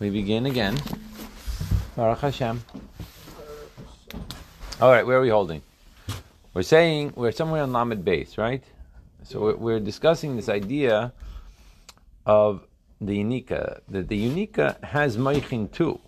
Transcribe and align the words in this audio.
We 0.00 0.08
begin 0.08 0.46
again. 0.46 0.78
Baruch 1.94 2.20
Hashem. 2.20 2.64
All 4.80 4.90
right, 4.90 5.06
where 5.06 5.18
are 5.18 5.20
we 5.20 5.28
holding? 5.28 5.60
We're 6.54 6.62
saying 6.62 7.12
we're 7.16 7.32
somewhere 7.32 7.62
on 7.62 7.74
Lamed 7.74 8.02
base, 8.02 8.38
right? 8.38 8.64
So 9.24 9.54
we're, 9.54 9.78
discussing 9.78 10.36
this 10.36 10.48
idea 10.48 11.12
of 12.24 12.66
the 12.98 13.14
Unica, 13.16 13.82
that 13.88 14.08
the 14.08 14.16
Unica 14.16 14.78
has 14.82 15.18
Meichin 15.18 15.70
too. 15.70 16.00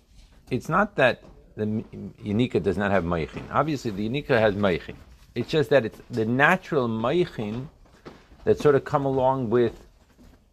It's 0.49 0.69
not 0.69 0.95
that 0.95 1.23
the 1.55 1.83
Unica 2.23 2.59
does 2.59 2.77
not 2.77 2.89
have 2.89 3.03
Meichin. 3.03 3.43
Obviously, 3.51 3.91
the 3.91 4.05
Unica 4.05 4.39
has 4.39 4.55
Meichin. 4.55 4.95
It's 5.35 5.51
just 5.51 5.69
that 5.69 5.85
it's 5.85 6.01
the 6.09 6.25
natural 6.25 6.89
Meichin 6.89 7.67
that 8.43 8.59
sort 8.59 8.73
of 8.73 8.85
come 8.85 9.05
along 9.05 9.51
with 9.51 9.85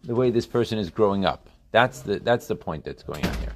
the 0.04 0.14
way 0.14 0.30
this 0.30 0.46
person 0.46 0.78
is 0.78 0.90
growing 0.90 1.24
up. 1.24 1.49
That's 1.72 2.00
the, 2.00 2.18
that's 2.18 2.46
the 2.46 2.56
point 2.56 2.84
that's 2.84 3.02
going 3.02 3.24
on 3.24 3.34
here. 3.38 3.52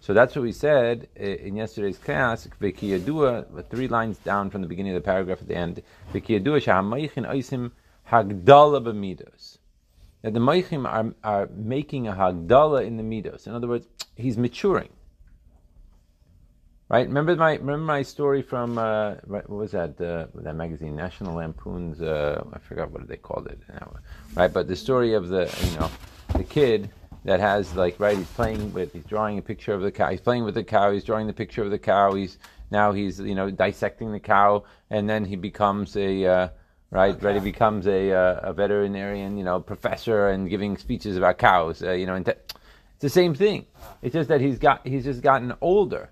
So 0.00 0.12
that's 0.12 0.36
what 0.36 0.42
we 0.42 0.52
said 0.52 1.08
in 1.16 1.56
yesterday's 1.56 1.96
class. 1.96 2.46
Vikiyadua, 2.60 3.70
three 3.70 3.88
lines 3.88 4.18
down 4.18 4.50
from 4.50 4.60
the 4.60 4.68
beginning 4.68 4.94
of 4.94 5.02
the 5.02 5.06
paragraph 5.06 5.40
at 5.40 5.48
the 5.48 5.56
end. 5.56 5.82
Vikiyadua 6.12 6.60
shahamayichin 6.60 7.26
oisim 7.26 7.70
hagdala 8.10 8.84
b'midos. 8.84 9.58
That 10.20 10.34
the 10.34 10.40
meichim 10.40 10.86
are, 10.86 11.14
are 11.24 11.48
making 11.54 12.06
a 12.06 12.12
hagdala 12.12 12.84
in 12.86 12.98
the 12.98 13.02
midos. 13.02 13.46
In 13.46 13.54
other 13.54 13.66
words, 13.66 13.86
he's 14.14 14.36
maturing. 14.36 14.90
Right? 16.90 17.06
Remember 17.06 17.34
my 17.34 17.52
remember 17.52 17.84
my 17.84 18.02
story 18.02 18.42
from 18.42 18.76
uh, 18.76 19.14
what 19.24 19.48
was 19.48 19.72
that 19.72 19.98
uh, 20.00 20.26
that 20.34 20.54
magazine, 20.54 20.94
National 20.94 21.36
Lampoon's? 21.36 22.02
Uh, 22.02 22.44
I 22.52 22.58
forgot 22.58 22.90
what 22.90 23.08
they 23.08 23.16
called 23.16 23.46
it. 23.46 23.58
Right? 24.34 24.52
But 24.52 24.68
the 24.68 24.76
story 24.76 25.14
of 25.14 25.28
the 25.28 25.50
you 25.64 25.78
know 25.78 25.90
the 26.36 26.44
kid 26.44 26.90
that 27.24 27.40
has 27.40 27.74
like 27.74 27.98
right 27.98 28.16
he's 28.16 28.26
playing 28.28 28.72
with 28.72 28.92
he's 28.92 29.04
drawing 29.04 29.38
a 29.38 29.42
picture 29.42 29.72
of 29.72 29.82
the 29.82 29.90
cow 29.90 30.10
he's 30.10 30.20
playing 30.20 30.44
with 30.44 30.54
the 30.54 30.64
cow 30.64 30.92
he's 30.92 31.04
drawing 31.04 31.26
the 31.26 31.32
picture 31.32 31.62
of 31.62 31.70
the 31.70 31.78
cow 31.78 32.12
he's 32.14 32.38
now 32.70 32.92
he's 32.92 33.20
you 33.20 33.34
know 33.34 33.50
dissecting 33.50 34.12
the 34.12 34.20
cow 34.20 34.62
and 34.90 35.08
then 35.08 35.24
he 35.24 35.36
becomes 35.36 35.96
a 35.96 36.26
uh, 36.26 36.48
right 36.90 37.14
okay. 37.14 37.26
right 37.26 37.34
he 37.36 37.40
becomes 37.40 37.86
a, 37.86 38.12
uh, 38.12 38.40
a 38.42 38.52
veterinarian 38.52 39.36
you 39.36 39.44
know 39.44 39.60
professor 39.60 40.28
and 40.28 40.50
giving 40.50 40.76
speeches 40.76 41.16
about 41.16 41.38
cows 41.38 41.82
uh, 41.82 41.92
you 41.92 42.06
know 42.06 42.14
and 42.14 42.28
it's 42.28 43.02
the 43.02 43.08
same 43.08 43.34
thing. 43.34 43.66
It's 44.02 44.12
just 44.12 44.28
that 44.28 44.40
he's 44.40 44.58
got 44.58 44.86
he's 44.86 45.04
just 45.04 45.20
gotten 45.20 45.52
older 45.60 46.10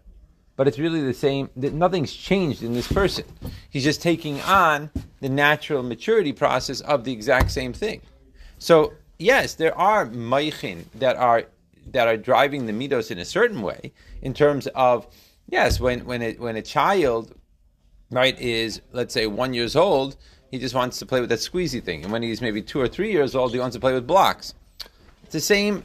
but 0.57 0.69
it's 0.69 0.79
really 0.79 1.01
the 1.01 1.15
same 1.15 1.49
that 1.57 1.73
nothing's 1.73 2.13
changed 2.13 2.63
in 2.63 2.75
this 2.75 2.91
person. 2.91 3.25
He's 3.71 3.85
just 3.85 4.03
taking 4.03 4.41
on 4.43 4.91
the 5.21 5.29
natural 5.29 5.83
maturity 5.83 6.33
process 6.33 6.81
of 6.83 7.05
the 7.05 7.13
exact 7.13 7.51
same 7.51 7.73
thing. 7.73 8.03
So 8.59 8.93
yes, 9.19 9.55
there 9.55 9.77
are 9.77 10.07
meichin 10.07 10.85
that 10.95 11.17
are 11.17 11.45
that 11.91 12.07
are 12.07 12.17
driving 12.17 12.67
the 12.67 12.73
midos 12.73 13.11
in 13.11 13.19
a 13.19 13.25
certain 13.25 13.61
way 13.61 13.93
in 14.23 14.33
terms 14.35 14.67
of 14.69 15.07
yes, 15.49 15.81
when 15.81 16.05
when 16.05 16.23
it, 16.23 16.41
when 16.41 16.57
a 16.57 16.63
child 16.63 17.35
right 18.11 18.39
is 18.41 18.81
let's 18.93 19.15
say 19.15 19.27
one 19.27 19.55
years 19.55 19.77
old, 19.77 20.17
he 20.51 20.59
just 20.59 20.75
wants 20.75 20.99
to 20.99 21.07
play 21.07 21.21
with 21.21 21.31
that 21.31 21.41
squeezy 21.41 21.83
thing, 21.83 22.03
and 22.03 22.13
when 22.13 22.23
he's 22.23 22.41
maybe 22.41 22.63
two 22.63 22.81
or 22.81 22.89
three 22.89 23.11
years 23.11 23.35
old, 23.35 23.53
he 23.53 23.59
wants 23.59 23.75
to 23.75 23.81
play 23.81 23.93
with 23.93 24.07
blocks. 24.07 24.55
It's 25.25 25.33
the 25.33 25.41
same. 25.41 25.83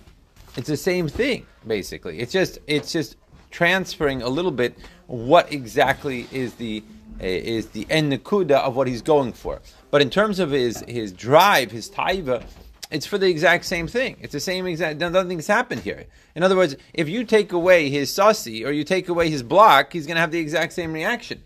It's 0.55 0.67
the 0.67 0.77
same 0.77 1.07
thing 1.07 1.45
basically. 1.67 2.19
It's 2.19 2.31
just 2.31 2.59
it's 2.67 2.91
just 2.91 3.17
transferring 3.51 4.21
a 4.21 4.29
little 4.29 4.51
bit 4.51 4.77
what 5.07 5.51
exactly 5.51 6.27
is 6.31 6.53
the 6.55 6.83
is 7.19 7.67
the 7.69 7.85
nakuda 7.85 8.57
of 8.57 8.75
what 8.75 8.87
he's 8.87 9.01
going 9.01 9.33
for. 9.33 9.61
But 9.89 10.01
in 10.01 10.09
terms 10.09 10.39
of 10.39 10.51
his 10.51 10.83
his 10.87 11.11
drive, 11.11 11.71
his 11.71 11.89
taiva, 11.89 12.43
it's 12.89 13.05
for 13.05 13.17
the 13.17 13.27
exact 13.27 13.65
same 13.65 13.87
thing. 13.87 14.17
It's 14.21 14.33
the 14.33 14.39
same 14.39 14.65
exact. 14.65 14.99
Nothing's 14.99 15.47
happened 15.47 15.81
here. 15.81 16.05
In 16.35 16.43
other 16.43 16.55
words, 16.55 16.75
if 16.93 17.09
you 17.09 17.25
take 17.25 17.51
away 17.51 17.89
his 17.89 18.09
sussy 18.09 18.65
or 18.65 18.71
you 18.71 18.83
take 18.83 19.09
away 19.09 19.29
his 19.29 19.43
block, 19.43 19.91
he's 19.91 20.05
going 20.05 20.15
to 20.15 20.21
have 20.21 20.31
the 20.31 20.39
exact 20.39 20.73
same 20.73 20.93
reaction. 20.93 21.43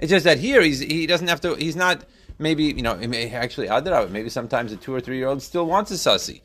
It's 0.00 0.10
just 0.10 0.24
that 0.24 0.38
here 0.38 0.60
he's 0.60 0.80
he 0.80 1.06
doesn't 1.06 1.28
have 1.28 1.40
to. 1.42 1.54
He's 1.54 1.76
not. 1.76 2.04
Maybe 2.38 2.64
you 2.64 2.82
know. 2.82 2.94
It 2.94 3.06
may 3.06 3.30
actually, 3.30 3.68
maybe 4.08 4.28
sometimes 4.28 4.72
a 4.72 4.76
two 4.76 4.92
or 4.92 5.00
three 5.00 5.18
year 5.18 5.28
old 5.28 5.42
still 5.42 5.66
wants 5.66 5.92
a 5.92 5.94
sussy. 5.94 6.40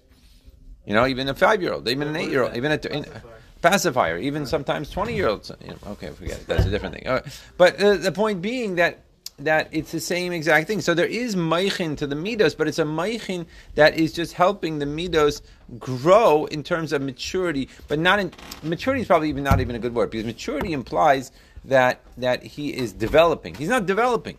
You 0.85 0.93
know, 0.93 1.07
even 1.07 1.27
a 1.27 1.33
five 1.33 1.61
year 1.61 1.73
old, 1.73 1.89
even 1.89 2.07
an 2.07 2.15
eight 2.15 2.29
year 2.29 2.43
old, 2.43 2.55
even 2.55 2.71
a 2.71 2.77
pacifier. 2.77 3.23
pacifier, 3.61 4.17
even 4.19 4.45
sometimes 4.45 4.91
twenty 4.91 5.15
year 5.15 5.29
olds. 5.29 5.51
You 5.61 5.69
know, 5.69 5.77
okay, 5.93 6.11
forget 6.11 6.37
it. 6.37 6.47
That's 6.47 6.65
a 6.65 6.69
different 6.69 6.95
thing. 6.95 7.31
But 7.57 7.81
uh, 7.81 7.97
the 7.97 8.11
point 8.11 8.43
being 8.43 8.75
that 8.75 9.06
that 9.37 9.69
it's 9.71 9.91
the 9.91 9.99
same 9.99 10.33
exact 10.33 10.67
thing. 10.67 10.81
So 10.81 10.95
there 10.95 11.05
is 11.05 11.35
meichin 11.35 11.95
to 11.97 12.07
the 12.07 12.15
midos, 12.15 12.57
but 12.57 12.67
it's 12.67 12.79
a 12.79 12.83
meichin 12.83 13.45
that 13.75 13.95
is 13.95 14.11
just 14.11 14.33
helping 14.33 14.79
the 14.79 14.85
midos 14.85 15.41
grow 15.77 16.45
in 16.45 16.63
terms 16.63 16.91
of 16.91 17.03
maturity, 17.03 17.69
but 17.87 17.99
not 17.99 18.19
in 18.19 18.31
maturity 18.63 19.01
is 19.01 19.07
probably 19.07 19.29
even 19.29 19.43
not 19.43 19.59
even 19.59 19.75
a 19.75 19.79
good 19.79 19.93
word 19.93 20.09
because 20.09 20.25
maturity 20.25 20.73
implies 20.73 21.31
that 21.65 22.01
that 22.17 22.41
he 22.41 22.75
is 22.75 22.93
developing. 22.93 23.53
He's 23.53 23.69
not 23.69 23.85
developing. 23.85 24.37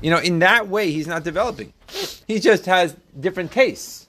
You 0.00 0.12
know, 0.12 0.18
in 0.18 0.38
that 0.38 0.68
way, 0.68 0.90
he's 0.90 1.06
not 1.06 1.24
developing. 1.24 1.74
He 2.26 2.40
just 2.40 2.64
has 2.64 2.96
different 3.20 3.52
tastes 3.52 4.07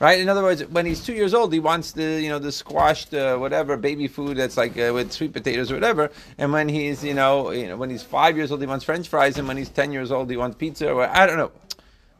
right? 0.00 0.20
In 0.20 0.28
other 0.28 0.42
words, 0.42 0.64
when 0.66 0.86
he's 0.86 1.04
two 1.04 1.12
years 1.14 1.34
old, 1.34 1.52
he 1.52 1.60
wants 1.60 1.92
the 1.92 2.20
you 2.20 2.28
know 2.28 2.38
the 2.38 2.52
squashed 2.52 3.14
uh, 3.14 3.36
whatever 3.36 3.76
baby 3.76 4.08
food 4.08 4.36
that's 4.36 4.56
like 4.56 4.78
uh, 4.78 4.92
with 4.92 5.12
sweet 5.12 5.32
potatoes 5.32 5.70
or 5.70 5.74
whatever. 5.74 6.10
And 6.38 6.52
when 6.52 6.68
he's 6.68 7.04
you 7.04 7.14
know 7.14 7.50
you 7.50 7.68
know 7.68 7.76
when 7.76 7.90
he's 7.90 8.02
five 8.02 8.36
years 8.36 8.50
old, 8.50 8.60
he 8.60 8.66
wants 8.66 8.84
French 8.84 9.08
fries, 9.08 9.38
and 9.38 9.46
when 9.46 9.56
he's 9.56 9.70
ten 9.70 9.92
years 9.92 10.10
old, 10.10 10.30
he 10.30 10.36
wants 10.36 10.56
pizza 10.56 10.90
or 10.90 11.06
I 11.06 11.26
don't 11.26 11.36
know. 11.36 11.52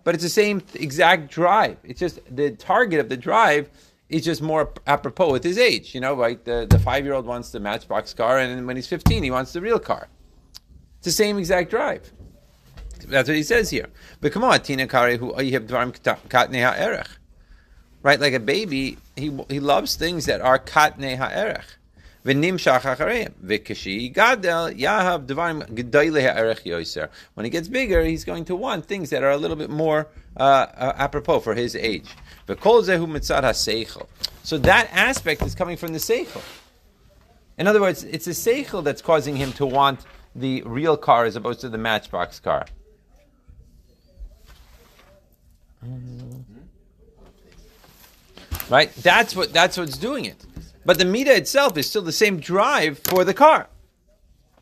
But 0.05 0.15
it's 0.15 0.25
the 0.25 0.31
same 0.31 0.63
exact 0.75 1.31
drive. 1.31 1.79
It's 1.83 1.99
just 1.99 2.21
the 2.35 2.51
target 2.51 3.01
of 3.01 3.09
the 3.09 3.17
drive 3.17 3.71
is 4.11 4.23
just 4.23 4.43
more 4.43 4.71
apropos 4.87 5.33
with 5.33 5.43
his 5.43 5.57
age. 5.57 5.95
You 5.95 6.01
know, 6.03 6.15
like 6.15 6.45
the, 6.45 6.67
the 6.69 6.79
five 6.79 7.05
year 7.05 7.15
old 7.15 7.27
wants 7.27 7.51
the 7.51 7.61
Matchbox 7.61 8.13
car, 8.15 8.39
and 8.39 8.67
when 8.67 8.77
he's 8.77 8.87
fifteen, 8.87 9.23
he 9.23 9.31
wants 9.31 9.53
the 9.53 9.61
real 9.61 9.79
car. 9.79 10.09
It's 10.99 11.07
the 11.07 11.13
same 11.13 11.39
exact 11.39 11.71
drive. 11.71 12.13
That's 13.07 13.29
what 13.29 13.37
he 13.37 13.43
says 13.43 13.69
here. 13.69 13.89
But 14.21 14.33
come 14.33 14.45
on, 14.45 14.59
Tina 14.61 14.87
Kare, 14.87 15.19
who 15.19 15.39
you 15.43 15.53
have 15.53 15.65
dvarim 15.65 15.93
katne 15.93 16.63
ha'erech 16.63 17.19
right? 18.05 18.21
Like 18.21 18.35
a 18.35 18.39
baby, 18.39 18.99
he 19.17 19.37
he 19.49 19.59
loves 19.59 19.97
things 19.97 20.27
that 20.27 20.41
are 20.41 20.61
katne 20.61 21.17
ha'erech. 21.17 21.65
When 22.25 22.43
he 22.43 22.51
gets 27.51 27.69
bigger, 27.69 28.03
he's 28.03 28.25
going 28.25 28.45
to 28.47 28.57
want 28.57 28.87
things 28.87 29.11
that 29.11 29.23
are 29.23 29.31
a 29.31 29.37
little 29.37 29.57
bit 29.57 29.69
more 29.69 30.09
uh, 30.37 30.43
uh, 30.43 30.93
apropos 30.97 31.41
for 31.41 31.55
his 31.55 31.77
age. 31.77 32.09
So 32.47 32.55
that 34.59 34.89
aspect 34.93 35.43
is 35.43 35.55
coming 35.55 35.77
from 35.77 35.93
the 35.93 35.99
seichel. 35.99 36.43
In 37.59 37.67
other 37.67 37.83
words, 37.83 38.05
it's 38.05 38.25
the 38.25 38.31
seichel 38.31 38.83
that's 38.83 39.03
causing 39.03 39.37
him 39.37 39.53
to 39.55 39.67
want 39.67 40.01
the 40.35 40.63
real 40.63 40.97
car 40.97 41.27
as 41.27 41.37
opposed 41.37 41.61
to 41.61 41.69
the 41.69 41.79
matchbox 41.79 42.41
car. 42.41 42.65
Mm 45.85 46.34
Right? 48.70 48.94
That's 48.96 49.36
what 49.36 49.54
that's 49.54 49.78
what's 49.78 49.98
doing 49.98 50.26
it. 50.26 50.46
But 50.86 50.98
the 50.98 51.06
Mida 51.06 51.36
itself 51.36 51.78
is 51.78 51.90
still 51.90 52.02
the 52.02 52.12
same 52.12 52.40
drive 52.40 53.00
for 53.00 53.24
the 53.24 53.34
car. 53.34 53.70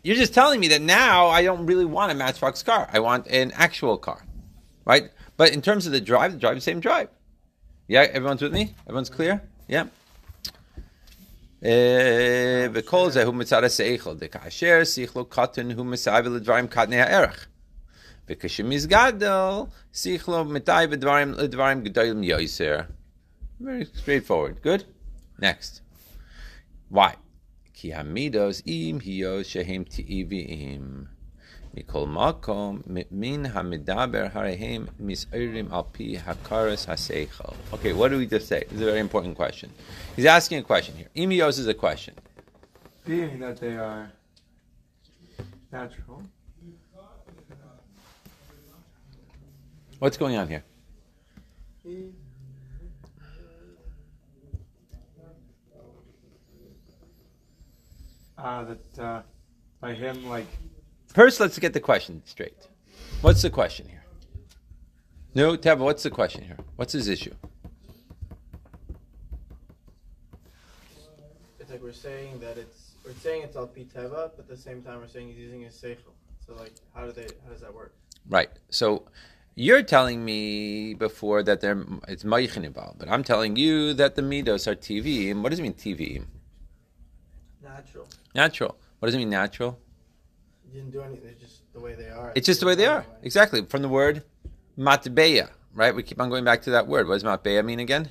You're 0.03 0.15
just 0.15 0.33
telling 0.33 0.59
me 0.59 0.67
that 0.69 0.81
now 0.81 1.27
I 1.27 1.43
don't 1.43 1.65
really 1.65 1.85
want 1.85 2.11
a 2.11 2.15
Matchbox 2.15 2.63
car. 2.63 2.89
I 2.91 2.99
want 2.99 3.27
an 3.27 3.51
actual 3.55 3.97
car. 3.97 4.25
Right? 4.85 5.05
But 5.35 5.53
in 5.53 5.61
terms 5.61 5.85
of 5.85 5.91
the 5.91 6.01
drive, 6.01 6.31
the 6.33 6.39
drive 6.39 6.57
is 6.57 6.65
the 6.65 6.71
same 6.71 6.79
drive. 6.79 7.09
Yeah, 7.87 8.01
everyone's 8.01 8.41
with 8.41 8.53
me? 8.53 8.73
Everyone's 8.87 9.09
clear? 9.09 9.41
Yeah. 9.67 9.87
וכל 12.71 13.11
זה 13.11 13.23
הוא 13.23 13.33
מצד 13.33 13.63
השכל, 13.63 14.15
דכאשר 14.15 14.83
שכלו 14.83 15.25
קטן 15.25 15.71
הוא 15.71 15.85
מסייב 15.85 16.25
לדברים 16.25 16.67
קטני 16.67 17.01
הערך. 17.01 17.47
וכשמסגדל 18.29 19.51
שכלו 19.93 20.45
מתי 20.45 20.71
לדברים 21.37 21.83
גדולים 21.83 22.23
יותר. 22.23 22.79
very 23.62 23.84
straightforward. 23.84 24.60
Good. 24.60 24.86
Next. 25.38 25.82
Why? 26.88 27.14
Ki 27.72 27.90
hamidos 27.90 28.60
im 28.66 28.98
hiyos 28.98 29.46
shehem 29.46 29.84
ti'ivim. 29.84 31.06
Mikol 31.76 32.08
makom 32.08 32.82
min 33.12 33.44
hamidaber 33.44 34.32
harehem 34.32 34.88
mis'irim 35.00 35.70
al 35.70 35.84
pi 35.84 36.16
hakaras 36.16 36.86
haseichel. 36.88 37.54
Okay, 37.72 37.92
what 37.92 38.10
do 38.10 38.18
we 38.18 38.26
just 38.26 38.48
say? 38.48 38.64
This 38.68 38.72
is 38.72 38.82
a 38.82 38.86
very 38.86 38.98
important 38.98 39.36
question. 39.36 39.70
He's 40.16 40.26
asking 40.26 40.58
a 40.58 40.62
question 40.64 40.96
here. 40.96 41.08
Imios 41.14 41.60
is 41.60 41.68
a 41.68 41.74
question. 41.74 42.14
Being 43.06 43.38
that 43.38 43.58
they 43.58 43.76
are 43.76 44.10
natural. 45.70 46.24
What's 50.00 50.16
going 50.16 50.36
on 50.36 50.48
here? 50.48 50.64
That 58.64 59.02
uh, 59.02 59.22
by 59.80 59.94
him, 59.94 60.28
like. 60.28 60.46
First, 61.08 61.40
let's 61.40 61.58
get 61.58 61.72
the 61.72 61.80
question 61.80 62.22
straight. 62.24 62.68
What's 63.20 63.42
the 63.42 63.50
question 63.50 63.88
here? 63.88 64.04
No, 65.34 65.56
Teva, 65.56 65.78
what's 65.78 66.02
the 66.02 66.10
question 66.10 66.44
here? 66.44 66.56
What's 66.76 66.92
his 66.92 67.08
issue? 67.08 67.34
It's 71.58 71.70
like 71.70 71.82
we're 71.82 71.92
saying 71.92 72.40
that 72.40 72.58
it's 72.58 72.92
we're 73.04 73.12
saying 73.14 73.42
it's 73.42 73.56
al 73.56 73.66
piteva, 73.66 74.30
but 74.36 74.40
at 74.40 74.48
the 74.48 74.56
same 74.56 74.82
time 74.82 75.00
we're 75.00 75.08
saying 75.08 75.28
he's 75.28 75.38
using 75.38 75.62
his 75.62 75.74
seichel. 75.74 76.12
So 76.46 76.54
like, 76.54 76.72
how 76.94 77.06
do 77.06 77.12
they? 77.12 77.28
How 77.44 77.50
does 77.50 77.60
that 77.60 77.72
work? 77.74 77.94
Right. 78.28 78.50
So 78.70 79.04
you're 79.54 79.82
telling 79.82 80.24
me 80.24 80.94
before 80.94 81.42
that 81.42 81.60
there 81.60 81.84
it's 82.08 82.24
Maichin 82.24 82.64
involved, 82.64 82.98
but 82.98 83.08
I'm 83.08 83.24
telling 83.24 83.56
you 83.56 83.94
that 83.94 84.14
the 84.14 84.22
midos 84.22 84.66
are 84.66 84.76
TV. 84.76 85.30
And 85.30 85.42
What 85.42 85.50
does 85.50 85.58
it 85.58 85.62
mean 85.62 85.74
TV? 85.74 86.24
Natural. 87.74 88.08
Natural. 88.34 88.76
What 88.98 89.06
does 89.06 89.14
it 89.14 89.18
mean 89.18 89.30
natural? 89.30 89.78
You 90.66 90.80
didn't 90.80 90.92
do 90.92 91.00
anything. 91.02 91.30
It's 91.30 91.40
just 91.40 91.72
the 91.72 91.80
way 91.80 91.94
they 91.94 92.08
are. 92.10 92.32
It's 92.34 92.46
just 92.46 92.60
the 92.60 92.66
way 92.66 92.74
they 92.74 92.86
are. 92.86 93.04
Exactly. 93.22 93.64
From 93.64 93.82
the 93.82 93.88
word 93.88 94.22
matbeya, 94.78 95.50
right? 95.74 95.94
We 95.94 96.02
keep 96.02 96.20
on 96.20 96.28
going 96.28 96.44
back 96.44 96.62
to 96.62 96.70
that 96.70 96.86
word. 96.86 97.08
What 97.08 97.14
does 97.14 97.24
matbeya 97.24 97.64
mean 97.64 97.80
again? 97.80 98.10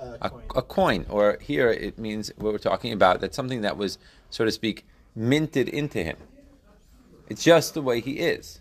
Uh, 0.00 0.16
A, 0.20 0.30
coin. 0.30 0.42
a 0.56 0.62
coin. 0.62 1.06
Or 1.08 1.38
here 1.40 1.68
it 1.70 1.98
means 1.98 2.30
what 2.36 2.52
we're 2.52 2.58
talking 2.58 2.92
about. 2.92 3.20
That's 3.20 3.36
something 3.36 3.62
that 3.62 3.76
was, 3.76 3.98
so 4.30 4.44
to 4.44 4.50
speak, 4.50 4.86
minted 5.14 5.68
into 5.68 6.02
him. 6.02 6.16
It's 7.28 7.42
just 7.42 7.74
the 7.74 7.82
way 7.82 8.00
he 8.00 8.18
is. 8.18 8.60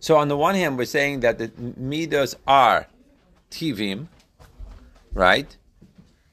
So 0.00 0.16
on 0.16 0.28
the 0.28 0.36
one 0.36 0.54
hand, 0.54 0.78
we're 0.78 0.84
saying 0.84 1.20
that 1.20 1.38
the 1.38 1.48
midos 1.48 2.34
are 2.46 2.88
tivim, 3.50 4.08
right? 5.12 5.56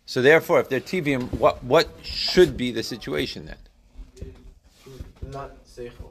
So 0.09 0.23
therefore, 0.23 0.59
if 0.59 0.69
they're 0.69 0.79
tivim, 0.79 1.31
what 1.33 1.63
what 1.63 1.88
should 2.01 2.57
be 2.57 2.71
the 2.71 2.81
situation 2.81 3.45
then? 3.45 4.31
Not 5.31 5.63
seichel. 5.65 6.09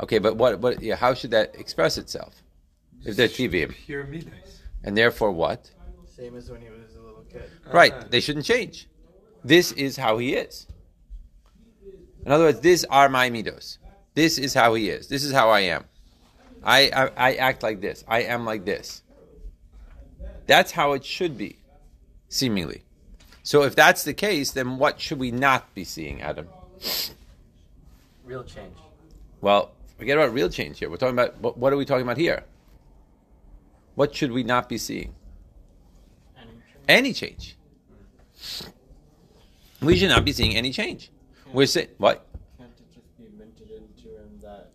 Okay, 0.00 0.18
but 0.18 0.34
what 0.34 0.58
what 0.58 0.82
yeah, 0.82 0.96
how 0.96 1.14
should 1.14 1.30
that 1.30 1.54
express 1.54 1.96
itself? 1.96 2.42
If 3.04 3.14
they're 3.14 3.28
tivim, 3.28 3.72
Pure 3.86 4.08
midas. 4.08 4.62
and 4.82 4.96
therefore 4.96 5.30
what? 5.30 5.70
Same 6.06 6.34
as 6.34 6.50
when 6.50 6.60
he 6.60 6.70
was 6.70 6.96
a 6.96 7.00
little 7.00 7.24
kid. 7.32 7.48
Right, 7.72 8.10
they 8.10 8.18
shouldn't 8.18 8.46
change. 8.46 8.88
This 9.44 9.70
is 9.70 9.96
how 9.96 10.18
he 10.18 10.34
is. 10.34 10.66
In 12.26 12.32
other 12.32 12.46
words, 12.46 12.58
these 12.58 12.84
are 12.86 13.08
my 13.08 13.30
midos. 13.30 13.78
This 14.14 14.38
is 14.38 14.54
how 14.54 14.74
he 14.74 14.90
is. 14.90 15.06
This 15.06 15.22
is 15.22 15.30
how 15.30 15.50
I 15.50 15.60
am. 15.60 15.84
I, 16.64 16.90
I, 16.90 17.10
I 17.28 17.34
act 17.34 17.62
like 17.62 17.80
this. 17.80 18.02
I 18.08 18.22
am 18.22 18.44
like 18.44 18.64
this. 18.64 19.02
That's 20.48 20.72
how 20.72 20.94
it 20.94 21.04
should 21.04 21.38
be, 21.38 21.60
seemingly. 22.28 22.82
So 23.42 23.62
if 23.62 23.74
that's 23.74 24.04
the 24.04 24.14
case, 24.14 24.50
then 24.50 24.78
what 24.78 25.00
should 25.00 25.18
we 25.18 25.30
not 25.30 25.74
be 25.74 25.84
seeing, 25.84 26.20
Adam? 26.20 26.46
Real 28.24 28.44
change. 28.44 28.76
Well, 29.40 29.72
forget 29.98 30.16
about 30.16 30.32
real 30.32 30.48
change 30.48 30.78
here. 30.78 30.90
We're 30.90 30.98
talking 30.98 31.18
about 31.18 31.40
what, 31.40 31.72
are 31.72 31.76
we 31.76 31.84
talking 31.84 32.04
about 32.04 32.18
here? 32.18 32.44
What 33.94 34.14
should 34.14 34.32
we 34.32 34.42
not 34.42 34.68
be 34.68 34.78
seeing? 34.78 35.14
Any 36.88 37.12
change. 37.12 37.56
We 39.80 39.96
should 39.96 40.08
not 40.10 40.24
be 40.24 40.32
seeing 40.32 40.56
any 40.56 40.72
change. 40.72 41.10
We're 41.52 41.66
saying 41.66 41.88
what? 41.98 42.26
Can't 42.58 42.70
it 42.78 42.94
just 42.94 43.16
be 43.18 43.24
minted 43.38 43.70
into 43.70 44.08
him 44.16 44.38
that, 44.42 44.70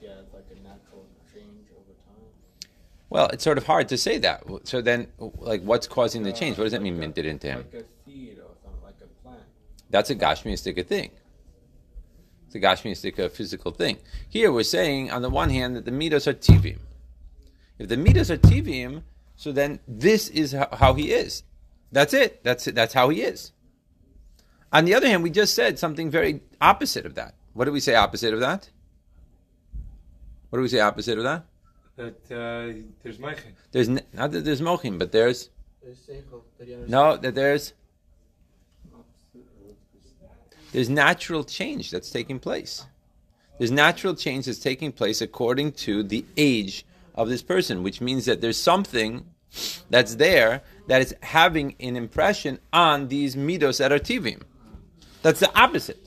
yeah, 0.00 0.20
it's 0.22 0.32
like 0.34 0.44
a 0.50 0.56
natural 0.62 1.06
change 1.32 1.66
over 1.72 1.94
time? 2.06 2.26
Well, 3.16 3.28
it's 3.28 3.44
sort 3.44 3.56
of 3.56 3.64
hard 3.64 3.88
to 3.88 3.96
say 3.96 4.18
that. 4.18 4.44
So 4.64 4.82
then, 4.82 5.06
like, 5.38 5.62
what's 5.62 5.86
causing 5.86 6.22
the 6.22 6.34
change? 6.34 6.58
What 6.58 6.64
does 6.64 6.72
that 6.72 6.82
mean, 6.82 6.98
minted 6.98 7.24
into 7.24 7.46
him? 7.46 7.64
Like 7.72 7.82
a 7.82 7.84
seed 8.04 8.38
or 8.38 8.50
something, 8.62 8.82
like 8.84 8.96
a 9.00 9.06
plant. 9.22 9.40
That's 9.88 10.10
a 10.10 10.14
gashmiistic 10.14 10.86
thing. 10.86 11.12
It's 12.44 12.56
a 12.56 12.60
gashmiistic 12.60 13.30
physical 13.30 13.72
thing. 13.72 13.96
Here 14.28 14.52
we're 14.52 14.64
saying, 14.64 15.10
on 15.10 15.22
the 15.22 15.30
one 15.30 15.48
hand, 15.48 15.76
that 15.76 15.86
the 15.86 15.92
midos 15.92 16.26
are 16.26 16.34
tivim. 16.34 16.76
If 17.78 17.88
the 17.88 17.96
midos 17.96 18.28
are 18.28 18.36
tivim, 18.36 19.02
so 19.34 19.50
then 19.50 19.80
this 19.88 20.28
is 20.28 20.52
how, 20.52 20.68
how 20.74 20.92
he 20.92 21.12
is. 21.12 21.42
That's 21.90 22.12
it. 22.12 22.44
That's 22.44 22.66
it. 22.66 22.74
That's 22.74 22.92
how 22.92 23.08
he 23.08 23.22
is. 23.22 23.52
On 24.74 24.84
the 24.84 24.94
other 24.94 25.06
hand, 25.06 25.22
we 25.22 25.30
just 25.30 25.54
said 25.54 25.78
something 25.78 26.10
very 26.10 26.42
opposite 26.60 27.06
of 27.06 27.14
that. 27.14 27.34
What 27.54 27.64
do 27.64 27.72
we 27.72 27.80
say 27.80 27.94
opposite 27.94 28.34
of 28.34 28.40
that? 28.40 28.68
What 30.50 30.58
do 30.58 30.62
we 30.62 30.68
say 30.68 30.80
opposite 30.80 31.16
of 31.16 31.24
that? 31.24 31.46
That 31.96 32.16
uh, 32.30 32.82
there's 33.02 33.18
Meichin. 33.18 33.52
There's 33.72 33.88
n- 33.88 34.02
not 34.12 34.30
that 34.32 34.44
there's 34.44 34.60
mochim, 34.60 34.98
but 34.98 35.12
there's 35.12 35.48
There's 35.82 35.98
seichel. 35.98 36.42
That 36.58 36.66
he 36.68 36.74
understands. 36.74 36.90
no 36.90 37.16
that 37.16 37.34
there's 37.34 37.72
there's 40.72 40.88
natural 40.90 41.42
change 41.44 41.90
that's 41.90 42.10
taking 42.10 42.38
place. 42.38 42.84
There's 43.58 43.70
natural 43.70 44.14
change 44.14 44.44
that's 44.44 44.58
taking 44.58 44.92
place 44.92 45.22
according 45.22 45.72
to 45.72 46.02
the 46.02 46.24
age 46.36 46.84
of 47.14 47.28
this 47.30 47.42
person, 47.42 47.82
which 47.82 48.00
means 48.02 48.26
that 48.26 48.42
there's 48.42 48.60
something 48.60 49.24
that's 49.88 50.16
there 50.16 50.62
that 50.88 51.00
is 51.00 51.14
having 51.22 51.74
an 51.80 51.96
impression 51.96 52.58
on 52.74 53.08
these 53.08 53.34
midos 53.36 53.78
that 53.78 53.90
are 53.90 53.98
tivim. 53.98 54.42
That's 55.22 55.40
the 55.40 55.50
opposite. 55.58 56.05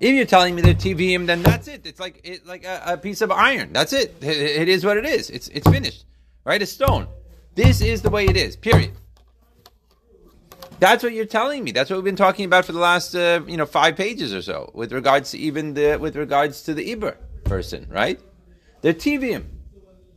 If 0.00 0.14
you're 0.14 0.26
telling 0.26 0.54
me 0.54 0.62
they're 0.62 0.74
tivim, 0.74 1.26
then 1.26 1.42
that's 1.42 1.68
it. 1.68 1.86
It's 1.86 2.00
like 2.00 2.20
it, 2.24 2.46
like 2.46 2.64
a, 2.64 2.82
a 2.86 2.96
piece 2.96 3.20
of 3.20 3.30
iron. 3.30 3.72
That's 3.72 3.92
it. 3.92 4.14
it. 4.20 4.62
It 4.62 4.68
is 4.68 4.84
what 4.84 4.96
it 4.96 5.06
is. 5.06 5.30
It's 5.30 5.48
it's 5.48 5.68
finished. 5.68 6.04
Right? 6.44 6.60
A 6.60 6.66
stone. 6.66 7.06
This 7.54 7.80
is 7.80 8.02
the 8.02 8.10
way 8.10 8.26
it 8.26 8.36
is. 8.36 8.56
Period. 8.56 8.92
That's 10.80 11.02
what 11.02 11.12
you're 11.12 11.24
telling 11.24 11.62
me. 11.62 11.70
That's 11.70 11.88
what 11.88 11.96
we've 11.96 12.04
been 12.04 12.16
talking 12.16 12.44
about 12.44 12.64
for 12.64 12.72
the 12.72 12.80
last 12.80 13.14
uh, 13.14 13.40
you 13.46 13.56
know 13.56 13.66
five 13.66 13.96
pages 13.96 14.34
or 14.34 14.42
so, 14.42 14.70
with 14.74 14.92
regards 14.92 15.30
to 15.30 15.38
even 15.38 15.74
the 15.74 15.96
with 15.96 16.16
regards 16.16 16.64
to 16.64 16.74
the 16.74 16.94
Iber 16.94 17.16
person. 17.44 17.86
Right? 17.88 18.20
They're 18.82 18.94
tivim. 18.94 19.44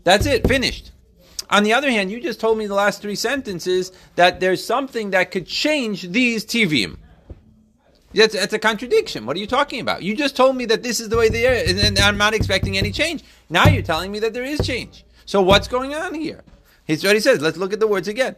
That's 0.04 0.26
it. 0.26 0.48
Finished. 0.48 0.92
On 1.50 1.64
the 1.64 1.74
other 1.74 1.90
hand, 1.90 2.12
you 2.12 2.20
just 2.20 2.42
told 2.42 2.58
me 2.58 2.66
the 2.66 2.74
last 2.74 3.02
three 3.02 3.16
sentences 3.16 3.92
that 4.16 4.40
there's 4.40 4.66
something 4.66 5.12
that 5.12 5.32
could 5.32 5.48
change 5.48 6.10
these 6.10 6.46
tivim. 6.46 6.98
That's, 8.18 8.34
that's 8.34 8.54
a 8.54 8.60
contradiction. 8.60 9.28
What 9.28 9.38
are 9.38 9.40
you 9.40 9.46
talking 9.46 9.80
about? 9.80 10.02
You 10.02 10.16
just 10.16 10.36
told 10.36 10.56
me 10.56 10.66
that 10.66 10.82
this 10.82 11.00
is 11.00 11.10
the 11.10 11.18
way 11.18 11.30
they 11.30 11.46
are, 11.46 11.54
and, 11.54 12.00
I'm 12.00 12.18
not 12.18 12.34
expecting 12.34 12.76
any 12.76 12.92
change. 12.92 13.24
Now 13.48 13.68
you're 13.68 13.84
telling 13.84 14.12
me 14.12 14.18
that 14.20 14.34
there 14.34 14.44
is 14.44 14.60
change. 14.66 15.06
So 15.26 15.42
what's 15.42 15.68
going 15.68 15.94
on 15.94 16.16
here? 16.16 16.44
He's 16.86 17.04
what 17.04 17.14
he 17.14 17.20
says. 17.20 17.42
Let's 17.42 17.58
look 17.58 17.74
at 17.74 17.80
the 17.80 17.88
words 17.88 18.08
again. 18.08 18.36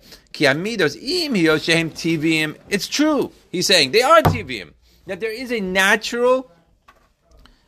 It's 2.70 2.88
true. 2.88 3.32
He's 3.52 3.68
saying 3.68 3.92
they 3.92 4.02
are 4.02 4.22
tvim. 4.22 4.74
That 5.06 5.22
there 5.22 5.32
is 5.32 5.52
a 5.52 5.62
natural, 5.62 6.52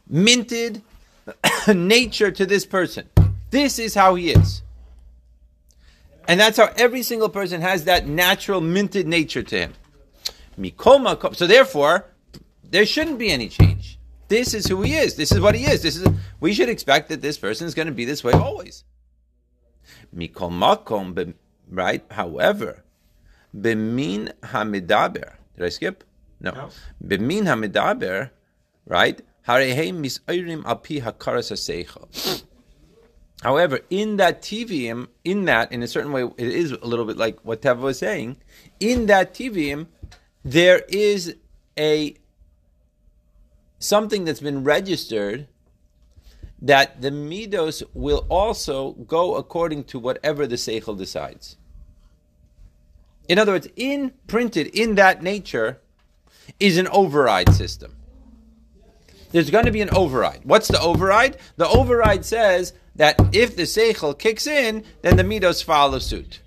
minted 0.08 0.82
nature 1.74 2.32
to 2.32 2.46
this 2.46 2.66
person. 2.66 3.08
This 3.52 3.80
is 3.80 3.96
how 3.96 4.16
he 4.16 4.32
is. 4.32 4.64
And 6.28 6.40
that's 6.40 6.58
how 6.58 6.72
every 6.76 7.04
single 7.04 7.30
person 7.30 7.62
has 7.62 7.86
that 7.86 8.06
natural 8.08 8.60
minted 8.60 9.08
nature 9.08 9.44
to 9.44 9.60
him. 9.60 9.74
Mikoma. 10.58 11.36
So 11.36 11.48
therefore, 11.48 12.06
there 12.64 12.86
shouldn't 12.86 13.20
be 13.20 13.32
any 13.32 13.50
change. 13.50 14.00
This 14.28 14.54
is 14.54 14.66
who 14.68 14.82
he 14.82 14.96
is. 14.96 15.16
This 15.16 15.32
is 15.32 15.40
what 15.42 15.56
he 15.56 15.66
is. 15.66 15.82
This 15.82 15.98
is. 15.98 16.08
We 16.40 16.54
should 16.54 16.70
expect 16.70 17.10
that 17.10 17.22
this 17.22 17.38
person 17.38 17.68
is 17.68 17.74
going 17.76 17.88
to 17.88 17.94
be 17.94 18.06
this 18.06 18.24
way 18.24 18.32
always. 18.32 18.84
Mikomakom, 20.16 21.34
right? 21.70 22.04
However, 22.12 22.84
bemin 23.56 24.32
hamidaber. 24.42 25.34
Did 25.58 25.66
I 25.66 25.70
skip? 25.70 26.04
No. 26.40 26.70
Bemin 27.06 27.44
hamidaber, 27.44 28.30
right? 28.86 29.22
Harehei 29.48 29.92
misayrim 29.92 30.64
alpi 30.64 31.02
hakaras 31.02 31.52
haseichel. 31.52 32.44
However, 33.42 33.80
in 33.90 34.18
that 34.18 34.44
tivim, 34.44 35.08
in 35.24 35.46
that, 35.46 35.72
in 35.72 35.82
a 35.82 35.88
certain 35.88 36.12
way, 36.12 36.24
it 36.38 36.48
is 36.48 36.72
a 36.72 36.86
little 36.86 37.06
bit 37.06 37.18
like 37.18 37.40
what 37.42 37.64
Teva 37.64 37.80
was 37.80 37.98
saying. 37.98 38.38
In 38.80 39.08
that 39.08 39.34
tivim, 39.34 39.88
there 40.44 40.84
is 40.90 41.36
a 41.78 42.16
something 43.80 44.26
that's 44.26 44.40
been 44.40 44.64
registered 44.64 45.48
that 46.62 47.02
the 47.02 47.10
midos 47.10 47.82
will 47.94 48.26
also 48.30 48.92
go 48.92 49.36
according 49.36 49.84
to 49.86 49.98
whatever 49.98 50.46
the 50.46 50.56
seichel 50.56 50.98
decides. 50.98 51.58
In 53.28 53.40
other 53.40 53.54
words, 53.54 53.68
imprinted 53.76 54.68
in 54.68 54.96
that 54.96 55.24
nature 55.24 55.80
is 56.60 56.78
an 56.78 56.88
override 56.90 57.54
system. 57.54 57.96
There's 59.32 59.50
going 59.50 59.66
to 59.66 59.72
be 59.72 59.82
an 59.82 59.90
override. 59.92 60.42
What's 60.44 60.68
the 60.68 60.80
override? 60.80 61.38
The 61.56 61.68
override 61.68 62.26
says 62.26 62.74
that 62.96 63.16
if 63.34 63.56
the 63.56 63.64
seichel 63.64 64.18
kicks 64.18 64.46
in, 64.46 64.84
then 65.02 65.16
the 65.16 65.24
midos 65.24 65.64
follow 65.64 66.00
suit. 66.00 66.42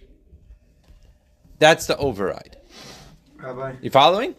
That's 1.59 1.87
the 1.87 1.97
override. 1.97 2.59
Rabbi, 3.45 3.75
You 3.83 3.91
following? 3.91 4.35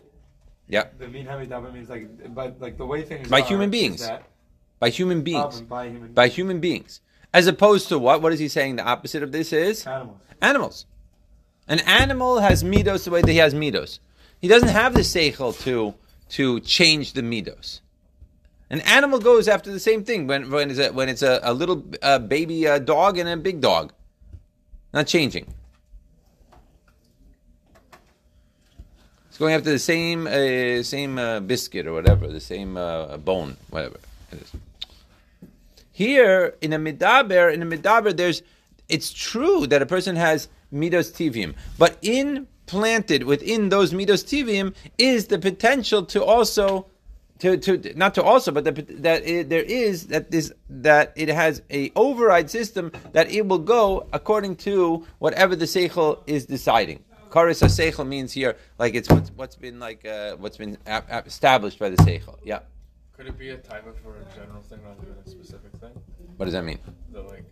Yeah. 0.67 0.85
the 0.97 1.07
mean 1.07 1.27
means 1.73 1.89
like, 1.89 2.33
but 2.33 2.59
like 2.59 2.77
the 2.77 2.85
way 2.85 3.03
things 3.03 3.29
By 3.29 3.41
are 3.41 3.45
human 3.45 3.69
is 3.69 3.71
beings. 3.71 4.01
that- 4.07 4.23
By 4.79 4.89
human 4.89 5.21
beings. 5.21 5.61
By 5.61 5.89
human 5.89 6.13
By 6.13 6.27
human 6.27 6.59
beings. 6.59 7.01
As 7.33 7.47
opposed 7.47 7.89
to 7.89 7.99
what? 7.99 8.21
What 8.21 8.33
is 8.33 8.39
he 8.39 8.47
saying? 8.47 8.77
The 8.77 8.83
opposite 8.83 9.21
of 9.21 9.31
this 9.31 9.53
is 9.53 9.85
animals. 9.85 10.21
animals. 10.41 10.85
An 11.67 11.79
animal 11.81 12.39
has 12.39 12.63
midos 12.63 13.03
the 13.03 13.11
way 13.11 13.21
that 13.21 13.31
he 13.31 13.37
has 13.37 13.53
midos. 13.53 13.99
He 14.39 14.47
doesn't 14.47 14.69
have 14.69 14.93
the 14.93 15.01
seichel 15.01 15.57
to 15.63 15.93
to 16.29 16.59
change 16.61 17.13
the 17.13 17.21
midos. 17.21 17.81
An 18.69 18.81
animal 18.81 19.19
goes 19.19 19.47
after 19.47 19.71
the 19.71 19.79
same 19.79 20.03
thing 20.03 20.25
when, 20.25 20.49
when 20.49 20.71
it's 20.71 20.79
a, 20.79 20.91
when 20.91 21.07
it's 21.07 21.21
a, 21.21 21.39
a 21.43 21.53
little 21.53 21.83
uh, 22.01 22.17
baby 22.19 22.67
uh, 22.67 22.79
dog 22.79 23.17
and 23.19 23.29
a 23.29 23.37
big 23.37 23.61
dog. 23.61 23.93
Not 24.93 25.05
changing. 25.07 25.53
It's 29.35 29.39
going 29.41 29.53
after 29.53 29.69
the 29.69 29.79
same 29.79 30.27
uh, 30.27 30.81
same 30.81 31.19
uh, 31.19 31.41
biscuit 31.41 31.87
or 31.87 31.91
whatever, 31.91 32.25
the 32.25 32.39
same 32.39 32.77
uh, 32.77 33.17
bone, 33.17 33.57
whatever 33.69 33.97
it 34.31 34.41
is. 34.41 34.51
Here 35.91 36.55
in 36.61 36.71
a 36.71 36.79
midaber, 36.79 37.53
in 37.53 37.61
a 37.61 37.65
midaber, 37.65 38.15
there's 38.15 38.43
it's 38.87 39.11
true 39.11 39.67
that 39.67 39.81
a 39.81 39.85
person 39.85 40.15
has 40.15 40.47
midos 40.73 41.11
tivium, 41.11 41.53
but 41.77 41.97
implanted 42.01 43.23
within 43.23 43.67
those 43.67 43.91
midos 43.91 44.23
tivium 44.23 44.73
is 44.97 45.27
the 45.27 45.37
potential 45.37 46.05
to 46.05 46.23
also 46.23 46.85
to, 47.39 47.57
to 47.57 47.93
not 47.97 48.15
to 48.15 48.23
also, 48.23 48.53
but 48.53 48.63
the, 48.63 48.71
that 48.71 49.27
it, 49.27 49.49
there 49.49 49.63
is 49.63 50.07
that 50.07 50.31
this 50.31 50.53
that 50.69 51.11
it 51.17 51.27
has 51.27 51.61
a 51.69 51.91
override 51.97 52.49
system 52.49 52.89
that 53.11 53.29
it 53.29 53.45
will 53.45 53.59
go 53.59 54.07
according 54.13 54.55
to 54.55 55.05
whatever 55.19 55.57
the 55.57 55.65
seichel 55.65 56.21
is 56.25 56.45
deciding. 56.45 57.03
Karis 57.29 57.61
seichel 57.63 58.07
means 58.07 58.31
here 58.33 58.57
like 58.77 58.95
it's 58.95 59.09
what's, 59.09 59.31
what's 59.31 59.55
been 59.55 59.79
like 59.79 60.05
uh, 60.05 60.35
what's 60.37 60.57
been 60.57 60.77
a, 60.85 61.03
a- 61.09 61.23
established 61.25 61.79
by 61.79 61.89
the 61.89 61.97
seichel. 61.97 62.37
Yeah. 62.43 62.59
Could 63.13 63.27
it 63.27 63.37
be 63.37 63.49
a 63.49 63.57
type 63.57 63.87
of 63.87 63.97
for 63.99 64.17
a 64.17 64.25
general 64.35 64.61
thing 64.61 64.79
rather 64.83 65.01
than 65.01 65.15
a 65.25 65.29
specific 65.29 65.71
thing? 65.79 65.91
What 66.37 66.45
does 66.45 66.53
that 66.53 66.63
mean? 66.63 66.79
That 67.11 67.27
like 67.27 67.45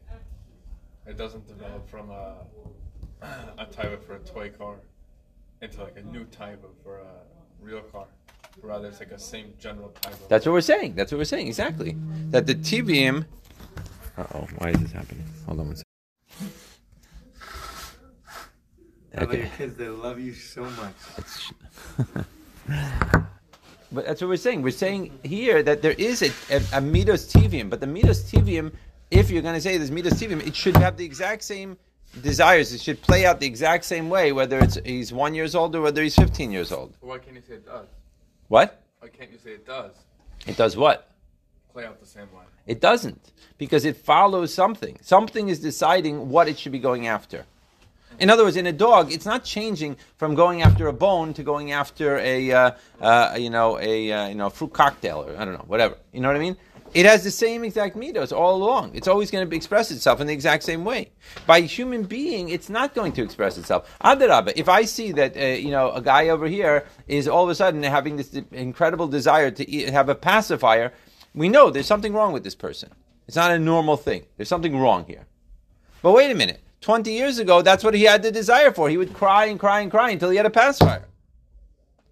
it 1.07 1.17
doesn't 1.17 1.47
develop 1.47 1.89
from 1.89 2.09
a 2.11 2.35
a 3.57 3.65
type 3.65 4.05
for 4.05 4.15
a 4.15 4.19
toy 4.19 4.49
car 4.49 4.75
into 5.61 5.81
like 5.83 5.97
a 5.97 6.01
new 6.01 6.25
type 6.25 6.63
of 6.63 6.71
for 6.83 6.97
a 6.99 7.05
real 7.61 7.81
car. 7.81 8.07
Rather, 8.61 8.87
it's 8.87 8.99
like 8.99 9.11
a 9.11 9.19
same 9.19 9.53
general 9.59 9.89
type. 10.01 10.13
Of 10.13 10.29
That's 10.29 10.45
what 10.45 10.51
we're 10.51 10.61
saying. 10.61 10.95
That's 10.95 11.11
what 11.11 11.17
we're 11.17 11.25
saying 11.25 11.47
exactly. 11.47 11.95
That 12.29 12.45
the 12.45 12.55
tivium. 12.55 13.25
Uh 14.17 14.25
oh, 14.35 14.47
why 14.57 14.69
is 14.69 14.79
this 14.79 14.91
happening? 14.91 15.25
Hold 15.47 15.59
on 15.59 15.65
one 15.67 15.75
second. 15.75 15.92
Tell 19.13 19.23
Okay. 19.27 19.39
your 19.39 19.47
kids 19.57 19.75
they 19.75 19.87
love 19.87 20.19
you 20.19 20.33
so 20.33 20.63
much. 20.63 21.51
But 23.91 24.07
that's 24.07 24.21
what 24.21 24.27
we're 24.29 24.37
saying. 24.37 24.63
We're 24.63 24.71
saying 24.71 25.19
here 25.23 25.61
that 25.61 25.83
there 25.83 25.91
is 25.91 26.23
a, 26.23 26.29
a, 26.49 26.57
a 26.57 26.81
midos 26.81 27.31
tivium, 27.31 27.69
but 27.69 27.79
the 27.79 27.85
midos 27.85 28.23
tivium, 28.27 28.71
if 29.11 29.29
you're 29.29 29.43
going 29.43 29.53
to 29.53 29.61
say 29.61 29.77
there's 29.77 29.91
midos 29.91 30.13
tivium, 30.13 30.45
it 30.47 30.55
should 30.55 30.75
have 30.77 30.97
the 30.97 31.05
exact 31.05 31.43
same 31.43 31.77
desires. 32.23 32.73
It 32.73 32.81
should 32.81 32.99
play 33.03 33.23
out 33.27 33.39
the 33.39 33.45
exact 33.45 33.85
same 33.85 34.09
way, 34.09 34.31
whether 34.31 34.57
it's 34.57 34.79
he's 34.83 35.13
one 35.13 35.35
years 35.35 35.53
old 35.53 35.75
or 35.75 35.81
whether 35.81 36.01
he's 36.01 36.15
15 36.15 36.51
years 36.51 36.71
old. 36.71 36.97
Why 37.01 37.19
can't 37.19 37.35
you 37.35 37.43
say 37.47 37.53
it 37.53 37.67
does? 37.67 37.85
What? 38.47 38.81
Why 38.99 39.09
can't 39.09 39.31
you 39.31 39.37
say 39.37 39.51
it 39.51 39.65
does 39.67 39.91
It 40.47 40.57
does 40.57 40.75
what? 40.75 41.11
play 41.71 41.85
out 41.85 41.99
the 41.99 42.07
same 42.07 42.31
way? 42.33 42.43
It 42.65 42.81
doesn't, 42.81 43.31
because 43.59 43.85
it 43.85 43.97
follows 43.97 44.51
something. 44.53 44.97
Something 45.01 45.49
is 45.49 45.59
deciding 45.59 46.29
what 46.29 46.47
it 46.47 46.57
should 46.57 46.71
be 46.71 46.79
going 46.79 47.05
after. 47.05 47.45
In 48.19 48.29
other 48.29 48.43
words, 48.43 48.55
in 48.55 48.67
a 48.67 48.71
dog, 48.71 49.11
it's 49.11 49.25
not 49.25 49.43
changing 49.43 49.97
from 50.17 50.35
going 50.35 50.61
after 50.61 50.87
a 50.87 50.93
bone 50.93 51.33
to 51.33 51.43
going 51.43 51.71
after 51.71 52.17
a, 52.17 52.51
uh, 52.51 52.71
uh, 53.01 53.35
you 53.37 53.49
know, 53.49 53.79
a 53.79 54.11
uh, 54.11 54.27
you 54.27 54.35
know 54.35 54.49
fruit 54.49 54.73
cocktail 54.73 55.25
or 55.27 55.35
I 55.37 55.45
don't 55.45 55.53
know, 55.53 55.65
whatever. 55.67 55.97
You 56.11 56.21
know 56.21 56.27
what 56.27 56.37
I 56.37 56.39
mean? 56.39 56.57
It 56.93 57.07
has 57.07 57.23
the 57.23 57.31
same 57.31 57.63
exact 57.63 57.95
mitos 57.95 58.31
all 58.31 58.55
along. 58.55 58.91
It's 58.93 59.07
always 59.07 59.31
going 59.31 59.49
to 59.49 59.55
express 59.55 59.89
itself 59.89 60.21
in 60.21 60.27
the 60.27 60.33
exact 60.33 60.63
same 60.63 60.85
way. 60.85 61.09
By 61.47 61.61
human 61.61 62.03
being, 62.03 62.49
it's 62.49 62.69
not 62.69 62.93
going 62.93 63.13
to 63.13 63.23
express 63.23 63.57
itself. 63.57 63.89
Adarabba, 64.03 64.53
if 64.55 64.69
I 64.69 64.85
see 64.85 65.11
that 65.13 65.35
uh, 65.35 65.39
you 65.39 65.71
know 65.71 65.91
a 65.91 66.01
guy 66.01 66.29
over 66.29 66.47
here 66.47 66.85
is 67.07 67.27
all 67.27 67.43
of 67.43 67.49
a 67.49 67.55
sudden 67.55 67.81
having 67.81 68.17
this 68.17 68.33
incredible 68.51 69.07
desire 69.07 69.49
to 69.49 69.67
eat, 69.67 69.89
have 69.89 70.09
a 70.09 70.15
pacifier, 70.15 70.93
we 71.33 71.49
know 71.49 71.71
there's 71.71 71.87
something 71.87 72.13
wrong 72.13 72.31
with 72.31 72.43
this 72.43 72.55
person. 72.55 72.91
It's 73.27 73.37
not 73.37 73.51
a 73.51 73.59
normal 73.59 73.97
thing. 73.97 74.25
There's 74.37 74.49
something 74.49 74.77
wrong 74.77 75.05
here. 75.05 75.25
But 76.01 76.11
wait 76.11 76.29
a 76.29 76.35
minute. 76.35 76.61
20 76.83 77.11
years 77.11 77.39
ago, 77.39 77.61
that's 77.61 77.83
what 77.83 77.93
he 77.93 78.03
had 78.03 78.21
the 78.21 78.31
desire 78.31 78.71
for. 78.71 78.89
He 78.89 78.97
would 78.97 79.13
cry 79.13 79.45
and 79.45 79.59
cry 79.59 79.79
and 79.81 79.89
cry 79.89 80.11
until 80.11 80.29
he 80.29 80.37
had 80.37 80.45
a 80.45 80.49
pacifier. 80.51 81.05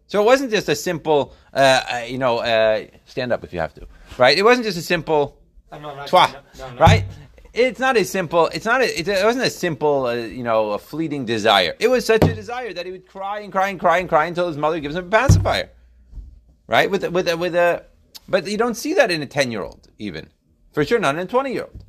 So 0.08 0.22
it 0.22 0.26
wasn't 0.26 0.52
just 0.52 0.68
a 0.68 0.76
simple, 0.76 1.34
uh, 1.54 1.82
uh, 1.94 1.98
you 2.08 2.18
know, 2.18 2.40
uh, 2.40 2.86
stand 3.06 3.32
up 3.32 3.44
if 3.44 3.54
you 3.54 3.60
have 3.60 3.74
to, 3.76 3.88
right? 4.18 4.38
It 4.38 4.44
wasn't 4.44 4.66
just 4.66 4.78
a 4.78 4.82
simple, 4.82 5.38
twa, 6.08 6.28
no, 6.58 6.68
no, 6.68 6.74
no. 6.74 6.80
right? 6.80 7.06
It's 7.54 7.80
not 7.80 7.96
a 7.98 8.04
simple, 8.04 8.48
it's 8.48 8.66
not 8.66 8.82
a, 8.82 9.00
it, 9.00 9.08
it 9.08 9.24
wasn't 9.24 9.46
a 9.46 9.50
simple, 9.50 10.06
uh, 10.08 10.14
you 10.16 10.44
know, 10.44 10.72
a 10.72 10.80
fleeting 10.80 11.26
desire. 11.26 11.76
It 11.80 11.88
was 11.90 12.06
such 12.06 12.24
a 12.24 12.34
desire 12.34 12.74
that 12.74 12.86
he 12.86 12.92
would 12.92 13.08
cry 13.08 13.40
and 13.42 13.52
cry 13.52 13.70
and 13.70 13.80
cry 13.80 13.98
and 14.00 14.10
cry 14.10 14.26
until 14.26 14.48
his 14.48 14.58
mother 14.58 14.80
gives 14.80 14.96
him 14.96 15.06
a 15.06 15.10
pacifier, 15.10 15.70
right? 16.68 16.90
With, 16.92 17.04
a- 17.06 17.12
with, 17.12 17.28
a- 17.30 17.38
with 17.38 17.56
a, 17.56 17.86
but 18.28 18.48
you 18.48 18.58
don't 18.58 18.76
see 18.76 18.94
that 18.96 19.12
in 19.12 19.22
a 19.22 19.26
10 19.26 19.52
year 19.52 19.64
old, 19.64 19.88
even. 19.98 20.30
For 20.74 20.84
sure, 20.86 21.00
not 21.00 21.16
in 21.16 21.22
a 21.22 21.26
20 21.26 21.52
year 21.54 21.64
old. 21.64 21.84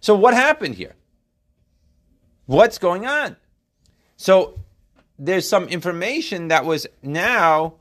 So 0.00 0.14
what 0.16 0.34
happened 0.34 0.74
here? 0.76 0.94
What's 2.50 2.78
going 2.78 3.06
on? 3.06 3.36
So 4.16 4.58
there's 5.20 5.48
some 5.48 5.68
information 5.68 6.48
that 6.48 6.64
was 6.64 6.84
now, 7.00 7.74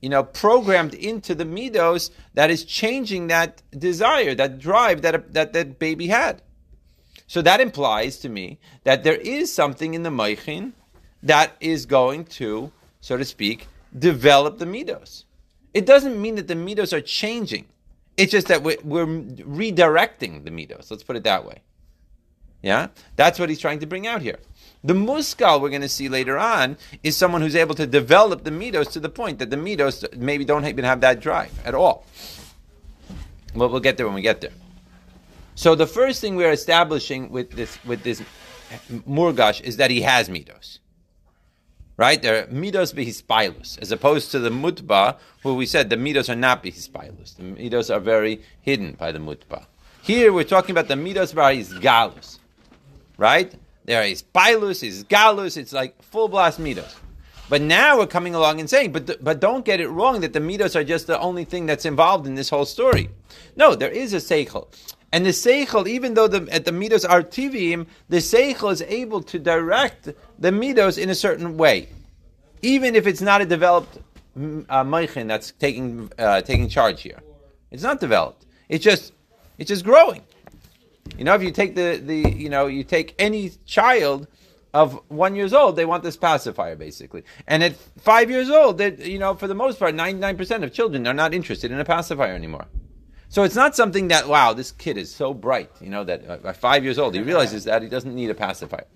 you 0.00 0.08
know, 0.08 0.22
programmed 0.22 0.94
into 0.94 1.34
the 1.34 1.42
midos 1.42 2.10
that 2.34 2.48
is 2.48 2.64
changing 2.64 3.26
that 3.26 3.60
desire, 3.76 4.36
that 4.36 4.60
drive 4.60 5.02
that 5.02 5.34
that 5.34 5.52
that 5.52 5.80
baby 5.80 6.06
had. 6.06 6.42
So 7.26 7.42
that 7.42 7.60
implies 7.60 8.18
to 8.18 8.28
me 8.28 8.60
that 8.84 9.02
there 9.02 9.16
is 9.16 9.52
something 9.52 9.94
in 9.94 10.04
the 10.04 10.10
moichin 10.10 10.74
that 11.24 11.56
is 11.58 11.84
going 11.84 12.26
to, 12.38 12.70
so 13.00 13.16
to 13.16 13.24
speak, 13.24 13.66
develop 13.98 14.58
the 14.58 14.64
midos. 14.64 15.24
It 15.74 15.86
doesn't 15.86 16.22
mean 16.22 16.36
that 16.36 16.46
the 16.46 16.54
midos 16.54 16.92
are 16.92 17.00
changing. 17.00 17.66
It's 18.16 18.30
just 18.30 18.46
that 18.46 18.62
we're, 18.62 18.78
we're 18.84 19.06
redirecting 19.06 20.44
the 20.44 20.52
midos. 20.52 20.88
Let's 20.88 21.02
put 21.02 21.16
it 21.16 21.24
that 21.24 21.44
way. 21.44 21.62
Yeah, 22.62 22.88
that's 23.16 23.38
what 23.38 23.48
he's 23.48 23.60
trying 23.60 23.78
to 23.80 23.86
bring 23.86 24.06
out 24.06 24.22
here. 24.22 24.38
The 24.82 24.94
muskal 24.94 25.60
we're 25.60 25.70
going 25.70 25.82
to 25.82 25.88
see 25.88 26.08
later 26.08 26.38
on 26.38 26.76
is 27.02 27.16
someone 27.16 27.40
who's 27.40 27.56
able 27.56 27.74
to 27.74 27.86
develop 27.86 28.44
the 28.44 28.50
midos 28.50 28.92
to 28.92 29.00
the 29.00 29.08
point 29.08 29.38
that 29.40 29.50
the 29.50 29.56
midos 29.56 30.16
maybe 30.16 30.44
don't 30.44 30.66
even 30.66 30.84
have 30.84 31.00
that 31.00 31.20
drive 31.20 31.52
at 31.64 31.74
all. 31.74 32.04
But 33.54 33.70
we'll 33.70 33.80
get 33.80 33.96
there 33.96 34.06
when 34.06 34.14
we 34.14 34.22
get 34.22 34.40
there. 34.40 34.52
So 35.54 35.74
the 35.74 35.86
first 35.86 36.20
thing 36.20 36.36
we're 36.36 36.52
establishing 36.52 37.30
with 37.30 37.50
this 37.52 37.84
with 37.84 38.04
this 38.04 38.22
murgash 38.88 39.60
is 39.62 39.76
that 39.78 39.90
he 39.90 40.02
has 40.02 40.28
midos. 40.28 40.78
Right? 41.96 42.22
They're 42.22 42.46
midos 42.46 42.94
behispilus, 42.94 43.76
as 43.80 43.90
opposed 43.90 44.30
to 44.30 44.38
the 44.38 44.50
mutba, 44.50 45.16
who 45.42 45.56
we 45.56 45.66
said 45.66 45.90
the 45.90 45.96
midos 45.96 46.28
are 46.28 46.36
not 46.36 46.62
behispilus. 46.62 47.34
The 47.34 47.42
midos 47.42 47.92
are 47.92 47.98
very 47.98 48.42
hidden 48.60 48.92
by 48.92 49.10
the 49.10 49.18
mutba. 49.18 49.66
Here 50.02 50.32
we're 50.32 50.44
talking 50.44 50.70
about 50.70 50.86
the 50.86 50.94
midos 50.94 51.34
galus. 51.80 52.37
Right? 53.18 53.54
There 53.84 54.02
is 54.02 54.22
pilus, 54.22 54.82
is 54.82 55.04
galus, 55.04 55.56
it's 55.58 55.74
like 55.74 56.02
full 56.02 56.28
blast 56.28 56.58
midos. 56.60 56.94
But 57.50 57.62
now 57.62 57.98
we're 57.98 58.06
coming 58.06 58.34
along 58.34 58.60
and 58.60 58.68
saying, 58.68 58.92
but 58.92 59.22
but 59.24 59.40
don't 59.40 59.64
get 59.64 59.80
it 59.80 59.88
wrong 59.88 60.20
that 60.20 60.32
the 60.32 60.40
midos 60.40 60.76
are 60.76 60.84
just 60.84 61.06
the 61.06 61.18
only 61.18 61.44
thing 61.44 61.66
that's 61.66 61.84
involved 61.84 62.26
in 62.26 62.34
this 62.34 62.50
whole 62.50 62.66
story. 62.66 63.10
No, 63.56 63.74
there 63.74 63.90
is 63.90 64.12
a 64.12 64.18
seichel. 64.18 64.68
And 65.12 65.24
the 65.24 65.30
seichel, 65.30 65.88
even 65.88 66.12
though 66.12 66.28
the, 66.28 66.46
at 66.52 66.66
the 66.66 66.70
midos 66.70 67.08
are 67.08 67.22
tivim, 67.22 67.86
the 68.10 68.18
seichel 68.18 68.70
is 68.70 68.82
able 68.82 69.22
to 69.22 69.38
direct 69.38 70.10
the 70.38 70.50
midos 70.50 70.98
in 71.02 71.08
a 71.08 71.14
certain 71.14 71.56
way, 71.56 71.88
even 72.60 72.94
if 72.94 73.06
it's 73.06 73.22
not 73.22 73.40
a 73.40 73.46
developed 73.46 73.98
mm, 74.38 74.66
uh, 74.68 74.84
moichin 74.84 75.26
that's 75.26 75.52
taking 75.52 76.12
uh, 76.18 76.42
taking 76.42 76.68
charge 76.68 77.00
here. 77.00 77.20
It's 77.70 77.82
not 77.82 78.00
developed. 78.00 78.44
It's 78.68 78.84
just 78.84 79.14
it's 79.56 79.68
just 79.68 79.84
growing. 79.84 80.22
You 81.16 81.24
know, 81.24 81.34
if 81.34 81.42
you 81.42 81.50
take 81.50 81.74
the, 81.74 82.00
the 82.04 82.30
you 82.30 82.48
know, 82.48 82.66
you 82.66 82.84
take 82.84 83.14
any 83.18 83.52
child 83.64 84.28
of 84.74 85.00
one 85.08 85.34
years 85.34 85.52
old, 85.52 85.76
they 85.76 85.84
want 85.84 86.02
this 86.02 86.16
pacifier 86.16 86.76
basically. 86.76 87.24
And 87.46 87.62
at 87.62 87.76
five 87.98 88.30
years 88.30 88.50
old, 88.50 88.78
that 88.78 88.98
you 89.00 89.18
know, 89.18 89.34
for 89.34 89.46
the 89.46 89.54
most 89.54 89.78
part, 89.78 89.94
ninety 89.94 90.20
nine 90.20 90.36
percent 90.36 90.64
of 90.64 90.72
children 90.72 91.06
are 91.06 91.14
not 91.14 91.34
interested 91.34 91.70
in 91.70 91.80
a 91.80 91.84
pacifier 91.84 92.34
anymore. 92.34 92.66
So 93.30 93.42
it's 93.42 93.54
not 93.54 93.76
something 93.76 94.08
that 94.08 94.26
wow, 94.26 94.54
this 94.54 94.72
kid 94.72 94.96
is 94.96 95.14
so 95.14 95.34
bright. 95.34 95.70
You 95.80 95.90
know 95.90 96.04
that 96.04 96.28
uh, 96.28 96.38
at 96.48 96.56
five 96.56 96.82
years 96.84 96.98
old 96.98 97.14
he 97.14 97.20
realizes 97.20 97.64
that 97.64 97.82
he 97.82 97.88
doesn't 97.88 98.14
need 98.14 98.30
a 98.30 98.34
pacifier. 98.34 98.86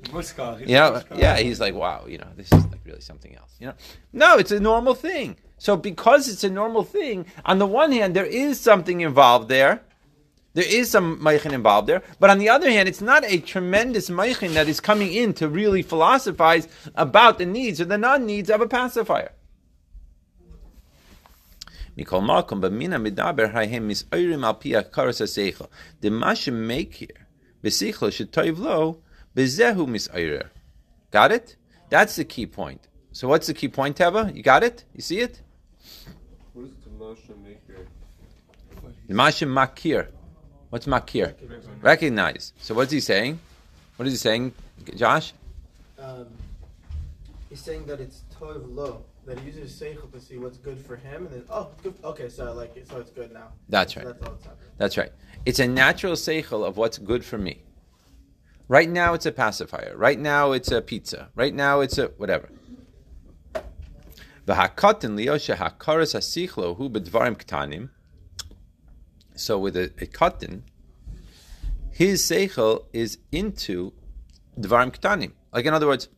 You 0.69 0.77
know, 0.77 1.03
yeah, 1.15 1.37
he's 1.37 1.61
like, 1.61 1.75
wow, 1.75 2.07
you 2.07 2.19
know, 2.19 2.29
this 2.37 2.51
is 2.51 2.65
like 2.67 2.81
really 2.85 3.01
something 3.01 3.37
else. 3.37 3.55
You 3.61 3.69
know, 3.69 3.75
no, 4.13 4.39
it's 4.39 4.51
a 4.51 4.61
normal 4.61 4.95
thing. 4.95 5.37
So 5.59 5.77
because 5.77 6.29
it's 6.29 6.45
a 6.45 6.51
normal 6.51 6.83
thing, 6.83 7.27
on 7.45 7.59
the 7.59 7.67
one 7.67 7.93
hand, 7.93 8.17
there 8.17 8.27
is 8.27 8.59
something 8.59 9.01
involved 9.01 9.49
there. 9.49 9.83
There 10.55 10.65
is 10.67 10.91
some 10.91 11.19
meichin 11.19 11.53
involved 11.53 11.89
there, 11.89 12.03
but 12.21 12.29
on 12.29 12.39
the 12.39 12.51
other 12.51 12.71
hand, 12.71 12.89
it's 12.89 13.01
not 13.01 13.25
a 13.25 13.39
tremendous 13.39 14.11
meichin 14.11 14.53
that 14.55 14.69
is 14.69 14.81
coming 14.81 15.13
in 15.13 15.33
to 15.35 15.49
really 15.49 15.83
philosophize 15.83 16.69
about 16.95 17.39
the 17.39 17.47
needs 17.47 17.81
or 17.81 17.87
the 17.87 17.97
non-needs 17.97 18.51
of 18.51 18.61
a 18.61 18.69
pacifier. 18.69 19.33
Mikol 21.97 22.23
makom 22.23 22.61
b'mina 22.61 23.01
midaber 23.01 23.51
hahem 23.53 23.89
misayrim 23.89 24.45
al 24.45 24.55
pi 24.55 24.71
hakaras 24.71 25.21
haseichel. 25.21 25.69
The 26.01 26.11
mashim 26.11 26.55
make 26.55 26.95
here 26.95 27.09
shetoiv 27.63 28.59
lo 28.59 28.99
b'zehu 29.35 29.87
misayrer. 29.87 30.49
Got 31.11 31.33
it? 31.33 31.57
That's 31.91 32.17
the 32.17 32.25
key 32.25 32.47
point. 32.47 32.89
So 33.13 33.29
what's 33.29 33.47
the 33.47 33.55
key 33.55 33.69
point, 33.69 33.99
Teva? 33.99 34.35
You 34.35 34.43
got 34.43 34.65
it? 34.65 34.85
You 34.95 35.03
see 35.03 35.21
it? 35.21 35.43
What 36.55 36.65
is 36.65 36.73
the 36.83 36.91
Moshe 36.91 37.43
maker? 37.43 37.87
Mashim 39.11 39.49
makir. 39.49 40.09
What's 40.73 40.87
makir? 40.87 41.35
Recognize. 41.83 42.55
So 42.59 42.75
what's 42.75 42.91
he 42.91 43.01
saying? 43.01 43.39
What 43.97 44.07
is 44.07 44.15
he 44.15 44.17
saying, 44.17 44.55
Josh? 44.97 45.35
Um, 45.99 46.29
He's 47.51 47.61
saying 47.61 47.85
that 47.85 48.01
it's 48.01 48.23
tov 48.35 48.65
lo. 48.75 49.05
That 49.27 49.39
he 49.41 49.51
uses 49.51 49.79
seichel 49.79 50.11
to 50.11 50.19
see 50.19 50.39
what's 50.39 50.57
good 50.57 50.81
for 50.81 50.97
him, 50.97 51.27
and 51.27 51.35
then 51.35 51.45
oh, 51.51 51.69
good. 51.83 51.93
Okay, 52.03 52.31
so 52.31 52.47
I 52.47 52.53
like 52.53 52.75
it. 52.75 52.89
So 52.89 52.97
it's 52.97 53.11
good 53.11 53.35
now. 53.35 53.49
That's 53.69 53.93
So 53.93 54.01
right. 54.01 54.07
That's 54.07 54.23
all 54.27 54.33
it's 54.33 54.45
happening. 54.45 54.71
That's 54.79 54.97
right. 54.97 55.13
It's 55.45 55.59
a 55.59 55.69
natural 55.69 56.15
seichel 56.15 56.67
of 56.67 56.79
what's 56.79 56.97
good 56.97 57.23
for 57.23 57.37
me. 57.37 57.61
Right 58.67 58.89
now, 58.89 59.13
it's 59.13 59.27
a 59.27 59.33
pacifier. 59.33 59.93
Right 59.95 60.19
now, 60.19 60.53
it's 60.53 60.73
a 60.73 60.81
pizza. 60.81 61.29
Right 61.35 61.55
now, 61.55 61.81
it's 61.81 61.99
a 61.99 62.07
whatever. 62.17 62.49
V'hakatan 64.47 65.19
liyosha 65.19 65.57
hakaras 65.57 66.15
hasichlo 66.17 66.79
hu 66.79 66.89
bedvarim 66.89 67.37
ktanim. 67.37 67.91
So 69.43 69.59
with 69.59 69.77
a, 69.77 69.87
a 70.01 70.07
katan, 70.07 70.63
his 71.91 72.23
seichel 72.23 72.85
is 72.93 73.19
into 73.33 73.93
dvarim 74.59 74.97
ktanim. 74.97 75.33
Like 75.53 75.67
in 75.67 75.75
other 75.75 75.87
words, 75.87 76.09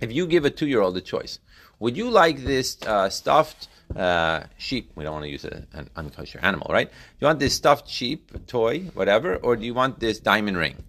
if 0.00 0.12
you 0.12 0.26
give 0.26 0.44
a 0.44 0.50
two-year-old 0.50 0.96
a 0.96 1.00
choice, 1.00 1.38
would 1.78 1.96
you 1.96 2.10
like 2.10 2.44
this 2.44 2.76
uh, 2.82 3.08
stuffed 3.08 3.68
uh, 3.96 4.44
sheep? 4.58 4.92
We 4.94 5.04
don't 5.04 5.14
want 5.14 5.24
to 5.24 5.30
use 5.30 5.44
a, 5.44 5.66
an 5.72 5.88
unkosher 5.96 6.42
animal, 6.42 6.68
right? 6.70 6.90
You 7.18 7.26
want 7.26 7.38
this 7.38 7.54
stuffed 7.54 7.88
sheep 7.88 8.30
toy, 8.46 8.80
whatever, 8.94 9.36
or 9.36 9.56
do 9.56 9.64
you 9.64 9.74
want 9.74 10.00
this 10.00 10.20
diamond 10.20 10.58
ring? 10.58 10.84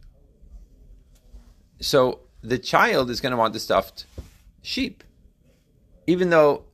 So 1.80 2.20
the 2.42 2.58
child 2.58 3.10
is 3.10 3.22
going 3.22 3.32
to 3.32 3.38
want 3.38 3.54
the 3.54 3.60
stuffed 3.60 4.06
sheep, 4.62 5.04
even 6.06 6.30
though 6.30 6.66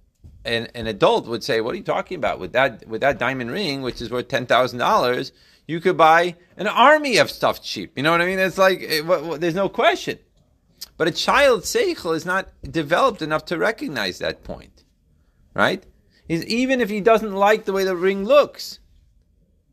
an, 0.46 0.68
an 0.74 0.88
adult 0.88 1.28
would 1.28 1.44
say, 1.44 1.62
"What 1.62 1.74
are 1.74 1.78
you 1.78 1.84
talking 1.84 2.18
about? 2.18 2.40
With 2.40 2.54
that 2.54 2.88
with 2.88 3.02
that 3.02 3.20
diamond 3.20 3.52
ring, 3.52 3.82
which 3.82 4.02
is 4.02 4.10
worth 4.10 4.28
ten 4.28 4.46
thousand 4.46 4.80
dollars, 4.80 5.32
you 5.68 5.80
could 5.80 5.98
buy 5.98 6.36
an 6.58 6.68
army 6.68 7.18
of 7.18 7.30
stuffed 7.30 7.64
sheep." 7.64 7.94
You 7.96 8.04
know 8.04 8.12
what 8.12 8.22
I 8.22 8.26
mean? 8.26 8.40
It's 8.40 8.58
like 8.58 8.82
it, 8.82 9.06
what, 9.06 9.24
what, 9.24 9.42
there's 9.42 9.56
no 9.56 9.70
question. 9.70 10.20
But 10.98 11.08
a 11.08 11.12
child's 11.12 11.74
seichel 11.74 12.16
is 12.16 12.26
not 12.26 12.50
developed 12.64 13.22
enough 13.22 13.46
to 13.46 13.58
recognize 13.58 14.20
that 14.20 14.44
point, 14.44 14.84
right? 15.54 15.84
Is 16.28 16.46
even 16.46 16.82
if 16.82 16.90
he 16.90 17.02
doesn't 17.02 17.34
like 17.34 17.66
the 17.66 17.74
way 17.74 17.84
the 17.84 17.96
ring 17.96 18.24
looks, 18.24 18.80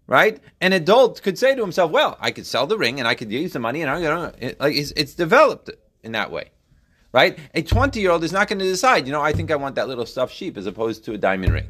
right? 0.06 0.40
An 0.60 0.72
adult 0.72 1.22
could 1.22 1.38
say 1.38 1.54
to 1.54 1.62
himself, 1.62 1.90
"Well, 1.90 2.16
I 2.20 2.30
could 2.30 2.46
sell 2.46 2.66
the 2.66 2.78
ring 2.78 2.98
and 2.98 3.08
I 3.08 3.14
could 3.14 3.32
use 3.32 3.52
the 3.52 3.58
money, 3.58 3.80
and 3.82 3.90
I'm 3.90 4.02
gonna 4.02 4.32
like 4.60 4.76
it's, 4.76 4.92
it's 4.96 5.14
developed 5.14 5.70
in 6.02 6.12
that 6.12 6.30
way." 6.30 6.50
Right? 7.18 7.37
A 7.52 7.62
20 7.62 7.98
year 7.98 8.12
old 8.12 8.22
is 8.22 8.30
not 8.30 8.46
going 8.46 8.60
to 8.60 8.64
decide, 8.64 9.08
you 9.08 9.12
know, 9.12 9.20
I 9.20 9.32
think 9.32 9.50
I 9.50 9.56
want 9.56 9.75
that 9.75 9.88
little 9.88 10.06
stuffed 10.06 10.32
sheep 10.32 10.56
as 10.56 10.66
opposed 10.66 11.04
to 11.06 11.14
a 11.14 11.18
diamond 11.18 11.52
ring. 11.52 11.66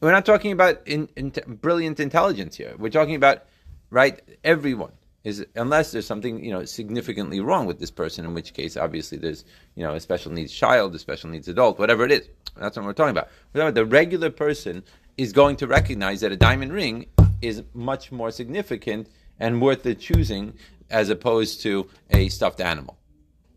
We're 0.00 0.10
not 0.10 0.26
talking 0.26 0.50
about 0.50 0.84
in, 0.84 1.08
in, 1.14 1.30
brilliant 1.46 2.00
intelligence 2.00 2.56
here. 2.56 2.74
We're 2.76 2.90
talking 2.90 3.14
about, 3.14 3.44
right, 3.90 4.20
everyone 4.42 4.90
is 5.22 5.46
unless 5.54 5.92
there's 5.92 6.08
something 6.08 6.44
you 6.44 6.50
know 6.50 6.64
significantly 6.64 7.38
wrong 7.38 7.66
with 7.66 7.78
this 7.78 7.92
person, 7.92 8.24
in 8.24 8.34
which 8.34 8.52
case 8.52 8.76
obviously 8.76 9.16
there's 9.16 9.44
you 9.76 9.84
know 9.84 9.94
a 9.94 10.00
special 10.00 10.32
needs 10.32 10.52
child, 10.52 10.92
a 10.96 10.98
special 10.98 11.30
needs 11.30 11.46
adult, 11.46 11.78
whatever 11.78 12.04
it 12.04 12.10
is. 12.10 12.28
That's 12.56 12.76
what 12.76 12.84
we're 12.84 12.94
talking 12.94 13.16
about. 13.16 13.28
We're 13.52 13.60
talking 13.60 13.68
about 13.68 13.74
the 13.76 13.86
regular 13.86 14.30
person 14.30 14.82
is 15.16 15.32
going 15.32 15.54
to 15.54 15.68
recognize 15.68 16.20
that 16.22 16.32
a 16.32 16.36
diamond 16.36 16.72
ring 16.72 17.06
is 17.42 17.62
much 17.74 18.10
more 18.10 18.32
significant 18.32 19.08
and 19.38 19.62
worth 19.62 19.84
the 19.84 19.94
choosing 19.94 20.54
as 20.90 21.10
opposed 21.10 21.60
to 21.62 21.88
a 22.10 22.28
stuffed 22.28 22.60
animal. 22.60 22.98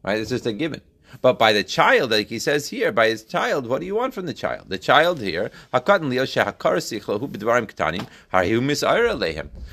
Right? 0.03 0.19
It's 0.19 0.29
just 0.29 0.45
a 0.45 0.53
given. 0.53 0.81
But 1.21 1.37
by 1.37 1.51
the 1.51 1.63
child, 1.63 2.11
like 2.11 2.27
he 2.27 2.39
says 2.39 2.69
here, 2.69 2.91
by 2.91 3.09
his 3.09 3.23
child, 3.23 3.67
what 3.67 3.81
do 3.81 3.85
you 3.85 3.95
want 3.95 4.13
from 4.13 4.25
the 4.25 4.33
child? 4.33 4.69
The 4.69 4.77
child 4.77 5.19
here, 5.19 5.51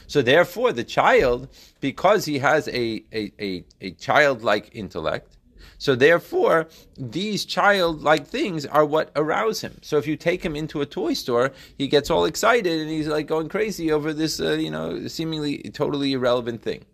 so 0.07 0.23
therefore, 0.23 0.73
the 0.73 0.85
child, 0.85 1.49
because 1.81 2.25
he 2.25 2.39
has 2.39 2.69
a, 2.69 3.05
a, 3.13 3.33
a, 3.41 3.65
a 3.81 3.91
childlike 3.93 4.71
intellect, 4.73 5.37
so 5.81 5.95
therefore, 5.95 6.67
these 6.97 7.45
childlike 7.45 8.27
things 8.27 8.67
are 8.67 8.85
what 8.85 9.13
arouse 9.15 9.61
him. 9.61 9.79
So 9.81 9.97
if 9.97 10.09
you 10.09 10.17
take 10.17 10.45
him 10.45 10.57
into 10.57 10.81
a 10.81 10.87
toy 10.87 11.15
store, 11.15 11.53
he 11.77 11.87
gets 11.87 12.11
all 12.11 12.25
excited 12.25 12.81
and 12.81 12.91
he's 12.91 13.07
like 13.07 13.29
going 13.29 13.49
crazy 13.49 13.93
over 13.93 14.13
this, 14.13 14.41
uh, 14.41 14.55
you 14.55 14.73
know, 14.73 15.07
seemingly 15.07 15.59
totally 15.73 16.15
irrelevant 16.15 16.63
thing 16.63 16.85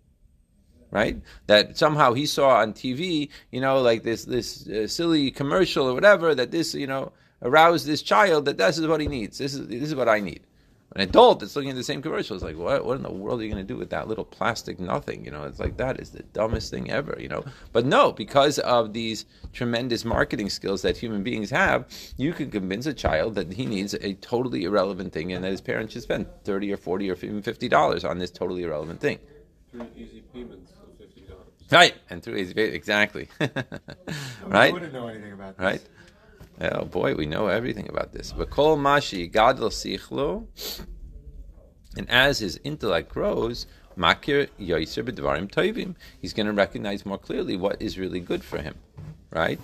right? 0.95 1.21
That 1.49 1.77
somehow 1.77 2.15
he 2.15 2.25
saw 2.25 2.61
on 2.61 2.73
TV, 2.73 3.29
you 3.51 3.61
know, 3.61 3.81
like 3.83 4.05
this 4.05 4.25
this 4.25 4.67
uh, 4.69 4.87
silly 4.87 5.31
commercial 5.31 5.89
or 5.89 5.95
whatever. 5.95 6.35
That 6.35 6.53
this, 6.53 6.75
you 6.75 6.87
know, 6.87 7.13
aroused 7.43 7.87
this 7.87 8.01
child 8.01 8.47
that 8.47 8.57
this 8.57 8.79
is 8.79 8.87
what 8.87 9.01
he 9.01 9.09
needs. 9.09 9.37
This 9.37 9.55
is 9.55 9.67
this 9.67 9.83
is 9.83 9.95
what 9.95 10.09
I 10.09 10.21
need. 10.21 10.47
An 10.95 11.01
adult 11.01 11.41
that's 11.41 11.57
looking 11.57 11.71
at 11.71 11.77
the 11.77 11.83
same 11.83 12.01
commercial 12.01 12.37
is 12.37 12.45
like, 12.45 12.57
what? 12.57 12.85
What 12.85 12.97
in 12.97 13.03
the 13.03 13.11
world 13.11 13.41
are 13.41 13.43
you 13.43 13.51
going 13.51 13.67
to 13.67 13.73
do 13.73 13.77
with 13.77 13.91
that 13.91 14.07
little 14.07 14.25
plastic 14.25 14.79
nothing? 14.79 15.25
You 15.25 15.33
know, 15.33 15.43
it's 15.43 15.59
like 15.59 15.77
that 15.79 15.99
is 15.99 16.11
the 16.11 16.23
dumbest 16.23 16.71
thing 16.71 16.89
ever. 16.89 17.17
You 17.19 17.27
know, 17.27 17.45
but 17.73 17.85
no, 17.85 18.13
because 18.13 18.61
of 18.61 18.93
these 18.93 19.27
tremendous 19.53 20.05
marketing 20.05 20.51
skills 20.51 20.83
that 20.83 20.97
human 20.97 21.25
beings 21.25 21.51
have, 21.51 21.89
you 22.17 22.33
can 22.33 22.49
convince 22.49 22.87
a 22.87 22.95
child 22.95 23.35
that 23.35 23.53
he 23.53 23.67
needs 23.67 23.95
a 23.95 24.15
totally 24.15 24.63
irrelevant 24.63 25.13
thing, 25.13 25.33
and 25.33 25.43
that 25.43 25.51
his 25.51 25.61
parents 25.61 25.95
should 25.95 26.03
spend 26.03 26.29
thirty 26.45 26.73
or 26.73 26.77
forty 26.77 27.11
or 27.11 27.15
even 27.15 27.43
fifty 27.43 27.69
dollars 27.69 28.05
on 28.05 28.19
this 28.19 28.31
totally 28.31 28.63
irrelevant 28.63 29.01
thing. 29.01 29.19
Easy 29.97 30.23
payments. 30.33 30.71
Right, 31.70 31.94
and 32.11 32.22
through 32.22 32.35
his 32.37 32.50
exactly, 32.53 33.29
right, 34.44 34.72
wouldn't 34.72 34.92
know 34.92 35.09
anything 35.09 35.33
about 35.33 35.57
this. 35.57 35.64
right. 35.64 35.83
Oh 36.61 36.85
boy, 36.85 37.14
we 37.14 37.27
know 37.27 37.48
everything 37.48 37.88
about 37.88 38.12
this. 38.12 38.33
But 38.33 38.50
V'kol 38.50 38.79
mashi 38.79 39.33
gadol 39.33 39.70
sichlo, 39.70 40.46
and 41.96 42.09
as 42.11 42.38
his 42.38 42.61
intellect 42.62 43.09
grows, 43.09 43.66
makir 43.96 44.48
yoiser 44.61 45.05
b'dvarim 45.05 45.50
tovim. 45.50 45.94
He's 46.20 46.33
going 46.33 46.46
to 46.46 46.53
recognize 46.53 47.05
more 47.07 47.18
clearly 47.18 47.57
what 47.57 47.81
is 47.81 47.98
really 47.98 48.20
good 48.20 48.44
for 48.44 48.59
him, 48.59 48.77
right? 49.31 49.61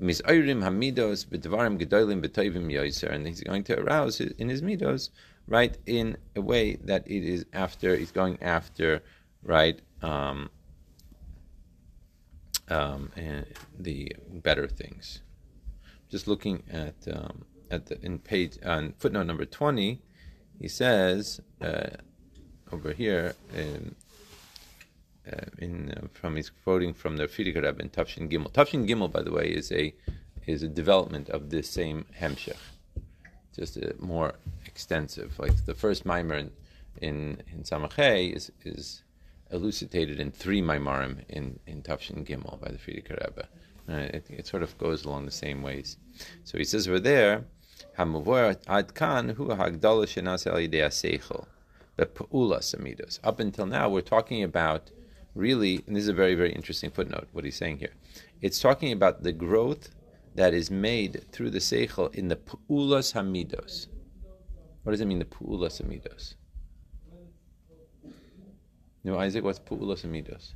Mizayrim 0.00 0.62
hamidos 0.62 1.26
b'dvarim 1.26 1.78
gedolim 1.78 2.24
b'tovim 2.24 2.66
yoiser, 2.70 3.10
and 3.10 3.26
he's 3.26 3.42
going 3.42 3.64
to 3.64 3.78
arouse 3.78 4.20
in 4.20 4.48
his 4.48 4.62
midos, 4.62 5.10
right, 5.46 5.76
in 5.86 6.16
a 6.36 6.40
way 6.40 6.76
that 6.76 7.06
it 7.06 7.24
is 7.24 7.44
after 7.52 7.96
he's 7.96 8.12
going 8.12 8.42
after, 8.42 9.02
right. 9.42 9.80
Um, 10.02 10.50
um, 12.68 13.10
and 13.16 13.46
the 13.78 14.14
better 14.28 14.66
things. 14.68 15.22
Just 16.10 16.26
looking 16.28 16.62
at 16.70 16.94
um, 17.10 17.44
at 17.70 17.86
the 17.86 18.04
in 18.04 18.18
page 18.18 18.58
on 18.64 18.94
footnote 18.98 19.24
number 19.24 19.44
twenty, 19.44 20.02
he 20.60 20.68
says 20.68 21.40
uh, 21.60 21.90
over 22.70 22.92
here 22.92 23.34
in, 23.54 23.94
uh, 25.30 25.46
in 25.58 25.92
uh, 25.92 26.06
from 26.12 26.36
he's 26.36 26.50
quoting 26.50 26.92
from 26.94 27.16
the 27.16 27.24
Frierdiker 27.24 27.62
Rebbe 27.62 27.82
in 27.82 27.90
Tafshin 27.90 28.30
Gimel. 28.30 28.52
Tafshin 28.52 28.86
Gimel, 28.88 29.10
by 29.10 29.22
the 29.22 29.32
way, 29.32 29.46
is 29.48 29.72
a 29.72 29.94
is 30.46 30.62
a 30.62 30.68
development 30.68 31.30
of 31.30 31.50
this 31.50 31.70
same 31.70 32.04
Hemshech, 32.20 32.56
just 33.56 33.76
a 33.76 33.94
more 33.98 34.34
extensive. 34.66 35.38
Like 35.38 35.64
the 35.64 35.74
first 35.74 36.04
mimer 36.04 36.34
in 36.34 36.50
in, 37.00 37.42
in 37.52 37.62
Samachay 37.62 38.34
is 38.34 38.52
is 38.64 39.02
elucidated 39.52 40.18
in 40.18 40.32
three 40.32 40.62
Maimarim 40.62 41.24
in, 41.28 41.58
in 41.66 41.82
Tafshin 41.82 42.26
Gimel 42.26 42.60
by 42.60 42.70
the 42.70 42.78
Frierdiker 42.78 43.24
Rebbe. 43.24 43.48
Uh, 43.88 44.16
it, 44.16 44.26
it 44.30 44.46
sort 44.46 44.62
of 44.62 44.76
goes 44.78 45.04
along 45.04 45.24
the 45.24 45.30
same 45.30 45.62
ways. 45.62 45.96
So 46.44 46.58
he 46.58 46.64
says 46.64 46.88
over 46.88 47.00
there. 47.00 47.44
Up 47.98 48.08
until 53.40 53.66
now, 53.66 53.88
we're 53.88 54.00
talking 54.00 54.44
about 54.44 54.90
really, 55.34 55.82
and 55.86 55.96
this 55.96 56.02
is 56.02 56.08
a 56.08 56.14
very, 56.14 56.34
very 56.34 56.52
interesting 56.52 56.90
footnote, 56.90 57.28
what 57.32 57.44
he's 57.44 57.56
saying 57.56 57.78
here. 57.78 57.92
It's 58.40 58.60
talking 58.60 58.92
about 58.92 59.22
the 59.22 59.32
growth 59.32 59.90
that 60.34 60.54
is 60.54 60.70
made 60.70 61.24
through 61.30 61.50
the 61.50 61.58
seichel 61.58 62.14
in 62.14 62.28
the 62.28 62.36
pu'ulas 62.36 63.12
hamidos. 63.12 63.88
What 64.82 64.92
does 64.92 65.00
it 65.00 65.06
mean, 65.06 65.18
the 65.18 65.24
pu'ulas 65.24 65.82
hamidos? 65.82 66.34
No, 69.04 69.18
Isaac, 69.18 69.42
what's 69.42 69.58
pu'ulas 69.58 70.04
hamidos? 70.06 70.54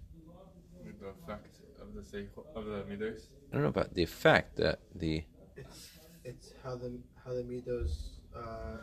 The 1.01 1.09
effect 1.09 1.57
of 1.81 1.95
the 1.95 2.01
seichel 2.01 2.45
of 2.55 2.65
the 2.67 2.85
midos. 2.89 3.23
I 3.51 3.55
don't 3.55 3.63
know 3.63 3.69
about 3.69 3.95
the 3.95 4.03
effect, 4.03 4.57
that 4.57 4.81
the 4.95 5.25
It's 5.57 5.89
it's 6.25 6.53
how 6.63 6.77
the 6.77 6.99
how 7.25 7.33
the 7.33 7.43
midos 7.43 7.93
uh, 8.37 8.79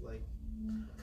like 0.00 0.22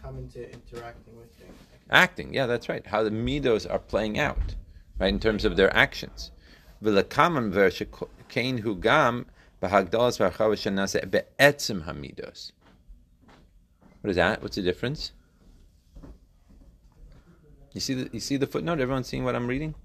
come 0.01 0.17
into 0.17 0.43
interacting 0.51 1.17
with 1.17 1.31
things. 1.36 1.58
acting. 1.89 2.34
Yeah, 2.34 2.45
that's 2.45 2.67
right. 2.69 2.86
How 2.86 3.03
the 3.03 3.12
midos 3.12 3.69
are 3.69 3.79
playing 3.79 4.19
out, 4.19 4.55
right, 4.99 5.10
in 5.10 5.19
terms 5.19 5.45
of 5.45 5.55
their 5.55 5.73
actions. 5.75 6.31
V'lakaman 6.84 7.51
v'shekain 7.53 8.60
hu 8.60 8.75
gam 8.75 9.25
b'hagdalas 9.62 10.19
v'archava 10.19 10.55
shenase 10.55 11.10
be'etzim 11.10 11.86
hamidos. 11.86 12.51
What 14.01 14.10
is 14.10 14.15
that? 14.17 14.41
What's 14.41 14.55
the 14.58 14.62
difference? 14.62 15.12
You 17.75 17.81
see 17.81 17.93
the 17.93 18.09
you 18.13 18.21
see 18.21 18.38
the 18.38 18.47
footnote. 18.47 18.79
Everyone 18.79 19.03
seeing 19.03 19.25
what 19.25 19.35
I'm 19.35 19.47
reading? 19.47 19.75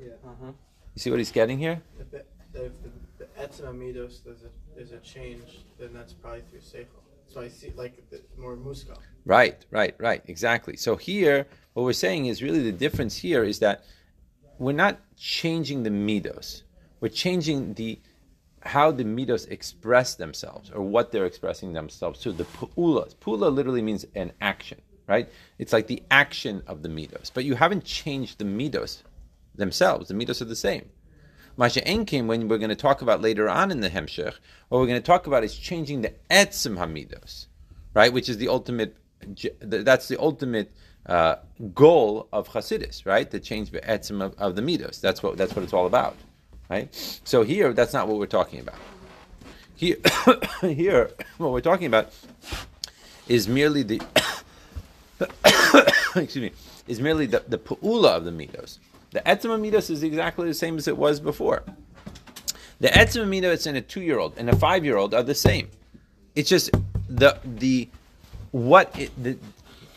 Yeah. 0.00 0.14
Uh-huh. 0.26 0.52
You 0.94 1.00
see 1.02 1.10
what 1.10 1.18
he's 1.18 1.30
getting 1.30 1.58
here? 1.58 1.82
If 2.00 2.10
the, 2.10 2.24
if 2.54 2.72
the, 2.82 2.90
the 3.18 3.26
etzem 3.38 3.66
amidos 3.72 4.24
there's 4.24 4.42
a 4.42 4.50
there's 4.74 4.92
a 4.92 5.00
change, 5.00 5.66
then 5.78 5.90
that's 5.92 6.14
probably 6.14 6.40
through 6.48 6.60
seichel. 6.60 7.02
So 7.26 7.42
I 7.42 7.48
see 7.48 7.72
like 7.76 7.94
the, 8.08 8.22
more 8.38 8.56
muska. 8.56 8.96
Right, 9.26 9.66
right, 9.70 9.94
right. 9.98 10.22
Exactly. 10.26 10.76
So 10.76 10.96
here, 10.96 11.46
what 11.74 11.82
we're 11.82 11.92
saying 11.92 12.24
is 12.24 12.42
really 12.42 12.62
the 12.62 12.72
difference 12.72 13.18
here 13.18 13.44
is 13.44 13.58
that 13.58 13.84
we're 14.58 14.72
not 14.72 14.98
changing 15.16 15.82
the 15.82 15.90
midos. 15.90 16.62
we're 17.00 17.08
changing 17.10 17.74
the 17.74 18.00
how 18.62 18.90
the 18.90 19.04
midos 19.04 19.48
express 19.50 20.14
themselves 20.14 20.70
or 20.70 20.82
what 20.82 21.12
they're 21.12 21.26
expressing 21.26 21.74
themselves 21.74 22.20
to. 22.20 22.32
The 22.32 22.44
pu'ulas. 22.44 23.14
Pu'ula 23.16 23.54
literally 23.54 23.82
means 23.82 24.06
an 24.14 24.32
action, 24.40 24.80
right? 25.06 25.28
It's 25.58 25.72
like 25.72 25.86
the 25.86 26.02
action 26.10 26.62
of 26.66 26.82
the 26.82 26.88
midos. 26.88 27.30
But 27.32 27.44
you 27.44 27.54
haven't 27.54 27.84
changed 27.84 28.38
the 28.38 28.44
midos 28.44 29.02
themselves. 29.54 30.08
The 30.08 30.14
midos 30.14 30.40
are 30.40 30.46
the 30.46 30.56
same. 30.56 30.88
Masha 31.56 31.80
Enkim, 31.82 32.26
when 32.26 32.48
we're 32.48 32.58
going 32.58 32.70
to 32.70 32.76
talk 32.76 33.00
about 33.00 33.22
later 33.22 33.48
on 33.48 33.70
in 33.70 33.80
the 33.80 33.88
Hemshech, 33.88 34.34
what 34.68 34.78
we're 34.78 34.86
going 34.86 35.00
to 35.00 35.06
talk 35.06 35.26
about 35.26 35.42
is 35.42 35.56
changing 35.56 36.02
the 36.02 36.12
etzim 36.30 36.76
hamidos, 36.76 37.46
right? 37.94 38.12
Which 38.12 38.28
is 38.28 38.36
the 38.36 38.48
ultimate, 38.48 38.96
that's 39.60 40.08
the 40.08 40.20
ultimate 40.20 40.70
uh, 41.06 41.36
goal 41.72 42.28
of 42.32 42.48
Chassidus, 42.48 43.06
right? 43.06 43.30
To 43.30 43.40
change 43.40 43.70
the 43.70 43.80
etzim 43.80 44.22
of, 44.22 44.34
of 44.36 44.54
the 44.54 44.62
midos. 44.62 45.00
That's 45.00 45.22
what, 45.22 45.38
that's 45.38 45.56
what 45.56 45.62
it's 45.62 45.72
all 45.72 45.86
about 45.86 46.16
right? 46.68 47.20
So 47.24 47.42
here, 47.42 47.72
that's 47.72 47.92
not 47.92 48.08
what 48.08 48.18
we're 48.18 48.26
talking 48.26 48.60
about. 48.60 48.76
Here, 49.76 49.96
here, 50.60 51.10
what 51.38 51.52
we're 51.52 51.60
talking 51.60 51.86
about 51.86 52.12
is 53.28 53.48
merely 53.48 53.82
the 53.82 54.00
excuse 56.16 56.36
me 56.36 56.52
is 56.86 57.00
merely 57.00 57.26
the, 57.26 57.42
the 57.48 57.58
pu'ula 57.58 58.16
of 58.16 58.24
the 58.24 58.30
midos. 58.30 58.78
The 59.10 59.20
etzim 59.20 59.60
midos 59.60 59.90
is 59.90 60.02
exactly 60.02 60.46
the 60.46 60.54
same 60.54 60.76
as 60.76 60.88
it 60.88 60.96
was 60.96 61.20
before. 61.20 61.64
The 62.80 62.88
etzim 62.88 63.28
midos 63.28 63.66
in 63.66 63.76
a 63.76 63.80
two-year-old 63.80 64.34
and 64.36 64.50
a 64.50 64.56
five-year-old 64.56 65.14
are 65.14 65.22
the 65.22 65.34
same. 65.34 65.70
It's 66.34 66.48
just 66.48 66.70
the 67.08 67.38
the 67.44 67.88
what 68.52 68.96
it, 68.98 69.10
the 69.22 69.38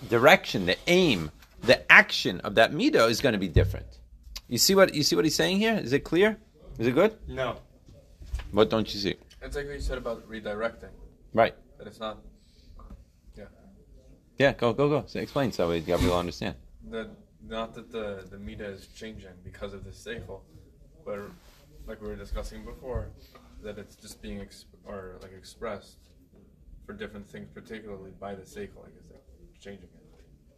direction, 0.08 0.66
the 0.66 0.78
aim, 0.88 1.32
the 1.62 1.90
action 1.92 2.40
of 2.42 2.56
that 2.56 2.72
mido 2.72 3.10
is 3.10 3.20
going 3.20 3.34
to 3.34 3.40
be 3.40 3.50
different. 3.50 3.86
You 4.48 4.58
see 4.58 4.74
what 4.76 4.94
you 4.94 5.04
see 5.04 5.16
what 5.16 5.26
he's 5.26 5.36
saying 5.36 5.58
here? 5.58 5.76
Is 5.76 5.94
it 5.94 6.04
clear? 6.04 6.38
Is 6.78 6.88
it 6.88 6.96
good? 6.96 7.18
No. 7.28 7.58
What 8.52 8.70
don't 8.70 8.92
you 8.94 9.00
see? 9.00 9.16
It's 9.42 9.56
like 9.56 9.66
what 9.66 9.76
you 9.76 9.82
said 9.82 9.98
about 9.98 10.28
redirecting. 10.30 10.90
Right. 11.34 11.54
That 11.78 11.88
it's 11.88 12.00
not. 12.00 12.20
Yeah. 14.40 14.48
Yeah. 14.48 14.54
Go 14.54 14.74
go 14.74 14.90
go. 14.90 15.04
So 15.08 15.20
explain 15.20 15.52
so 15.52 15.70
we 15.70 15.82
will 15.82 16.18
understand. 16.18 16.56
The 16.90 17.10
not 17.48 17.74
that 17.76 17.92
the 17.92 18.26
the 18.30 18.38
media 18.38 18.70
is 18.70 18.88
changing 18.88 19.36
because 19.44 19.74
of 19.74 19.84
the 19.84 19.92
seichel, 19.92 20.42
but 21.06 21.20
like 21.88 22.02
we 22.02 22.08
were 22.08 22.16
discussing 22.16 22.66
before, 22.66 23.10
that 23.64 23.78
it's 23.78 23.96
just 23.96 24.22
being 24.22 24.40
exp- 24.40 24.66
or 24.86 25.18
like 25.22 25.34
expressed 25.38 25.98
for 26.86 26.94
different 26.94 27.28
things, 27.28 27.50
particularly 27.54 28.12
by 28.20 28.34
the 28.36 28.44
seichel, 28.44 28.84
like 28.84 28.96
is 29.00 29.10
like 29.12 29.24
changing 29.60 29.90
it 29.94 30.00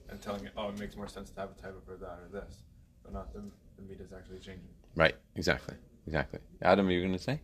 and 0.10 0.22
telling 0.22 0.46
it, 0.46 0.52
oh, 0.58 0.70
it 0.70 0.80
makes 0.80 0.96
more 0.96 1.08
sense 1.08 1.32
to 1.32 1.40
have 1.40 1.50
a 1.52 1.62
type 1.62 1.76
of 1.76 1.84
for 1.86 1.96
that 1.96 2.20
or 2.20 2.30
this, 2.32 2.64
but 3.04 3.14
not 3.14 3.34
the 3.34 3.42
the 3.78 3.82
media 3.82 4.06
is 4.06 4.14
actually 4.14 4.40
changing. 4.40 4.68
Right. 4.96 5.16
Exactly. 5.36 5.76
Exactly. 6.06 6.40
Adam, 6.62 6.88
are 6.88 6.92
you 6.92 7.02
going 7.02 7.14
to 7.14 7.24
say? 7.24 7.40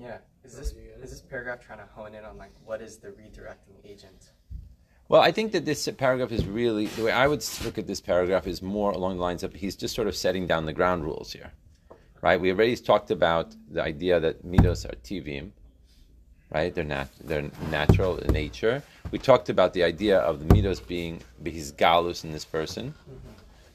Yeah. 0.00 0.18
Is 0.44 0.56
this 0.56 0.72
is 1.02 1.10
this 1.10 1.20
paragraph 1.20 1.60
trying 1.64 1.78
to 1.78 1.86
hone 1.94 2.14
in 2.14 2.24
on 2.24 2.38
like 2.38 2.52
what 2.64 2.80
is 2.80 2.98
the 2.98 3.08
redirecting 3.08 3.84
agent? 3.84 4.30
Well, 5.08 5.22
I 5.22 5.30
think 5.30 5.52
that 5.52 5.64
this 5.64 5.88
paragraph 5.96 6.32
is 6.32 6.46
really 6.46 6.86
the 6.86 7.04
way 7.04 7.12
I 7.12 7.28
would 7.28 7.44
look 7.64 7.78
at 7.78 7.86
this 7.86 8.00
paragraph 8.00 8.46
is 8.48 8.60
more 8.60 8.90
along 8.90 9.16
the 9.16 9.22
lines 9.22 9.44
of 9.44 9.54
he's 9.54 9.76
just 9.76 9.94
sort 9.94 10.08
of 10.08 10.16
setting 10.16 10.48
down 10.48 10.66
the 10.66 10.72
ground 10.72 11.04
rules 11.04 11.32
here, 11.32 11.52
right? 12.22 12.40
We 12.40 12.50
already 12.50 12.74
talked 12.76 13.12
about 13.12 13.54
the 13.70 13.84
idea 13.84 14.18
that 14.18 14.44
midos 14.44 14.84
are 14.84 14.96
tivim, 14.96 15.52
right? 16.52 16.74
They're 16.74 16.82
nat- 16.82 17.12
they're 17.22 17.48
natural 17.70 18.18
in 18.18 18.32
nature. 18.32 18.82
We 19.12 19.20
talked 19.20 19.48
about 19.48 19.74
the 19.74 19.84
idea 19.84 20.18
of 20.18 20.40
the 20.40 20.52
midos 20.52 20.84
being 20.84 21.22
his 21.44 21.70
galus 21.70 22.24
in 22.24 22.32
this 22.32 22.44
person, 22.44 22.92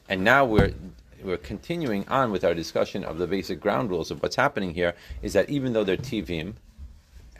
and 0.09 0.25
now 0.25 0.43
we're 0.43 0.73
we're 1.23 1.37
continuing 1.37 2.05
on 2.09 2.31
with 2.31 2.43
our 2.43 2.53
discussion 2.53 3.05
of 3.05 3.19
the 3.19 3.27
basic 3.27 3.61
ground 3.61 3.89
rules 3.89 4.11
of 4.11 4.21
what's 4.21 4.35
happening 4.35 4.73
here 4.73 4.95
is 5.21 5.33
that 5.33 5.49
even 5.49 5.71
though 5.71 5.83
they're 5.83 5.95
tivim 5.95 6.55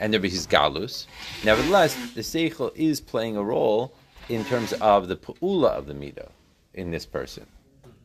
and 0.01 0.11
they're 0.11 0.19
his 0.19 0.47
galus, 0.47 1.05
nevertheless 1.45 1.95
the 2.13 2.21
seichel 2.21 2.71
is 2.75 2.99
playing 2.99 3.37
a 3.37 3.43
role 3.43 3.93
in 4.29 4.43
terms 4.45 4.73
of 4.73 5.07
the 5.07 5.15
pu'ula 5.15 5.69
of 5.69 5.85
the 5.85 5.93
mido 5.93 6.27
in 6.73 6.89
this 6.91 7.05
person, 7.05 7.45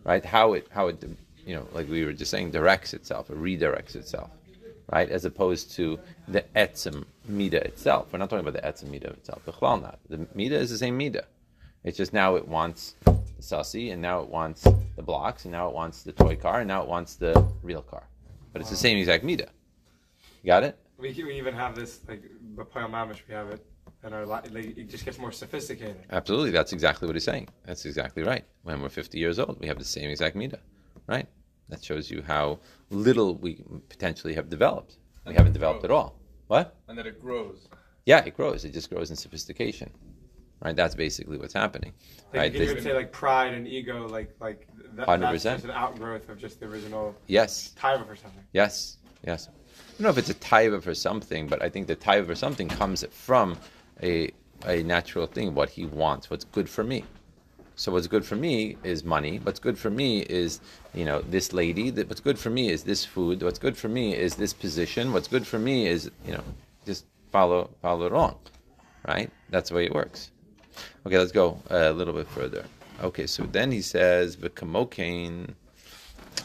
right? 0.04 0.24
How 0.24 0.52
it 0.52 0.68
how 0.70 0.88
it 0.88 1.02
you 1.46 1.54
know 1.56 1.66
like 1.72 1.88
we 1.88 2.04
were 2.04 2.12
just 2.12 2.30
saying 2.30 2.50
directs 2.50 2.92
itself 2.94 3.30
or 3.30 3.36
redirects 3.36 3.96
itself, 3.96 4.30
right? 4.92 5.08
As 5.10 5.24
opposed 5.24 5.72
to 5.72 5.98
the 6.28 6.44
etzem 6.54 7.04
mida 7.26 7.64
itself. 7.64 8.12
We're 8.12 8.18
not 8.18 8.30
talking 8.30 8.46
about 8.46 8.60
the 8.60 8.68
etzem 8.68 8.90
mida 8.90 9.08
itself. 9.08 9.44
The 9.46 9.54
not. 9.62 9.98
The 10.08 10.26
mida 10.34 10.56
is 10.56 10.70
the 10.70 10.78
same 10.78 10.96
mida. 10.98 11.24
It's 11.82 11.96
just 11.96 12.12
now 12.12 12.36
it 12.36 12.46
wants 12.46 12.96
the 13.04 13.42
sussy, 13.42 13.92
and 13.92 14.02
now 14.02 14.20
it 14.20 14.28
wants 14.28 14.66
the 14.96 15.02
blocks, 15.02 15.44
and 15.44 15.52
now 15.52 15.68
it 15.68 15.74
wants 15.74 16.02
the 16.02 16.12
toy 16.12 16.36
car, 16.36 16.60
and 16.60 16.68
now 16.68 16.82
it 16.82 16.88
wants 16.88 17.14
the 17.14 17.32
real 17.62 17.82
car. 17.82 18.04
But 18.52 18.60
it's 18.60 18.70
the 18.70 18.76
same 18.76 18.98
exact 18.98 19.22
mida. 19.24 19.48
You 20.42 20.48
got 20.48 20.64
it? 20.64 20.76
We, 20.98 21.12
we 21.12 21.34
even 21.36 21.54
have 21.54 21.74
this 21.74 22.00
like 22.08 22.22
the 22.56 22.64
Poyal 22.64 22.90
Mamish. 22.90 23.20
We 23.28 23.34
have 23.34 23.50
it, 23.50 23.64
and 24.02 24.14
our 24.14 24.24
like 24.24 24.46
it 24.52 24.88
just 24.88 25.04
gets 25.04 25.18
more 25.18 25.32
sophisticated. 25.32 26.04
Absolutely, 26.10 26.50
that's 26.50 26.72
exactly 26.72 27.06
what 27.06 27.14
he's 27.14 27.24
saying. 27.24 27.48
That's 27.64 27.84
exactly 27.84 28.22
right. 28.22 28.44
When 28.62 28.80
we're 28.80 28.88
50 28.88 29.18
years 29.18 29.38
old, 29.38 29.58
we 29.60 29.66
have 29.66 29.78
the 29.78 29.84
same 29.84 30.10
exact 30.10 30.36
mida, 30.36 30.58
right? 31.06 31.26
That 31.68 31.84
shows 31.84 32.10
you 32.10 32.22
how 32.26 32.60
little 32.90 33.34
we 33.36 33.62
potentially 33.88 34.34
have 34.34 34.48
developed. 34.48 34.98
We 35.26 35.34
haven't 35.34 35.52
developed 35.52 35.84
at 35.84 35.90
all. 35.90 36.20
What? 36.46 36.76
And 36.86 36.96
that 36.96 37.06
it 37.06 37.20
grows. 37.20 37.68
Yeah, 38.04 38.24
it 38.24 38.36
grows. 38.36 38.64
It 38.64 38.72
just 38.72 38.88
grows 38.88 39.10
in 39.10 39.16
sophistication 39.16 39.90
right? 40.62 40.76
That's 40.76 40.94
basically 40.94 41.38
what's 41.38 41.52
happening, 41.52 41.92
like 42.32 42.40
right? 42.40 42.54
You 42.54 42.66
would 42.68 42.82
say 42.82 42.94
like 42.94 43.12
pride 43.12 43.54
and 43.54 43.66
ego, 43.66 44.08
like 44.08 44.34
like 44.40 44.68
that, 44.94 45.06
100%. 45.06 45.20
that's 45.20 45.42
just 45.42 45.64
an 45.64 45.70
outgrowth 45.70 46.28
of 46.28 46.38
just 46.38 46.60
the 46.60 46.66
original. 46.66 47.14
Yes. 47.26 47.74
Taiva 47.78 48.06
for 48.06 48.16
something. 48.16 48.42
Yes. 48.52 48.98
Yes. 49.26 49.48
I 49.96 50.02
don't 50.02 50.04
know 50.04 50.10
if 50.10 50.18
it's 50.18 50.28
a 50.28 50.34
taiva 50.34 50.82
for 50.82 50.94
something, 50.94 51.46
but 51.46 51.62
I 51.62 51.70
think 51.70 51.86
the 51.86 51.96
taiva 51.96 52.26
for 52.26 52.34
something 52.34 52.68
comes 52.68 53.02
from 53.10 53.56
a 54.02 54.30
a 54.66 54.82
natural 54.82 55.26
thing, 55.26 55.54
what 55.54 55.70
he 55.70 55.86
wants, 55.86 56.28
what's 56.28 56.44
good 56.44 56.68
for 56.68 56.84
me. 56.84 57.04
So 57.76 57.92
what's 57.92 58.06
good 58.06 58.24
for 58.24 58.36
me 58.36 58.76
is 58.84 59.04
money. 59.04 59.38
What's 59.42 59.58
good 59.58 59.78
for 59.78 59.88
me 59.88 60.20
is, 60.20 60.60
you 60.92 61.06
know, 61.06 61.22
this 61.22 61.54
lady. 61.54 61.90
What's 61.90 62.20
good 62.20 62.38
for 62.38 62.50
me 62.50 62.68
is 62.68 62.82
this 62.82 63.06
food. 63.06 63.42
What's 63.42 63.58
good 63.58 63.74
for 63.74 63.88
me 63.88 64.14
is 64.14 64.34
this 64.34 64.52
position. 64.52 65.14
What's 65.14 65.28
good 65.28 65.46
for 65.46 65.58
me 65.58 65.86
is, 65.86 66.10
you 66.26 66.32
know, 66.32 66.44
just 66.84 67.06
follow 67.32 67.70
follow 67.80 68.14
on, 68.14 68.34
right? 69.08 69.30
That's 69.48 69.70
the 69.70 69.76
way 69.76 69.86
it 69.86 69.94
works. 69.94 70.30
Okay, 71.06 71.18
let's 71.18 71.32
go 71.32 71.58
a 71.70 71.90
little 71.90 72.12
bit 72.12 72.28
further. 72.28 72.66
Okay, 73.02 73.26
so 73.26 73.44
then 73.44 73.72
he 73.72 73.80
says 73.80 74.36
v'kamokain. 74.36 75.54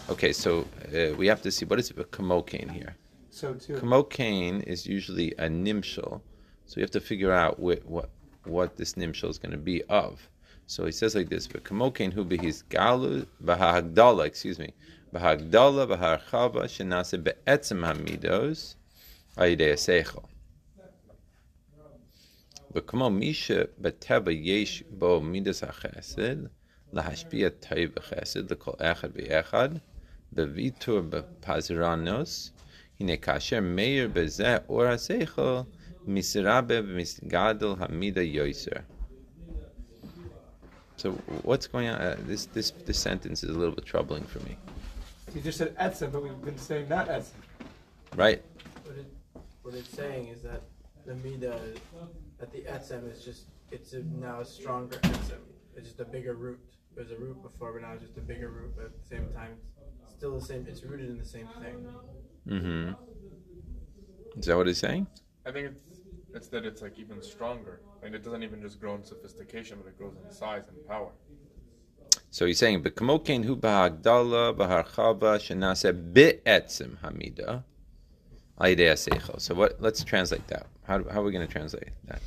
Okay, 0.09 0.31
so 0.31 0.65
uh, 0.95 1.13
we 1.17 1.27
have 1.27 1.41
to 1.41 1.51
see 1.51 1.65
what 1.65 1.79
is 1.79 1.91
v'kamokain 1.91 2.71
here 2.71 2.95
So 3.40 3.54
too. 3.54 3.74
Kamokain 3.74 4.62
is 4.62 4.87
usually 4.87 5.32
a 5.32 5.48
nimshal, 5.48 6.20
so 6.64 6.74
we 6.76 6.82
have 6.82 6.90
to 6.92 7.00
figure 7.00 7.32
out 7.32 7.59
what 7.59 7.85
what, 7.85 8.11
what 8.44 8.76
this 8.76 8.94
nimshal 8.94 9.30
is 9.30 9.38
going 9.38 9.52
to 9.52 9.59
be 9.59 9.82
of. 9.85 10.28
So 10.66 10.87
he 10.87 10.92
says 10.92 11.14
like 11.14 11.28
this: 11.28 11.46
v'kamokain 11.46 12.12
hu 12.12 12.24
behis 12.24 12.62
galu 12.68 13.26
b'hagdala. 13.44 14.26
Excuse 14.26 14.59
me, 14.59 14.72
b'hagdala 15.14 15.87
b'harchava 15.87 16.64
shenase 16.64 17.22
be'etzem 17.22 17.85
hamidos 17.85 18.74
ayidei 19.37 19.76
seichel. 19.76 20.24
וכמו 22.76 23.11
מי 23.11 23.35
שבטבע 23.35 24.32
יש 24.32 24.85
בו 24.90 25.20
מידס 25.20 25.64
החסד, 25.64 26.37
להשפיע 26.92 27.48
טוב 27.48 27.78
וחסד 27.96 28.52
לכל 28.52 28.72
אחד 28.78 29.09
ואחד, 29.14 29.68
בוויתור 30.32 31.00
בפזרנוס, 31.00 32.52
הנה 33.00 33.16
כאשר 33.16 33.61
מאיר 33.61 34.11
בזה 34.12 34.56
אור 34.68 34.85
השכל, 34.85 35.61
מסרבה 36.06 36.74
ומסגדל 36.85 37.74
המידה 37.78 38.22
יויסר. 38.22 38.70
So 40.96 41.11
what's 41.42 41.66
going 41.66 41.88
on? 41.88 42.00
Uh, 42.00 42.16
this 42.26 42.46
this 42.46 42.70
this 42.87 42.98
sentence 42.98 43.44
is 43.44 43.50
a 43.50 43.59
little 43.61 43.74
bit 43.74 43.85
troubling 43.85 44.24
for 44.24 44.40
me. 44.40 44.56
You 45.35 45.42
just 45.42 45.59
said 45.59 45.76
etzem, 45.76 46.11
but 46.12 46.22
we've 46.22 46.42
been 46.42 46.56
saying 46.56 46.88
not 46.88 47.09
etzem. 47.09 47.40
Right. 48.14 48.42
What, 48.85 48.96
it, 48.96 49.06
what 49.62 49.74
it's 49.74 49.90
saying 49.90 50.28
is 50.28 50.40
that 50.42 50.62
the 51.04 51.14
mida 51.16 51.61
that 52.38 52.50
the 52.50 52.62
etzem 52.62 53.12
is 53.12 53.22
just 53.22 53.42
it's 53.70 53.92
a, 53.92 54.02
now 54.26 54.40
a 54.40 54.44
stronger 54.44 54.96
etzem. 54.96 55.42
It's 55.76 55.87
just 55.88 56.00
a 56.00 56.06
bigger 56.06 56.35
root. 56.35 56.61
There's 56.95 57.12
a 57.12 57.17
root 57.17 57.41
before, 57.41 57.73
but 57.73 57.82
now 57.82 57.93
it's 57.93 58.04
just 58.04 58.17
a 58.17 58.21
bigger 58.21 58.49
root. 58.49 58.73
But 58.75 58.86
at 58.86 59.01
the 59.01 59.08
same 59.08 59.30
time, 59.34 59.58
it's 60.04 60.12
still 60.12 60.39
the 60.39 60.45
same. 60.45 60.65
It's 60.67 60.84
rooted 60.84 61.10
in 61.10 61.17
the 61.17 61.25
same 61.25 61.47
thing. 61.62 61.88
Mm-hmm. 62.47 62.93
Is 64.38 64.45
that 64.45 64.58
what 64.58 64.67
he's 64.67 64.77
saying? 64.77 65.08
I 65.45 65.51
think 65.51 65.67
it's 65.67 65.82
it's 66.34 66.47
that 66.49 66.65
it's 66.65 66.82
like 66.82 66.97
even 66.99 67.21
stronger. 67.21 67.82
Like 68.01 68.13
it 68.13 68.23
doesn't 68.23 68.43
even 68.43 68.62
just 68.62 68.80
grow 68.80 68.95
in 68.95 69.04
sophistication, 69.04 69.77
but 69.82 69.89
it 69.89 69.97
grows 69.97 70.15
in 70.23 70.32
size 70.32 70.67
and 70.67 70.86
power. 70.88 71.12
So 72.30 72.45
he's 72.45 72.60
saying, 72.60 72.84
"B'kamokein 72.84 73.43
hu 73.45 73.58
b'hagdala 73.58 74.56
b'harchava 74.58 75.39
shenase 75.39 76.13
be'etzem 76.13 76.97
hamida 76.99 77.63
so 79.38 79.56
what? 79.56 79.82
Let's 79.82 80.04
translate 80.04 80.47
that. 80.47 80.67
How, 80.84 81.04
how 81.10 81.21
are 81.21 81.23
we 81.23 81.32
going 81.32 81.45
to 81.45 81.51
translate 81.51 81.89
that? 82.06 82.21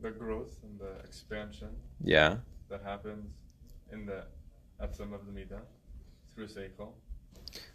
The 0.00 0.10
growth 0.10 0.58
and 0.62 0.78
the 0.80 1.04
expansion 1.04 1.68
yeah 2.02 2.36
that 2.68 2.82
happens 2.82 3.26
in 3.92 4.06
the 4.06 4.22
etzem 4.82 5.12
of 5.14 5.26
the 5.26 5.32
Midah 5.32 5.60
through 6.34 6.46
seichel. 6.46 6.90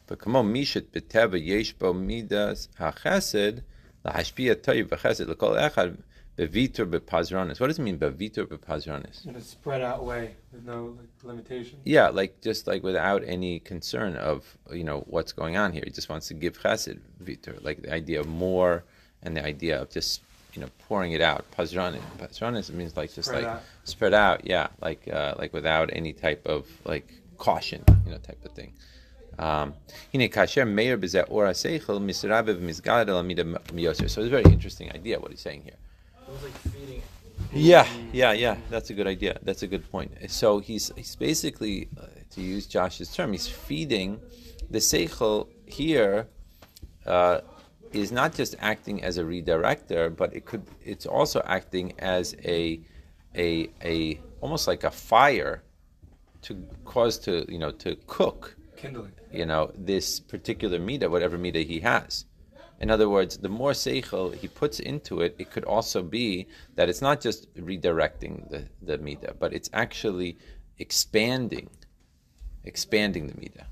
But 0.05 0.19
come 0.19 0.35
on, 0.35 0.53
Mishat 0.53 0.87
B'teva 0.91 1.43
Yesh 1.43 1.73
Bo 1.73 1.93
Midas 1.93 2.69
HaChesed 2.79 3.63
LaHashpia 4.05 4.61
Toy 4.61 4.83
VaChesed 4.83 5.27
LaKol 5.33 5.57
Echad 5.59 5.97
Bevitur 6.37 6.89
Bepazranis. 6.89 7.59
What 7.59 7.67
does 7.67 7.79
it 7.79 7.83
mean 7.83 7.97
Bevitur 7.97 8.45
Bepazranis? 8.45 9.25
In 9.25 9.35
a 9.35 9.41
spread 9.41 9.81
out 9.81 10.03
way 10.05 10.35
with 10.51 10.65
no 10.65 10.97
like, 10.97 11.07
limitation. 11.23 11.79
Yeah, 11.83 12.09
like 12.09 12.41
just 12.41 12.67
like 12.67 12.83
without 12.83 13.23
any 13.25 13.59
concern 13.59 14.15
of 14.15 14.57
you 14.71 14.83
know 14.83 15.03
what's 15.07 15.31
going 15.31 15.57
on 15.57 15.73
here. 15.73 15.83
He 15.85 15.91
just 15.91 16.09
wants 16.09 16.27
to 16.27 16.33
give 16.33 16.59
Chesed 16.59 16.99
Vitur, 17.23 17.63
like 17.63 17.81
the 17.81 17.93
idea 17.93 18.19
of 18.19 18.27
more 18.27 18.83
and 19.21 19.37
the 19.37 19.45
idea 19.45 19.81
of 19.81 19.89
just 19.89 20.21
you 20.53 20.61
know 20.61 20.69
pouring 20.87 21.11
it 21.13 21.21
out. 21.21 21.45
Pazranis. 21.57 22.01
Pazranis 22.17 22.69
means 22.71 22.95
like 22.95 23.13
just 23.13 23.29
spread 23.29 23.43
like 23.43 23.53
out. 23.53 23.61
spread 23.83 24.13
out. 24.13 24.45
Yeah, 24.45 24.67
like 24.81 25.07
uh, 25.11 25.35
like 25.37 25.53
without 25.53 25.89
any 25.93 26.13
type 26.13 26.45
of 26.45 26.67
like 26.85 27.07
caution, 27.37 27.83
you 28.05 28.11
know, 28.11 28.17
type 28.17 28.43
of 28.45 28.51
thing. 28.51 28.73
Um, 29.39 29.73
so 34.07 34.21
it's 34.21 34.27
a 34.27 34.29
very 34.29 34.43
interesting 34.43 34.91
idea 34.91 35.19
what 35.19 35.31
he's 35.31 35.41
saying 35.41 35.63
here. 35.63 35.73
Like 36.43 36.53
yeah, 37.51 37.87
yeah, 38.11 38.31
yeah. 38.31 38.57
That's 38.69 38.89
a 38.89 38.93
good 38.93 39.07
idea. 39.07 39.39
That's 39.43 39.63
a 39.63 39.67
good 39.67 39.89
point. 39.91 40.11
So 40.27 40.59
he's 40.59 40.91
he's 40.95 41.15
basically, 41.15 41.89
uh, 41.99 42.05
to 42.31 42.41
use 42.41 42.67
Josh's 42.67 43.13
term, 43.13 43.31
he's 43.31 43.47
feeding 43.47 44.19
the 44.69 44.79
seichel 44.79 45.47
here 45.65 46.27
uh, 47.05 47.41
is 47.93 48.11
not 48.11 48.33
just 48.33 48.55
acting 48.59 49.03
as 49.03 49.17
a 49.17 49.23
redirector, 49.23 50.15
but 50.15 50.35
it 50.35 50.45
could. 50.45 50.65
It's 50.83 51.05
also 51.05 51.41
acting 51.45 51.93
as 51.99 52.35
a, 52.43 52.81
a, 53.35 53.69
a 53.83 54.19
almost 54.41 54.67
like 54.67 54.83
a 54.83 54.91
fire, 54.91 55.63
to 56.43 56.65
cause 56.85 57.17
to 57.19 57.45
you 57.51 57.59
know 57.59 57.71
to 57.71 57.95
cook 58.07 58.55
Kindling. 58.75 59.13
you 59.31 59.45
know, 59.45 59.71
this 59.75 60.19
particular 60.19 60.79
midah, 60.79 61.09
whatever 61.09 61.37
midah 61.37 61.65
he 61.65 61.79
has. 61.79 62.25
In 62.79 62.89
other 62.91 63.07
words, 63.07 63.37
the 63.37 63.49
more 63.49 63.71
seichel 63.71 64.35
he 64.35 64.47
puts 64.47 64.79
into 64.79 65.21
it, 65.21 65.35
it 65.37 65.51
could 65.51 65.63
also 65.63 66.03
be 66.03 66.47
that 66.75 66.89
it's 66.89 67.01
not 67.01 67.21
just 67.21 67.53
redirecting 67.55 68.49
the, 68.49 68.67
the 68.81 68.97
midah, 68.97 69.39
but 69.39 69.53
it's 69.53 69.69
actually 69.71 70.37
expanding, 70.79 71.69
expanding 72.65 73.27
the 73.27 73.33
midah 73.35 73.67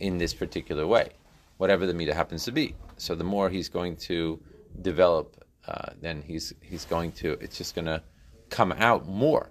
in 0.00 0.16
this 0.16 0.32
particular 0.32 0.86
way, 0.86 1.10
whatever 1.58 1.84
the 1.84 1.92
midah 1.92 2.14
happens 2.14 2.44
to 2.44 2.52
be. 2.52 2.74
So 2.96 3.14
the 3.14 3.24
more 3.24 3.48
he's 3.48 3.68
going 3.68 3.96
to 3.96 4.40
develop, 4.82 5.44
uh, 5.66 5.90
then 6.00 6.22
he's 6.22 6.54
he's 6.60 6.84
going 6.84 7.12
to. 7.12 7.32
It's 7.40 7.58
just 7.58 7.74
going 7.74 7.86
to 7.86 8.02
come 8.50 8.72
out 8.72 9.06
more 9.06 9.50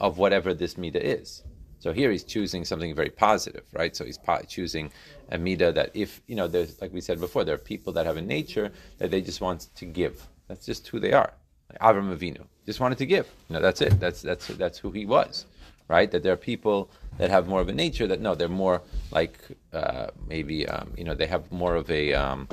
of 0.00 0.18
whatever 0.18 0.54
this 0.54 0.74
midah 0.74 0.96
is. 0.96 1.42
So 1.78 1.92
here 1.92 2.10
he's 2.10 2.24
choosing 2.24 2.64
something 2.64 2.94
very 2.94 3.10
positive, 3.10 3.64
right? 3.72 3.94
So 3.94 4.04
he's 4.06 4.16
po- 4.16 4.42
choosing 4.48 4.90
a 5.30 5.36
midah 5.36 5.74
that, 5.74 5.90
if 5.92 6.22
you 6.26 6.34
know, 6.34 6.48
there's 6.48 6.80
like 6.80 6.92
we 6.92 7.00
said 7.02 7.20
before, 7.20 7.44
there 7.44 7.54
are 7.54 7.58
people 7.58 7.92
that 7.92 8.06
have 8.06 8.16
a 8.16 8.22
nature 8.22 8.72
that 8.98 9.10
they 9.10 9.20
just 9.20 9.40
want 9.40 9.68
to 9.74 9.84
give. 9.84 10.26
That's 10.48 10.64
just 10.64 10.88
who 10.88 10.98
they 10.98 11.12
are. 11.12 11.32
Like 11.70 11.78
Avram 11.80 12.16
Avinu 12.16 12.44
just 12.66 12.80
wanted 12.80 12.98
to 12.98 13.06
give. 13.06 13.26
You 13.48 13.54
know, 13.54 13.60
that's 13.60 13.80
it. 13.82 14.00
That's 14.00 14.22
that's 14.22 14.46
that's 14.48 14.78
who 14.78 14.90
he 14.90 15.04
was, 15.04 15.46
right? 15.88 16.10
That 16.10 16.22
there 16.22 16.32
are 16.32 16.36
people 16.52 16.90
that 17.18 17.30
have 17.30 17.48
more 17.48 17.60
of 17.60 17.68
a 17.68 17.74
nature 17.74 18.06
that 18.06 18.20
no, 18.20 18.34
they're 18.34 18.48
more 18.48 18.82
like 19.10 19.38
uh, 19.72 20.06
maybe 20.26 20.66
um, 20.66 20.92
you 20.96 21.04
know 21.04 21.14
they 21.14 21.26
have 21.26 21.50
more 21.52 21.74
of 21.76 21.90
a 21.90 22.14
um, 22.14 22.48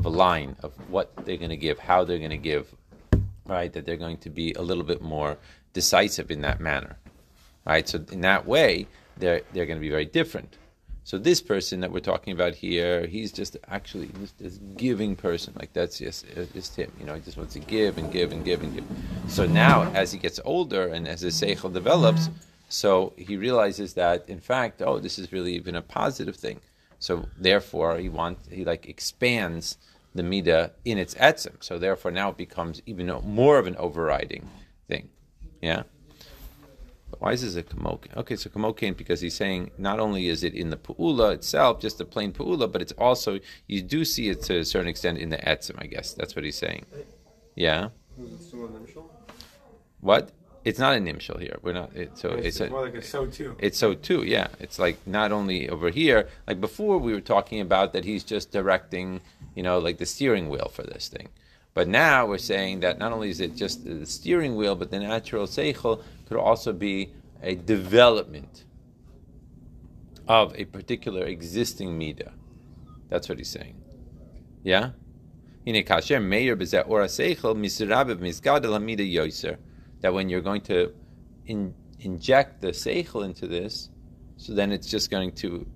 of 0.00 0.06
a 0.06 0.16
line 0.16 0.56
of 0.62 0.72
what 0.88 1.14
they're 1.24 1.36
going 1.36 1.50
to 1.50 1.56
give, 1.56 1.78
how 1.78 2.04
they're 2.04 2.18
going 2.18 2.30
to 2.30 2.38
give, 2.38 2.74
right? 3.46 3.70
That 3.72 3.84
they're 3.84 3.98
going 3.98 4.16
to 4.18 4.30
be 4.30 4.52
a 4.54 4.62
little 4.62 4.82
bit 4.82 5.02
more 5.02 5.36
decisive 5.74 6.30
in 6.30 6.40
that 6.40 6.58
manner, 6.58 6.96
right? 7.66 7.86
So 7.86 8.02
in 8.10 8.22
that 8.22 8.46
way, 8.46 8.86
they're 9.18 9.42
they're 9.52 9.66
going 9.66 9.78
to 9.78 9.86
be 9.88 9.90
very 9.90 10.06
different. 10.06 10.56
So 11.04 11.18
this 11.18 11.42
person 11.42 11.80
that 11.80 11.92
we're 11.92 12.00
talking 12.00 12.32
about 12.32 12.54
here, 12.54 13.06
he's 13.06 13.30
just 13.32 13.56
actually 13.68 14.08
just 14.20 14.38
this 14.38 14.58
giving 14.76 15.16
person. 15.16 15.52
Like 15.58 15.72
that's 15.74 15.98
just 15.98 16.24
just 16.54 16.76
him. 16.76 16.90
You 16.98 17.04
know, 17.04 17.14
he 17.14 17.20
just 17.20 17.36
wants 17.36 17.52
to 17.54 17.60
give 17.60 17.98
and 17.98 18.10
give 18.10 18.32
and 18.32 18.42
give 18.42 18.62
and 18.62 18.74
give. 18.74 18.84
So 19.28 19.44
now, 19.46 19.90
as 19.92 20.12
he 20.12 20.18
gets 20.18 20.40
older 20.46 20.88
and 20.88 21.06
as 21.06 21.20
his 21.20 21.38
seichel 21.38 21.72
develops, 21.72 22.30
so 22.70 23.12
he 23.18 23.36
realizes 23.36 23.94
that 23.94 24.26
in 24.28 24.40
fact, 24.40 24.80
oh, 24.80 24.98
this 24.98 25.18
is 25.18 25.30
really 25.30 25.54
even 25.54 25.74
a 25.74 25.82
positive 25.82 26.36
thing. 26.36 26.60
So 27.00 27.26
therefore, 27.36 27.98
he 27.98 28.08
wants 28.08 28.48
he 28.48 28.64
like 28.64 28.86
expands 28.86 29.76
the 30.14 30.22
midah 30.22 30.72
in 30.84 30.98
its 30.98 31.14
etzim. 31.14 31.56
So 31.60 31.78
therefore, 31.78 32.10
now 32.10 32.30
it 32.30 32.36
becomes 32.36 32.82
even 32.86 33.06
more 33.24 33.58
of 33.58 33.66
an 33.66 33.76
overriding 33.76 34.48
thing. 34.88 35.08
Yeah. 35.60 35.84
But 37.10 37.20
why 37.20 37.32
is 37.32 37.42
this 37.42 37.56
a 37.56 37.62
kamokin? 37.62 38.16
Okay, 38.16 38.36
so 38.36 38.50
kamokin 38.50 38.96
because 38.96 39.20
he's 39.20 39.34
saying 39.34 39.72
not 39.78 39.98
only 40.00 40.28
is 40.28 40.44
it 40.44 40.54
in 40.54 40.70
the 40.70 40.76
pu'ula 40.76 41.34
itself, 41.34 41.80
just 41.80 41.98
the 41.98 42.04
plain 42.04 42.32
pu'ula, 42.32 42.70
but 42.70 42.82
it's 42.82 42.92
also 42.92 43.40
you 43.66 43.82
do 43.82 44.04
see 44.04 44.28
it 44.28 44.42
to 44.42 44.58
a 44.58 44.64
certain 44.64 44.88
extent 44.88 45.18
in 45.18 45.30
the 45.30 45.38
etzim. 45.38 45.76
I 45.78 45.86
guess 45.86 46.14
that's 46.14 46.36
what 46.36 46.44
he's 46.44 46.56
saying. 46.56 46.86
Yeah. 47.54 47.88
Is 48.20 48.32
it 48.32 48.42
still 48.42 48.66
an 48.66 48.72
nimshal? 48.72 49.04
What? 50.00 50.30
It's 50.64 50.78
not 50.78 50.94
a 50.94 51.00
nimshal 51.00 51.40
here. 51.40 51.58
We're 51.62 51.72
not. 51.72 51.94
It, 51.96 52.18
so 52.18 52.30
It's, 52.30 52.46
it's 52.46 52.60
a, 52.60 52.70
more 52.70 52.84
like 52.84 52.94
a 52.94 53.02
so 53.02 53.26
too. 53.26 53.56
it's 53.58 53.78
so 53.78 53.94
too, 53.94 54.24
yeah. 54.24 54.48
It's 54.58 54.78
like 54.78 54.98
not 55.06 55.32
only 55.32 55.68
over 55.68 55.90
here, 55.90 56.28
like 56.46 56.60
before 56.60 56.98
we 56.98 57.12
were 57.14 57.20
talking 57.20 57.60
about 57.60 57.92
that 57.94 58.04
he's 58.04 58.24
just 58.24 58.50
directing, 58.50 59.20
you 59.54 59.62
know, 59.62 59.78
like 59.78 59.98
the 59.98 60.06
steering 60.06 60.48
wheel 60.50 60.70
for 60.72 60.82
this 60.82 61.08
thing. 61.08 61.28
But 61.72 61.88
now 61.88 62.26
we're 62.26 62.38
saying 62.38 62.80
that 62.80 62.98
not 62.98 63.12
only 63.12 63.30
is 63.30 63.40
it 63.40 63.56
just 63.56 63.84
the 63.84 64.04
steering 64.04 64.56
wheel, 64.56 64.74
but 64.74 64.90
the 64.90 64.98
natural 64.98 65.46
seichel 65.46 66.02
could 66.28 66.36
also 66.36 66.72
be 66.72 67.12
a 67.42 67.54
development 67.54 68.64
of 70.28 70.54
a 70.58 70.64
particular 70.66 71.24
existing 71.24 71.98
midah. 71.98 72.32
That's 73.08 73.28
what 73.28 73.38
he's 73.38 73.48
saying. 73.48 73.80
Yeah? 74.62 74.90
In 75.64 75.74
Hine 75.74 75.84
kasher 75.84 76.22
meir 76.22 76.56
b'zeh 76.56 76.88
ora 76.88 77.06
seichel 77.06 77.56
misrabev 77.56 78.18
misgadel 78.18 78.78
hamida 78.78 79.10
yoser. 79.10 79.56
That 80.00 80.14
when 80.14 80.28
you're 80.28 80.40
going 80.40 80.62
to 80.62 80.92
in, 81.46 81.74
inject 81.98 82.60
the 82.60 82.68
seichel 82.68 83.24
into 83.24 83.46
this, 83.46 83.90
so 84.36 84.54
then 84.54 84.72
it's 84.72 84.86
just 84.86 85.10
going 85.10 85.32
to 85.32 85.66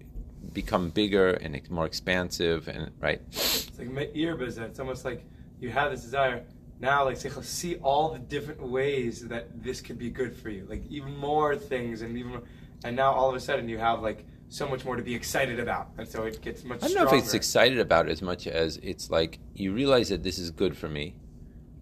become 0.53 0.91
bigger 0.91 1.31
and 1.31 1.61
more 1.71 1.87
expansive 1.87 2.69
and 2.69 2.91
right. 3.01 3.21
It's 3.31 3.79
like 3.79 3.89
me'ir. 3.89 4.41
It's 4.43 4.81
almost 4.81 5.05
like 5.05 5.25
you 5.61 5.71
have 5.71 5.91
this 5.91 6.03
desire. 6.03 6.45
Now, 6.81 7.05
like, 7.05 7.17
seichel, 7.17 7.45
see 7.45 7.77
all 7.77 8.13
the 8.13 8.19
different 8.19 8.61
ways 8.61 9.27
that 9.29 9.63
this 9.63 9.81
could 9.81 9.99
be 9.99 10.11
good 10.11 10.37
for 10.37 10.51
you. 10.51 10.67
Like, 10.69 10.85
even 10.91 11.17
more 11.17 11.55
things, 11.57 12.03
and 12.03 12.19
even 12.19 12.33
more, 12.33 12.43
and 12.85 12.97
now 12.97 13.13
all 13.13 13.31
of 13.31 13.37
a 13.37 13.41
sudden 13.41 13.69
you 13.69 13.79
have 13.79 14.03
like 14.03 14.27
so 14.49 14.69
much 14.69 14.85
more 14.85 14.97
to 14.97 15.03
be 15.03 15.15
excited 15.15 15.59
about, 15.59 15.89
and 15.99 16.07
so 16.07 16.25
it 16.25 16.41
gets 16.43 16.65
much. 16.65 16.83
I 16.83 16.89
don't 16.89 16.97
know 16.97 17.17
if 17.17 17.25
it's 17.25 17.35
excited 17.35 17.79
about 17.79 18.09
it 18.09 18.13
as 18.13 18.23
much 18.23 18.47
as 18.47 18.79
it's 18.83 19.11
like 19.11 19.39
you 19.55 19.73
realize 19.73 20.09
that 20.11 20.23
this 20.23 20.39
is 20.39 20.51
good 20.51 20.77
for 20.77 20.89
me. 20.89 21.17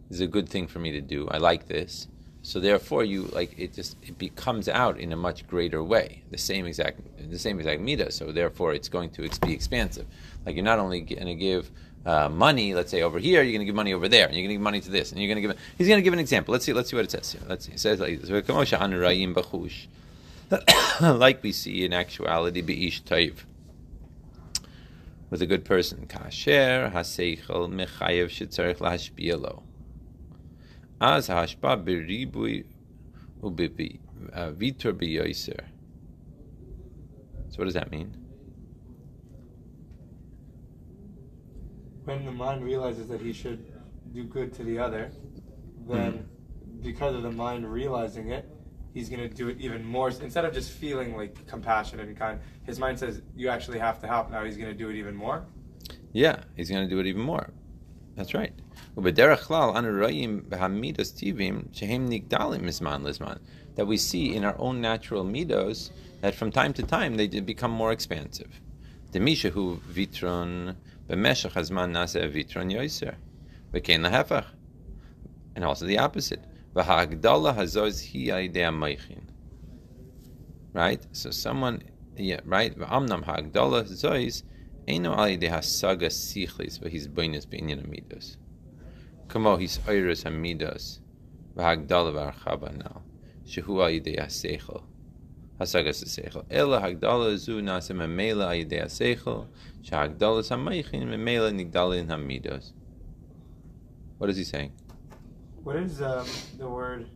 This 0.09 0.17
is 0.19 0.21
a 0.23 0.27
good 0.27 0.49
thing 0.49 0.67
for 0.67 0.79
me 0.79 0.93
to 0.93 1.01
do. 1.01 1.27
I 1.29 1.39
like 1.39 1.67
this. 1.67 2.07
So 2.43 2.59
therefore, 2.59 3.05
you 3.05 3.23
like 3.33 3.57
it. 3.57 3.73
Just 3.73 3.97
it 4.03 4.19
becomes 4.19 4.69
out 4.69 4.99
in 4.99 5.13
a 5.13 5.17
much 5.17 5.47
greater 5.47 5.83
way. 5.83 6.25
The 6.31 6.39
same 6.39 6.67
exact, 6.67 7.01
the 7.31 7.39
same 7.39 7.61
exact 7.61 7.81
midah. 7.81 8.13
So 8.13 8.33
therefore, 8.33 8.75
it's 8.75 8.89
going 8.89 9.11
to 9.11 9.29
be 9.47 9.53
expansive. 9.53 10.07
Like 10.45 10.57
you're 10.57 10.65
not 10.65 10.81
only 10.81 11.01
going 11.01 11.27
to 11.27 11.37
give 11.37 11.71
uh, 12.05 12.29
money. 12.29 12.75
Let's 12.75 12.91
say 12.91 13.03
over 13.03 13.21
here, 13.21 13.43
you're 13.43 13.53
going 13.53 13.61
to 13.61 13.65
give 13.67 13.77
money 13.77 13.95
over 13.95 14.09
there, 14.09 14.27
and 14.27 14.35
you're 14.35 14.43
going 14.43 14.51
to 14.51 14.55
give 14.55 14.61
money 14.61 14.81
to 14.81 14.91
this, 14.91 15.13
and 15.13 15.21
you're 15.21 15.33
going 15.33 15.41
to 15.41 15.49
give. 15.49 15.57
He's 15.79 15.87
going 15.87 15.99
to 15.99 16.03
give 16.03 16.13
an 16.13 16.19
example. 16.19 16.51
Let's 16.53 16.65
see. 16.65 16.73
Let's 16.73 16.91
see 16.91 16.97
what 16.97 17.05
it 17.05 17.13
says 17.13 17.33
here. 17.33 17.43
Let's 17.49 17.67
see. 17.67 17.73
It 17.73 17.81
says 17.81 18.01
like 18.01 18.21
this. 18.21 18.31
Like 21.01 21.43
we 21.43 21.53
see 21.53 21.85
in 21.85 21.93
actuality, 21.93 22.63
beish 22.63 23.03
toiv 23.03 23.45
with 25.31 25.41
a 25.41 25.47
good 25.47 25.65
person. 25.65 26.07
Kasher 26.07 26.93
haseichel 26.93 27.71
mechayev 27.71 28.27
shetzarich 28.27 28.77
lahashpia 28.77 29.63
lo. 31.03 31.17
Az 31.17 31.29
hashpa 31.29 31.77
beribui 31.85 32.65
ubibi 33.43 34.01
uh, 34.33 34.51
vitor 34.51 34.93
biyoiser. 34.93 35.65
So 37.49 37.57
what 37.59 37.65
does 37.65 37.75
that 37.75 37.91
mean? 37.91 38.17
when 42.05 42.25
the 42.25 42.33
mind 42.33 42.65
realizes 42.65 43.07
that 43.09 43.21
he 43.21 43.33
should 43.33 43.65
do 44.12 44.25
good 44.25 44.53
to 44.55 44.65
the 44.65 44.79
other, 44.79 45.12
then 45.88 46.12
Mm-hmm. 46.12 46.81
because 46.83 47.15
of 47.15 47.23
the 47.23 47.31
mind 47.31 47.71
realizing 47.71 48.31
it, 48.31 48.49
he's 48.93 49.09
going 49.09 49.21
to 49.21 49.29
do 49.29 49.49
it 49.49 49.61
even 49.61 49.85
more. 49.85 50.09
Instead 50.09 50.45
of 50.45 50.53
just 50.53 50.71
feeling 50.73 51.17
like 51.17 51.47
compassionate 51.47 52.09
and 52.09 52.17
kind, 52.17 52.41
his 52.65 52.79
mind 52.81 52.99
says, 52.99 53.23
You 53.37 53.49
actually 53.51 53.79
have 53.79 54.01
to 54.01 54.09
help. 54.09 54.31
Now 54.31 54.45
he's 54.45 54.57
going 54.57 54.69
to 54.69 54.77
do 54.77 54.91
it 54.91 54.97
even 54.97 55.15
more. 55.15 55.47
Yeah, 56.12 56.43
he's 56.57 56.69
going 56.71 56.83
to 56.83 56.91
do 56.91 56.99
it 56.99 57.07
even 57.07 57.23
more. 57.23 57.51
That's 58.17 58.35
right. 58.35 58.53
That 63.75 63.87
we 63.87 63.97
see 63.97 64.35
in 64.35 64.45
our 64.45 64.59
own 64.59 64.81
natural 64.81 65.25
midos 65.25 65.91
that 66.21 66.35
from 66.35 66.53
time 66.53 66.73
to 66.75 66.83
time 66.83 67.17
they 67.17 67.27
become 67.27 67.71
more 67.71 67.91
expansive. 67.91 68.61
Demishahu 69.13 69.79
vitron 69.81 70.77
b'meshach 71.09 71.53
hazman 71.53 71.93
naseh 71.93 72.31
vitron 72.33 72.71
yoiser 72.73 73.17
v'kein 73.73 74.01
lahefach, 74.07 74.47
and 75.55 75.65
also 75.65 75.85
the 75.87 75.99
opposite. 75.99 76.45
V'ha'agdala 76.75 77.55
hazoz 77.55 78.13
hi 78.13 78.31
idea. 78.35 78.71
Right. 80.73 81.07
So 81.13 81.31
someone, 81.31 81.83
right. 82.45 82.79
V'amnam 82.79 83.25
ha'agdala 83.25 83.85
hazoz 83.85 84.43
eno 84.89 85.13
al 85.13 85.25
idea 85.25 85.51
hasaga 85.51 86.09
sichlis 86.09 86.79
v'his 86.79 87.09
b'inus 87.09 87.47
b'inyan 87.47 87.87
midos. 87.87 88.37
Kamo 89.33 89.57
his 89.57 89.79
oiros 89.87 90.25
hamidos 90.25 90.99
v'hagdala 91.57 92.12
v'archaba 92.12 92.77
now. 92.77 93.01
Shehu 93.47 93.83
al 93.83 93.90
yedei 93.90 94.18
haseichel. 94.21 94.83
Hasagas 95.59 96.05
haseichel. 96.05 96.45
Ela 96.51 96.83
hagdala 96.83 97.38
zu 97.38 97.62
nasa 97.62 97.97
memela 97.97 98.49
al 98.49 98.62
yedei 98.62 98.83
haseichel. 98.85 99.47
Shehagdala 99.83 100.42
sameichin 100.42 101.05
memela 101.05 101.51
nigdalin 101.51 102.09
hamidos. 102.09 102.73
What 104.18 104.29
is 104.29 104.37
he 104.37 104.45
saying? 104.45 104.73
What 105.64 105.77
is 105.77 106.03
um, 106.03 106.27
the 106.59 106.68
word 106.68 107.09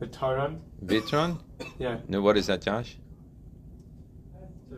vitaran? 0.00 0.58
Vitron? 0.84 1.38
Yeah. 1.78 1.98
No, 2.08 2.20
what 2.20 2.36
is 2.36 2.48
that, 2.48 2.62
Josh? 2.62 2.96
Uh. 4.72 4.76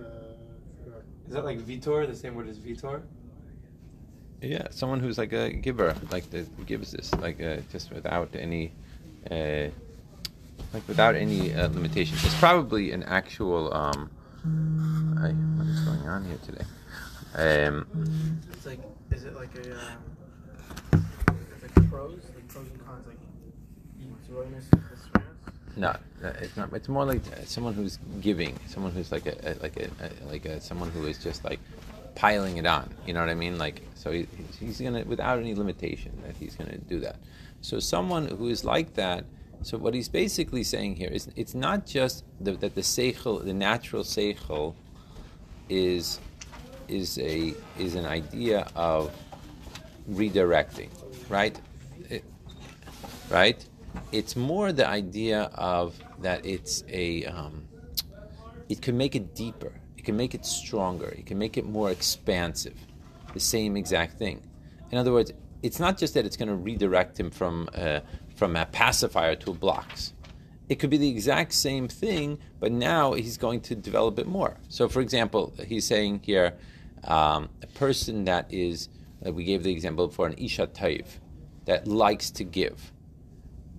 Is 1.26 1.32
that 1.32 1.44
like 1.46 1.58
Vitor, 1.60 2.06
the 2.06 2.14
same 2.14 2.34
word 2.34 2.50
as 2.50 2.58
Vitor? 2.58 3.00
Yeah, 4.42 4.66
someone 4.70 4.98
who's 4.98 5.18
like 5.18 5.32
a 5.32 5.52
giver, 5.52 5.94
like 6.10 6.28
that 6.30 6.66
gives 6.66 6.90
this, 6.90 7.14
like 7.14 7.40
uh, 7.40 7.58
just 7.70 7.92
without 7.92 8.30
any, 8.34 8.72
uh, 9.30 9.68
like 10.74 10.88
without 10.88 11.14
any 11.14 11.54
uh, 11.54 11.68
limitation. 11.68 12.18
It's 12.24 12.34
probably 12.40 12.90
an 12.90 13.04
actual. 13.04 13.72
Um, 13.72 14.10
I, 15.22 15.28
what 15.28 15.68
is 15.68 15.80
going 15.80 16.08
on 16.08 16.24
here 16.24 16.38
today? 16.44 16.64
Um, 17.36 17.86
It's 18.52 18.66
like, 18.66 18.80
is 19.12 19.22
it 19.24 19.36
like 19.36 19.54
a, 19.54 19.72
um, 19.72 21.06
like 21.62 21.88
pros, 21.88 22.18
like 22.34 22.48
pros 22.48 22.66
and 22.66 22.84
cons, 22.84 23.06
like 23.06 23.18
Zoinus 24.28 24.64
and 24.72 24.82
Thessalonians? 24.90 25.76
no, 25.76 25.88
uh, 25.88 26.32
it's 26.40 26.56
not. 26.56 26.72
It's 26.72 26.88
more 26.88 27.04
like 27.04 27.22
someone 27.44 27.74
who's 27.74 27.98
giving, 28.20 28.58
someone 28.66 28.90
who's 28.90 29.12
like 29.12 29.26
a, 29.26 29.50
a 29.50 29.62
like 29.62 29.76
a, 29.76 29.88
a 30.04 30.26
like 30.28 30.44
a 30.46 30.60
someone 30.60 30.90
who 30.90 31.06
is 31.06 31.22
just 31.22 31.44
like 31.44 31.60
piling 32.14 32.56
it 32.58 32.66
on. 32.66 32.92
You 33.06 33.14
know 33.14 33.20
what 33.20 33.28
I 33.30 33.34
mean? 33.34 33.58
Like 33.58 33.82
so, 33.94 34.10
he, 34.12 34.20
he's- 34.36 34.56
he's 34.58 34.80
gonna 34.80 35.04
without 35.04 35.38
any 35.38 35.54
limitation 35.54 36.12
that 36.26 36.36
he's 36.36 36.54
gonna 36.56 36.78
do 36.78 37.00
that. 37.00 37.16
So 37.60 37.78
someone 37.80 38.26
who 38.28 38.48
is 38.48 38.64
like 38.64 38.94
that. 38.94 39.24
So 39.62 39.78
what 39.78 39.94
he's 39.94 40.08
basically 40.08 40.64
saying 40.64 40.96
here 40.96 41.08
is 41.10 41.28
it's 41.36 41.54
not 41.54 41.86
just 41.86 42.24
the, 42.40 42.52
that 42.52 42.74
the 42.74 42.80
seichel, 42.80 43.44
the 43.44 43.54
natural 43.54 44.02
seichel, 44.02 44.74
is 45.68 46.18
is 46.88 47.18
a 47.18 47.54
is 47.78 47.94
an 47.94 48.04
idea 48.06 48.68
of 48.74 49.12
redirecting, 50.10 50.88
right? 51.28 51.58
It- 52.10 52.24
right? 53.30 53.64
It's 54.10 54.36
more 54.36 54.72
the 54.72 54.86
idea 54.88 55.42
of 55.54 55.94
that 56.20 56.44
it's 56.44 56.82
a 56.88 57.24
um, 57.26 57.68
it 58.68 58.80
can 58.82 58.96
make 58.96 59.14
it 59.14 59.34
deeper, 59.34 59.72
it 60.02 60.06
can 60.06 60.16
make 60.16 60.34
it 60.34 60.44
stronger, 60.44 61.06
it 61.06 61.26
can 61.26 61.38
make 61.38 61.56
it 61.56 61.64
more 61.64 61.92
expansive. 61.92 62.76
The 63.34 63.40
same 63.40 63.76
exact 63.76 64.18
thing. 64.18 64.42
In 64.90 64.98
other 64.98 65.12
words, 65.12 65.32
it's 65.62 65.78
not 65.78 65.96
just 65.96 66.14
that 66.14 66.26
it's 66.26 66.36
going 66.36 66.48
to 66.48 66.56
redirect 66.56 67.20
him 67.20 67.30
from 67.30 67.68
uh, 67.72 68.00
from 68.34 68.56
a 68.56 68.66
pacifier 68.66 69.36
to 69.36 69.54
blocks. 69.54 70.12
It 70.68 70.80
could 70.80 70.90
be 70.90 70.96
the 70.96 71.08
exact 71.08 71.52
same 71.52 71.86
thing, 71.86 72.38
but 72.58 72.72
now 72.72 73.12
he's 73.12 73.36
going 73.36 73.60
to 73.60 73.76
develop 73.76 74.18
it 74.18 74.26
more. 74.26 74.56
So, 74.68 74.88
for 74.88 75.00
example, 75.00 75.54
he's 75.64 75.86
saying 75.86 76.22
here, 76.24 76.54
um, 77.04 77.48
a 77.62 77.68
person 77.68 78.24
that 78.24 78.52
is, 78.52 78.88
uh, 79.24 79.32
we 79.32 79.44
gave 79.44 79.62
the 79.62 79.70
example 79.70 80.08
for 80.08 80.26
an 80.26 80.34
isha 80.36 80.66
taiv, 80.66 81.06
that 81.66 81.86
likes 81.86 82.30
to 82.32 82.44
give. 82.44 82.90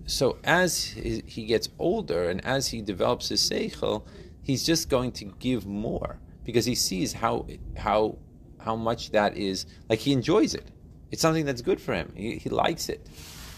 So 0.06 0.38
as 0.44 0.86
he 0.86 1.46
gets 1.46 1.70
older 1.80 2.30
and 2.30 2.44
as 2.46 2.68
he 2.70 2.82
develops 2.82 3.30
his 3.30 3.42
seichel, 3.42 4.04
he's 4.44 4.64
just 4.64 4.90
going 4.90 5.12
to 5.14 5.26
give 5.40 5.66
more 5.66 6.20
because 6.44 6.66
he 6.66 6.76
sees 6.76 7.14
how 7.14 7.48
how 7.78 8.18
how 8.60 8.76
much 8.76 9.12
that 9.12 9.38
is 9.38 9.66
like 9.90 10.00
he 10.00 10.12
enjoys 10.14 10.54
it. 10.54 10.68
It's 11.12 11.22
something 11.22 11.46
that's 11.46 11.62
good 11.62 11.80
for 11.80 11.94
him. 11.94 12.12
He, 12.16 12.38
he 12.38 12.50
likes 12.50 12.90
it. 12.90 13.08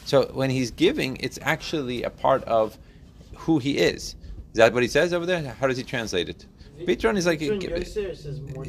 So 0.03 0.25
when 0.33 0.49
he's 0.49 0.71
giving, 0.71 1.17
it's 1.17 1.39
actually 1.41 2.03
a 2.03 2.09
part 2.09 2.43
of 2.43 2.77
who 3.35 3.59
he 3.59 3.77
is. 3.77 4.15
Is 4.51 4.57
that 4.57 4.73
what 4.73 4.83
he 4.83 4.89
says 4.89 5.13
over 5.13 5.25
there? 5.25 5.41
How 5.59 5.67
does 5.67 5.77
he 5.77 5.83
translate 5.83 6.29
it? 6.29 6.45
Bitron 6.79 7.17
is 7.17 7.25
like 7.25 7.41
is 7.41 7.97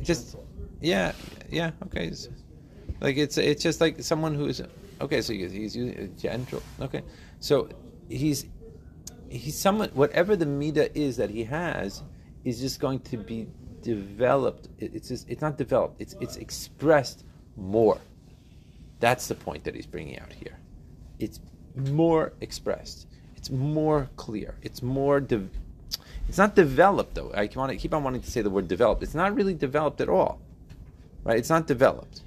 just 0.02 0.36
yeah 0.80 1.12
yeah 1.50 1.72
okay. 1.86 2.06
It's, 2.06 2.28
like 3.00 3.16
it's 3.16 3.36
it's 3.36 3.62
just 3.62 3.80
like 3.80 4.00
someone 4.02 4.34
who's 4.34 4.62
okay. 5.00 5.20
So 5.20 5.32
he's, 5.32 5.52
he's 5.52 5.76
using 5.76 6.14
gentle. 6.16 6.62
Okay, 6.80 7.02
so 7.40 7.68
he's 8.08 8.46
he's 9.30 9.58
someone 9.58 9.88
whatever 9.90 10.36
the 10.36 10.46
midah 10.46 10.90
is 10.94 11.16
that 11.16 11.30
he 11.30 11.44
has 11.44 12.02
is 12.44 12.60
just 12.60 12.80
going 12.80 13.00
to 13.00 13.16
be 13.16 13.48
developed. 13.82 14.68
It's 14.78 15.08
just, 15.08 15.28
it's 15.28 15.42
not 15.42 15.56
developed. 15.56 16.00
It's 16.00 16.14
it's 16.20 16.36
expressed 16.36 17.24
more. 17.56 17.98
That's 19.00 19.28
the 19.28 19.34
point 19.34 19.64
that 19.64 19.74
he's 19.74 19.86
bringing 19.86 20.18
out 20.18 20.32
here. 20.32 20.56
It's 21.18 21.40
more 21.74 22.32
expressed. 22.40 23.06
It's 23.36 23.50
more 23.50 24.08
clear. 24.16 24.54
It's 24.62 24.82
more. 24.82 25.20
De- 25.20 25.48
it's 26.28 26.38
not 26.38 26.54
developed 26.54 27.14
though. 27.14 27.30
I 27.32 27.48
want 27.54 27.70
to 27.70 27.76
keep 27.76 27.94
on 27.94 28.02
wanting 28.02 28.22
to 28.22 28.30
say 28.30 28.42
the 28.42 28.50
word 28.50 28.68
developed. 28.68 29.02
It's 29.02 29.14
not 29.14 29.34
really 29.34 29.54
developed 29.54 30.00
at 30.00 30.08
all, 30.08 30.40
right? 31.24 31.38
It's 31.38 31.50
not 31.50 31.66
developed. 31.66 32.22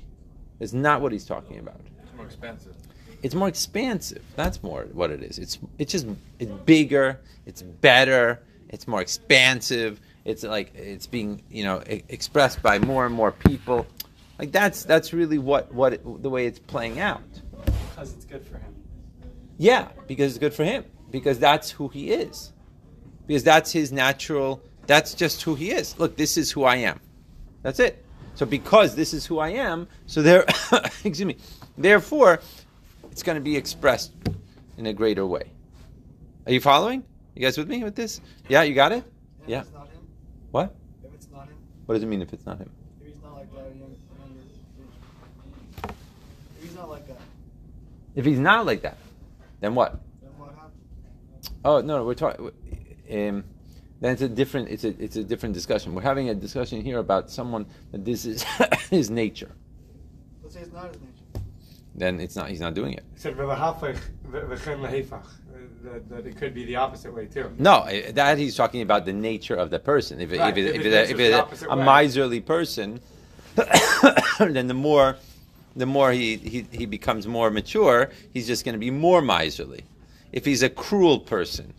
It's 0.60 0.74
not 0.74 1.02
what 1.02 1.12
he's 1.12 1.26
talking 1.26 1.60
about. 1.60 1.82
It's 2.04 2.16
more 2.16 2.26
expensive. 2.26 2.76
It's 3.22 3.36
more 3.36 3.48
expansive. 3.48 4.24
That's 4.36 4.64
more 4.64 4.88
what 4.94 5.12
it 5.12 5.24
is. 5.24 5.40
It's 5.40 5.60
it's 5.78 5.92
just 5.92 6.08
it's 6.40 6.52
bigger. 6.66 7.20
It's 7.46 7.62
better. 7.62 8.42
It's 8.70 8.88
more 8.88 9.02
expansive. 9.02 10.00
It's 10.26 10.44
like 10.44 10.74
it's 10.76 11.08
being 11.08 11.42
you 11.50 11.64
know 11.64 11.84
e- 11.90 12.04
expressed 12.10 12.62
by 12.62 12.80
more 12.80 13.06
and 13.06 13.14
more 13.14 13.32
people. 13.32 13.86
Like 14.38 14.52
that's 14.52 14.84
that's 14.84 15.14
really 15.14 15.38
what 15.38 15.74
what 15.74 15.94
it, 15.94 16.24
the 16.24 16.30
way 16.30 16.46
it's 16.46 16.60
playing 16.60 17.00
out. 17.00 17.22
Because 17.66 18.14
it's 18.14 18.26
good 18.26 18.46
for 18.46 18.58
him. 18.58 18.74
Yeah, 19.58 19.90
because 20.08 20.32
it's 20.32 20.40
good 20.40 20.54
for 20.54 20.64
him. 20.64 20.86
Because 21.12 21.40
that's 21.40 21.70
who 21.70 21.90
he 21.90 22.12
is. 22.12 22.54
Because 23.28 23.44
that's 23.44 23.72
his 23.72 23.92
natural. 23.92 24.62
That's 24.88 25.14
just 25.14 25.44
who 25.44 25.56
he 25.56 25.72
is. 25.72 25.98
Look, 26.00 26.16
this 26.16 26.38
is 26.38 26.52
who 26.52 26.64
I 26.64 26.78
am. 26.78 27.00
That's 27.62 27.80
it. 27.80 28.04
So 28.36 28.46
because 28.46 28.96
this 28.96 29.14
is 29.14 29.26
who 29.26 29.40
I 29.40 29.50
am, 29.50 29.88
so 30.06 30.22
there, 30.22 30.46
excuse 30.82 31.26
me. 31.26 31.36
Therefore, 31.78 32.40
it's 33.20 33.24
going 33.26 33.36
to 33.36 33.42
be 33.42 33.58
expressed 33.58 34.14
in 34.78 34.86
a 34.86 34.94
greater 34.94 35.26
way. 35.26 35.52
Are 36.46 36.54
you 36.54 36.62
following? 36.62 37.04
You 37.36 37.42
guys 37.42 37.58
with 37.58 37.68
me 37.68 37.84
with 37.84 37.94
this? 37.94 38.22
Yeah, 38.48 38.64
you 38.64 38.74
got 38.74 38.94
it. 38.94 39.04
Yeah. 39.46 39.58
If 39.60 39.66
it's 39.66 39.74
not 39.74 39.88
him, 39.90 40.08
What? 40.52 40.76
if 41.04 41.14
it's 41.14 41.28
not 41.30 41.50
him, 41.50 41.56
What 41.86 41.96
does 41.96 42.04
it 42.04 42.06
mean 42.06 42.22
if 42.22 42.32
it's 42.32 42.46
not 42.46 42.60
him? 42.60 42.72
if 43.02 43.08
he's 43.08 43.22
not 43.22 43.36
like 43.36 43.52
that, 43.54 43.76
young. 43.76 43.94
If 46.58 46.64
he's 46.64 46.76
not 46.78 46.90
like 46.90 47.08
that, 47.10 47.18
If 48.16 48.24
he's 48.24 48.40
not 48.40 48.66
like 48.66 48.82
that, 48.84 48.98
then 49.60 49.76
what? 49.76 50.00
then 50.22 50.30
what 50.38 50.56
happens? 50.56 51.50
Oh 51.66 51.82
no, 51.82 52.06
we're 52.06 52.14
talking. 52.14 52.46
Um, 53.12 53.44
then 54.00 54.14
it's 54.14 54.22
a 54.22 54.30
different. 54.30 54.70
It's 54.70 54.86
a 54.86 54.96
it's 55.04 55.18
a 55.18 55.26
different 55.26 55.54
discussion. 55.56 55.94
We're 55.94 56.04
having 56.04 56.30
a 56.30 56.36
discussion 56.36 56.80
here 56.82 57.00
about 57.00 57.30
someone 57.30 57.66
that 57.92 58.06
this 58.06 58.24
is 58.24 58.44
his 58.90 59.10
nature. 59.10 59.52
Let's 60.42 60.56
say 60.56 60.62
it's 60.62 60.72
not 60.72 60.88
his 60.94 61.02
nature. 61.02 61.19
Then 62.00 62.22
it's 62.22 62.36
not. 62.38 62.50
He's 62.50 62.62
not 62.62 62.74
doing 62.74 62.94
it. 62.94 63.04
He 63.14 63.20
said 63.20 63.36
"V'lahafech 63.36 64.00
v'chen 64.32 64.80
lehefach," 64.80 65.26
that, 65.84 66.10
that 66.10 66.26
it 66.26 66.38
could 66.38 66.54
be 66.54 66.64
the 66.64 66.78
opposite 66.78 67.14
way 67.14 67.26
too. 67.26 67.52
No, 67.60 67.86
that 68.12 68.38
he's 68.38 68.56
talking 68.56 68.82
about 68.82 69.06
the 69.06 69.12
nature 69.12 69.56
of 69.56 69.70
the 69.70 69.80
person. 69.80 70.22
If 70.22 70.32
Right, 70.32 70.58
if, 70.58 70.58
it, 70.58 70.76
if 70.76 70.86
if, 70.86 71.20
it 71.20 71.32
if 71.34 71.52
it's 71.52 71.62
a, 71.64 71.70
a 71.70 71.76
miserly 71.76 72.40
person, 72.40 73.02
then 74.40 74.68
the 74.68 74.74
more 74.74 75.18
the 75.76 75.86
more 75.86 76.14
he, 76.14 76.38
he, 76.38 76.66
he 76.72 76.86
becomes 76.86 77.28
more 77.28 77.52
mature, 77.52 78.10
he's 78.34 78.48
just 78.48 78.64
going 78.64 78.74
to 78.74 78.80
be 78.80 78.92
more 78.92 79.22
miserly. 79.22 79.84
If 80.32 80.46
he's 80.46 80.64
a 80.64 80.70
cruel 80.70 81.20
person, 81.20 81.74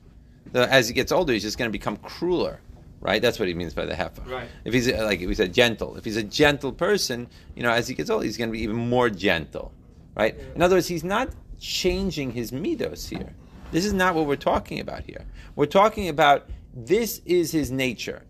as 0.54 0.88
he 0.88 0.94
gets 0.94 1.12
older, 1.12 1.32
he's 1.32 1.42
just 1.42 1.58
going 1.58 1.68
to 1.68 1.72
become 1.72 1.96
crueler. 1.96 2.60
Right? 3.00 3.22
That's 3.22 3.38
what 3.38 3.48
he 3.48 3.54
means 3.54 3.72
by 3.72 3.86
the 3.86 3.94
hefa. 3.94 4.28
Right. 4.28 4.48
If 4.66 4.74
he's 4.74 4.92
uh, 4.92 5.02
like 5.04 5.20
we 5.20 5.34
said, 5.34 5.54
gentle. 5.54 5.96
If 5.96 6.04
he's 6.04 6.18
a 6.18 6.22
gentle 6.22 6.72
person, 6.72 7.28
you 7.56 7.62
know, 7.62 7.70
as 7.70 7.88
he 7.88 7.94
gets 7.94 8.10
older, 8.10 8.26
he's 8.26 8.36
going 8.36 8.50
to 8.50 8.52
be 8.52 8.62
even 8.62 8.76
more 8.76 9.08
gentle. 9.08 9.72
Right? 10.20 10.36
In 10.54 10.60
other 10.60 10.76
words, 10.76 10.86
he's 10.86 11.02
not 11.02 11.30
changing 11.58 12.32
his 12.32 12.52
midos 12.52 13.08
here. 13.08 13.34
This 13.72 13.86
is 13.86 13.94
not 13.94 14.14
what 14.14 14.26
we're 14.26 14.36
talking 14.36 14.78
about 14.78 15.02
here. 15.02 15.24
We're 15.56 15.64
talking 15.64 16.10
about 16.10 16.46
this 16.74 17.22
is 17.24 17.52
his 17.52 17.70
nature. 17.70 18.24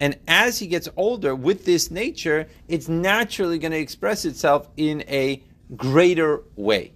And 0.00 0.18
as 0.28 0.58
he 0.58 0.66
gets 0.66 0.86
older 0.98 1.34
with 1.34 1.64
this 1.64 1.90
nature, 1.90 2.46
it's 2.68 2.90
naturally 2.90 3.58
going 3.58 3.72
to 3.72 3.78
express 3.78 4.26
itself 4.26 4.68
in 4.76 5.02
a 5.08 5.42
greater 5.76 6.42
way. 6.56 6.92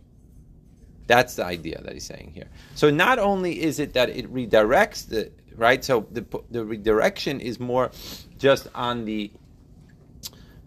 That's 1.06 1.36
the 1.36 1.46
idea 1.46 1.80
that 1.82 1.94
he's 1.94 2.04
saying 2.04 2.32
here. 2.34 2.50
So 2.74 2.90
not 2.90 3.18
only 3.18 3.62
is 3.62 3.78
it 3.78 3.94
that 3.94 4.10
it 4.10 4.30
redirects 4.30 5.08
the 5.08 5.32
right, 5.56 5.82
so 5.82 6.06
the 6.10 6.24
the 6.50 6.64
redirection 6.66 7.40
is 7.40 7.58
more 7.58 7.92
just 8.36 8.68
on 8.74 9.06
the 9.06 9.30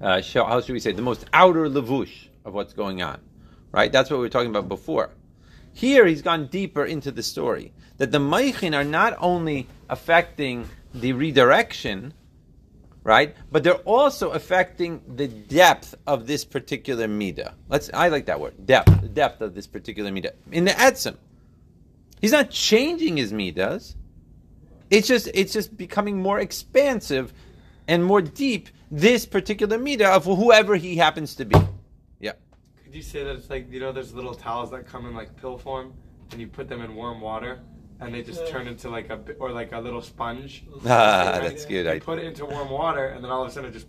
uh, 0.01 0.21
how 0.33 0.61
should 0.61 0.73
we 0.73 0.79
say 0.79 0.93
the 0.93 1.01
most 1.03 1.25
outer 1.31 1.69
levush 1.69 2.29
of 2.45 2.53
what's 2.53 2.73
going 2.73 3.01
on, 3.01 3.19
right? 3.71 3.91
That's 3.91 4.09
what 4.09 4.17
we 4.17 4.23
were 4.23 4.29
talking 4.29 4.49
about 4.49 4.67
before. 4.67 5.11
Here 5.73 6.05
he's 6.05 6.21
gone 6.21 6.47
deeper 6.47 6.85
into 6.85 7.11
the 7.11 7.23
story 7.23 7.73
that 7.97 8.11
the 8.11 8.19
meichin 8.19 8.75
are 8.75 8.83
not 8.83 9.15
only 9.19 9.67
affecting 9.89 10.67
the 10.93 11.13
redirection, 11.13 12.13
right? 13.03 13.35
But 13.51 13.63
they're 13.63 13.75
also 13.85 14.31
affecting 14.31 15.01
the 15.15 15.27
depth 15.27 15.95
of 16.05 16.27
this 16.27 16.43
particular 16.43 17.07
midah. 17.07 17.53
Let's. 17.69 17.89
I 17.93 18.09
like 18.09 18.25
that 18.25 18.39
word, 18.39 18.65
depth. 18.65 19.01
The 19.01 19.07
depth 19.07 19.41
of 19.41 19.53
this 19.55 19.67
particular 19.67 20.11
midah 20.11 20.31
in 20.51 20.65
the 20.65 20.71
etzem. 20.71 21.17
He's 22.21 22.31
not 22.31 22.49
changing 22.49 23.17
his 23.17 23.31
midas. 23.31 23.95
It's 24.89 25.07
just 25.07 25.29
it's 25.33 25.53
just 25.53 25.77
becoming 25.77 26.17
more 26.21 26.39
expansive 26.39 27.33
and 27.87 28.03
more 28.03 28.21
deep. 28.21 28.69
This 28.89 29.25
particular 29.25 29.77
midah 29.77 30.15
of 30.15 30.25
whoever 30.25 30.75
he 30.75 30.95
happens 30.95 31.35
to 31.35 31.45
be. 31.45 31.55
Yeah. 32.87 32.91
Could 32.91 32.95
you 32.95 33.01
say 33.01 33.23
that 33.23 33.35
it's 33.35 33.49
like 33.49 33.71
you 33.71 33.79
know 33.79 33.91
there's 33.91 34.13
little 34.13 34.33
towels 34.33 34.71
that 34.71 34.85
come 34.87 35.05
in 35.05 35.13
like 35.13 35.35
pill 35.35 35.57
form, 35.57 35.93
and 36.31 36.39
you 36.41 36.47
put 36.47 36.67
them 36.69 36.81
in 36.81 36.95
warm 36.95 37.21
water, 37.21 37.59
and 37.99 38.13
they 38.13 38.23
just 38.23 38.47
turn 38.47 38.67
into 38.67 38.89
like 38.89 39.09
a 39.09 39.19
or 39.39 39.51
like 39.51 39.71
a 39.73 39.79
little 39.79 40.01
sponge. 40.01 40.65
Ah, 40.85 41.31
Right? 41.33 41.41
that's 41.43 41.65
good. 41.65 41.85
You 41.85 41.91
I, 41.91 41.99
put 41.99 42.19
it 42.19 42.25
into 42.25 42.45
warm 42.45 42.69
water, 42.69 43.07
and 43.07 43.23
then 43.23 43.31
all 43.31 43.43
of 43.43 43.49
a 43.49 43.51
sudden 43.51 43.69
it 43.69 43.73
just. 43.73 43.87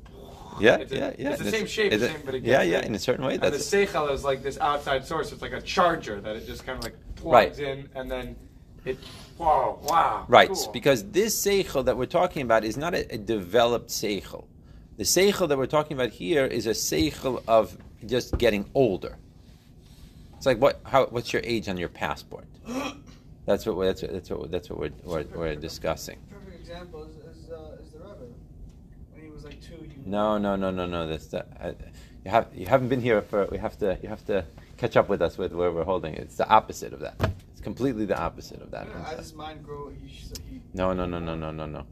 yeah, 0.60 0.76
It's 0.76 0.92
a- 0.92 0.96
yeah, 0.96 1.12
yeah. 1.18 1.28
It's 1.30 1.38
the 1.38 1.44
And 1.46 1.54
same 1.56 1.66
shape, 1.66 1.90
the 1.92 1.96
it- 2.04 2.12
same, 2.12 2.20
but 2.24 2.34
it 2.34 2.42
yeah, 2.42 2.58
gets 2.64 2.70
yeah. 2.70 2.78
big. 2.80 2.86
In 2.88 2.94
a 2.94 2.98
certain 2.98 3.24
way, 3.24 3.34
And 3.34 3.42
the 3.42 3.50
that's 3.50 3.70
seichel 3.70 4.10
is 4.12 4.24
like 4.24 4.42
this 4.42 4.58
outside 4.58 5.06
source. 5.06 5.32
It's 5.32 5.42
like 5.42 5.52
a 5.52 5.60
charger 5.62 6.20
that 6.20 6.34
it 6.36 6.46
just 6.46 6.66
kind 6.66 6.76
of 6.78 6.84
like 6.84 6.96
plugs 7.16 7.58
in, 7.60 7.88
and 7.94 8.10
then 8.10 8.36
it. 8.84 8.98
Whoa! 9.36 9.78
Wow! 9.84 10.24
Right, 10.26 10.48
cool. 10.48 10.70
because 10.72 11.08
this 11.12 11.32
seichel 11.40 11.84
that 11.84 11.96
we're 11.96 12.06
talking 12.06 12.42
about 12.42 12.64
is 12.64 12.76
not 12.76 12.92
a, 12.94 13.14
a 13.14 13.18
developed 13.18 13.90
seichel. 13.90 14.46
The 14.96 15.04
seichel 15.04 15.46
that 15.48 15.56
we're 15.56 15.66
talking 15.66 15.96
about 15.96 16.10
here 16.10 16.44
is 16.44 16.66
a 16.66 16.70
seichel 16.70 17.40
of 17.46 17.78
just 18.06 18.36
getting 18.38 18.68
older. 18.74 19.16
It's 20.36 20.46
like 20.46 20.58
what? 20.58 20.80
How? 20.84 21.06
What's 21.06 21.32
your 21.32 21.42
age 21.44 21.68
on 21.68 21.76
your 21.76 21.88
passport? 21.88 22.46
That's 23.46 23.66
what. 23.66 23.78
That's 23.84 24.02
what. 24.02 24.12
That's 24.12 24.30
what. 24.30 24.50
That's 24.50 24.70
what 24.70 24.78
we're, 24.78 24.92
we're, 25.04 25.24
we're 25.34 25.54
discussing. 25.56 26.18
Perfect 26.30 26.60
example 26.60 27.04
is, 27.04 27.16
is, 27.16 27.50
uh, 27.50 27.76
is 27.82 27.90
the 27.90 27.98
Rebbe. 27.98 28.26
When 29.12 29.24
he 29.24 29.30
was 29.30 29.44
like 29.44 29.60
two, 29.60 29.76
he 29.82 30.00
No, 30.08 30.38
no, 30.38 30.54
no, 30.54 30.70
no, 30.70 30.86
no. 30.86 31.08
That's 31.08 31.26
the, 31.26 31.44
uh, 31.60 31.72
you 32.24 32.30
have 32.30 32.48
you 32.54 32.66
haven't 32.66 32.88
been 32.88 33.00
here 33.00 33.20
for. 33.22 33.46
We 33.46 33.58
have 33.58 33.76
to. 33.78 33.98
You 34.02 34.08
have 34.08 34.24
to 34.26 34.44
catch 34.76 34.96
up 34.96 35.08
with 35.08 35.20
us 35.22 35.36
with 35.36 35.52
where 35.52 35.72
we're 35.72 35.84
holding. 35.84 36.14
It's 36.14 36.36
the 36.36 36.48
opposite 36.48 36.92
of 36.92 37.00
that. 37.00 37.16
It's 37.50 37.60
completely 37.60 38.04
the 38.06 38.16
opposite 38.16 38.62
of 38.62 38.70
that. 38.70 38.86
As 39.06 39.18
his 39.18 39.34
mind 39.34 39.64
grew, 39.64 39.92
he, 40.00 40.08
sh- 40.08 40.38
he 40.48 40.60
No, 40.72 40.92
no, 40.92 41.04
no, 41.04 41.18
no, 41.18 41.34
no, 41.34 41.50
no, 41.50 41.66
no. 41.66 41.84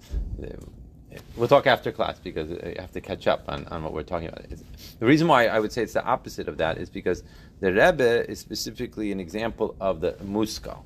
We'll 1.37 1.49
talk 1.49 1.67
after 1.67 1.93
class 1.93 2.19
because 2.19 2.51
you 2.51 2.75
have 2.79 2.93
to 2.93 3.01
catch 3.01 3.27
up 3.27 3.45
on, 3.49 3.67
on 3.67 3.83
what 3.83 3.93
we're 3.93 4.03
talking 4.03 4.29
about. 4.29 4.45
The 4.49 5.07
reason 5.07 5.29
why 5.29 5.47
I 5.47 5.61
would 5.61 5.73
say 5.73 5.83
it's 5.83 5.93
the 5.93 6.05
opposite 6.05 6.49
of 6.49 6.57
that 6.59 6.79
is 6.79 6.91
because 6.91 7.23
the 7.61 7.73
Rebbe 7.73 8.29
is 8.31 8.39
specifically 8.39 9.13
an 9.13 9.21
example 9.21 9.77
of 9.81 10.01
the 10.01 10.13
muskal, 10.25 10.85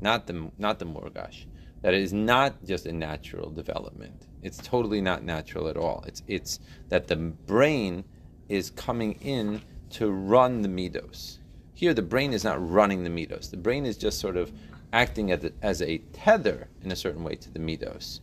not 0.00 0.26
the 0.26 0.50
not 0.58 0.78
the 0.78 0.86
murgash. 0.86 1.44
That 1.82 1.94
is 1.94 2.12
not 2.12 2.64
just 2.64 2.86
a 2.86 2.92
natural 2.92 3.50
development. 3.50 4.26
It's 4.42 4.58
totally 4.58 5.00
not 5.00 5.22
natural 5.22 5.68
at 5.68 5.76
all. 5.76 6.04
It's 6.06 6.22
it's 6.26 6.60
that 6.88 7.06
the 7.06 7.16
brain 7.16 8.04
is 8.48 8.70
coming 8.70 9.12
in 9.20 9.62
to 9.90 10.10
run 10.10 10.62
the 10.62 10.68
midos. 10.68 11.38
Here, 11.74 11.94
the 11.94 12.02
brain 12.02 12.32
is 12.32 12.44
not 12.44 12.70
running 12.70 13.04
the 13.04 13.10
midos. 13.10 13.50
The 13.50 13.56
brain 13.56 13.86
is 13.86 13.96
just 13.96 14.18
sort 14.18 14.36
of 14.36 14.52
acting 14.92 15.30
as 15.30 15.44
a, 15.44 15.52
as 15.62 15.82
a 15.82 15.98
tether 16.12 16.68
in 16.82 16.90
a 16.90 16.96
certain 16.96 17.22
way 17.22 17.36
to 17.36 17.50
the 17.50 17.58
midos, 17.58 18.20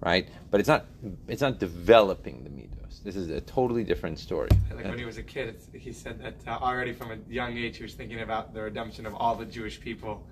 right? 0.00 0.28
But 0.50 0.60
it's 0.60 0.68
not 0.68 0.86
it's 1.28 1.42
not 1.42 1.58
developing 1.58 2.44
the 2.44 2.50
midos. 2.50 3.02
This 3.02 3.16
is 3.16 3.30
a 3.30 3.40
totally 3.40 3.84
different 3.84 4.18
story. 4.18 4.48
Like 4.74 4.84
when 4.86 4.98
he 4.98 5.04
was 5.04 5.18
a 5.18 5.22
kid, 5.22 5.48
it's, 5.48 5.68
he 5.72 5.92
said 5.92 6.20
that 6.22 6.34
uh, 6.46 6.58
already 6.62 6.92
from 6.92 7.12
a 7.12 7.18
young 7.28 7.56
age 7.56 7.76
he 7.76 7.82
was 7.82 7.94
thinking 7.94 8.20
about 8.20 8.54
the 8.54 8.62
redemption 8.62 9.06
of 9.06 9.14
all 9.14 9.34
the 9.34 9.44
Jewish 9.44 9.80
people 9.80 10.24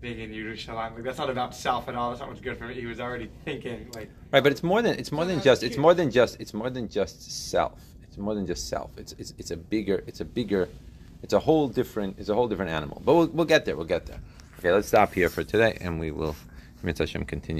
being 0.00 0.20
in 0.20 0.30
Yerushalayim. 0.30 0.94
Like 0.94 1.02
that's 1.02 1.18
not 1.18 1.30
about 1.30 1.54
self 1.54 1.88
at 1.88 1.94
all. 1.94 2.10
That's 2.10 2.20
not 2.20 2.28
what's 2.28 2.40
good 2.40 2.56
for 2.58 2.66
me. 2.66 2.74
He 2.74 2.86
was 2.86 3.00
already 3.00 3.30
thinking 3.44 3.90
like 3.94 4.10
Right, 4.30 4.42
but 4.42 4.52
it's 4.52 4.62
more 4.62 4.82
than 4.82 4.98
it's 4.98 5.12
more 5.12 5.24
than 5.24 5.40
just 5.40 5.62
it's 5.62 5.76
more 5.76 5.94
than 5.94 6.10
just 6.10 6.40
it's 6.40 6.54
more 6.54 6.70
than 6.70 6.88
just 6.88 7.50
self. 7.50 7.80
It's 8.02 8.18
more 8.18 8.34
than 8.34 8.46
just 8.46 8.68
self. 8.68 8.90
It's 8.96 9.12
it's, 9.18 9.34
it's 9.38 9.50
a 9.50 9.56
bigger 9.56 10.04
it's 10.06 10.20
a 10.20 10.24
bigger 10.24 10.68
it's 11.22 11.32
a 11.32 11.38
whole 11.38 11.68
different 11.68 12.18
it's 12.18 12.28
a 12.28 12.34
whole 12.34 12.48
different 12.48 12.70
animal. 12.70 13.02
But 13.04 13.14
we'll 13.14 13.26
we'll 13.28 13.46
get 13.46 13.64
there. 13.64 13.76
We'll 13.76 13.86
get 13.86 14.06
there. 14.06 14.20
Okay, 14.58 14.72
let's 14.72 14.88
stop 14.88 15.14
here 15.14 15.28
for 15.28 15.44
today, 15.44 15.78
and 15.80 16.00
we 16.00 16.10
will, 16.10 16.34
Mitzvah 16.82 17.04
Hashem, 17.04 17.24
continue. 17.26 17.56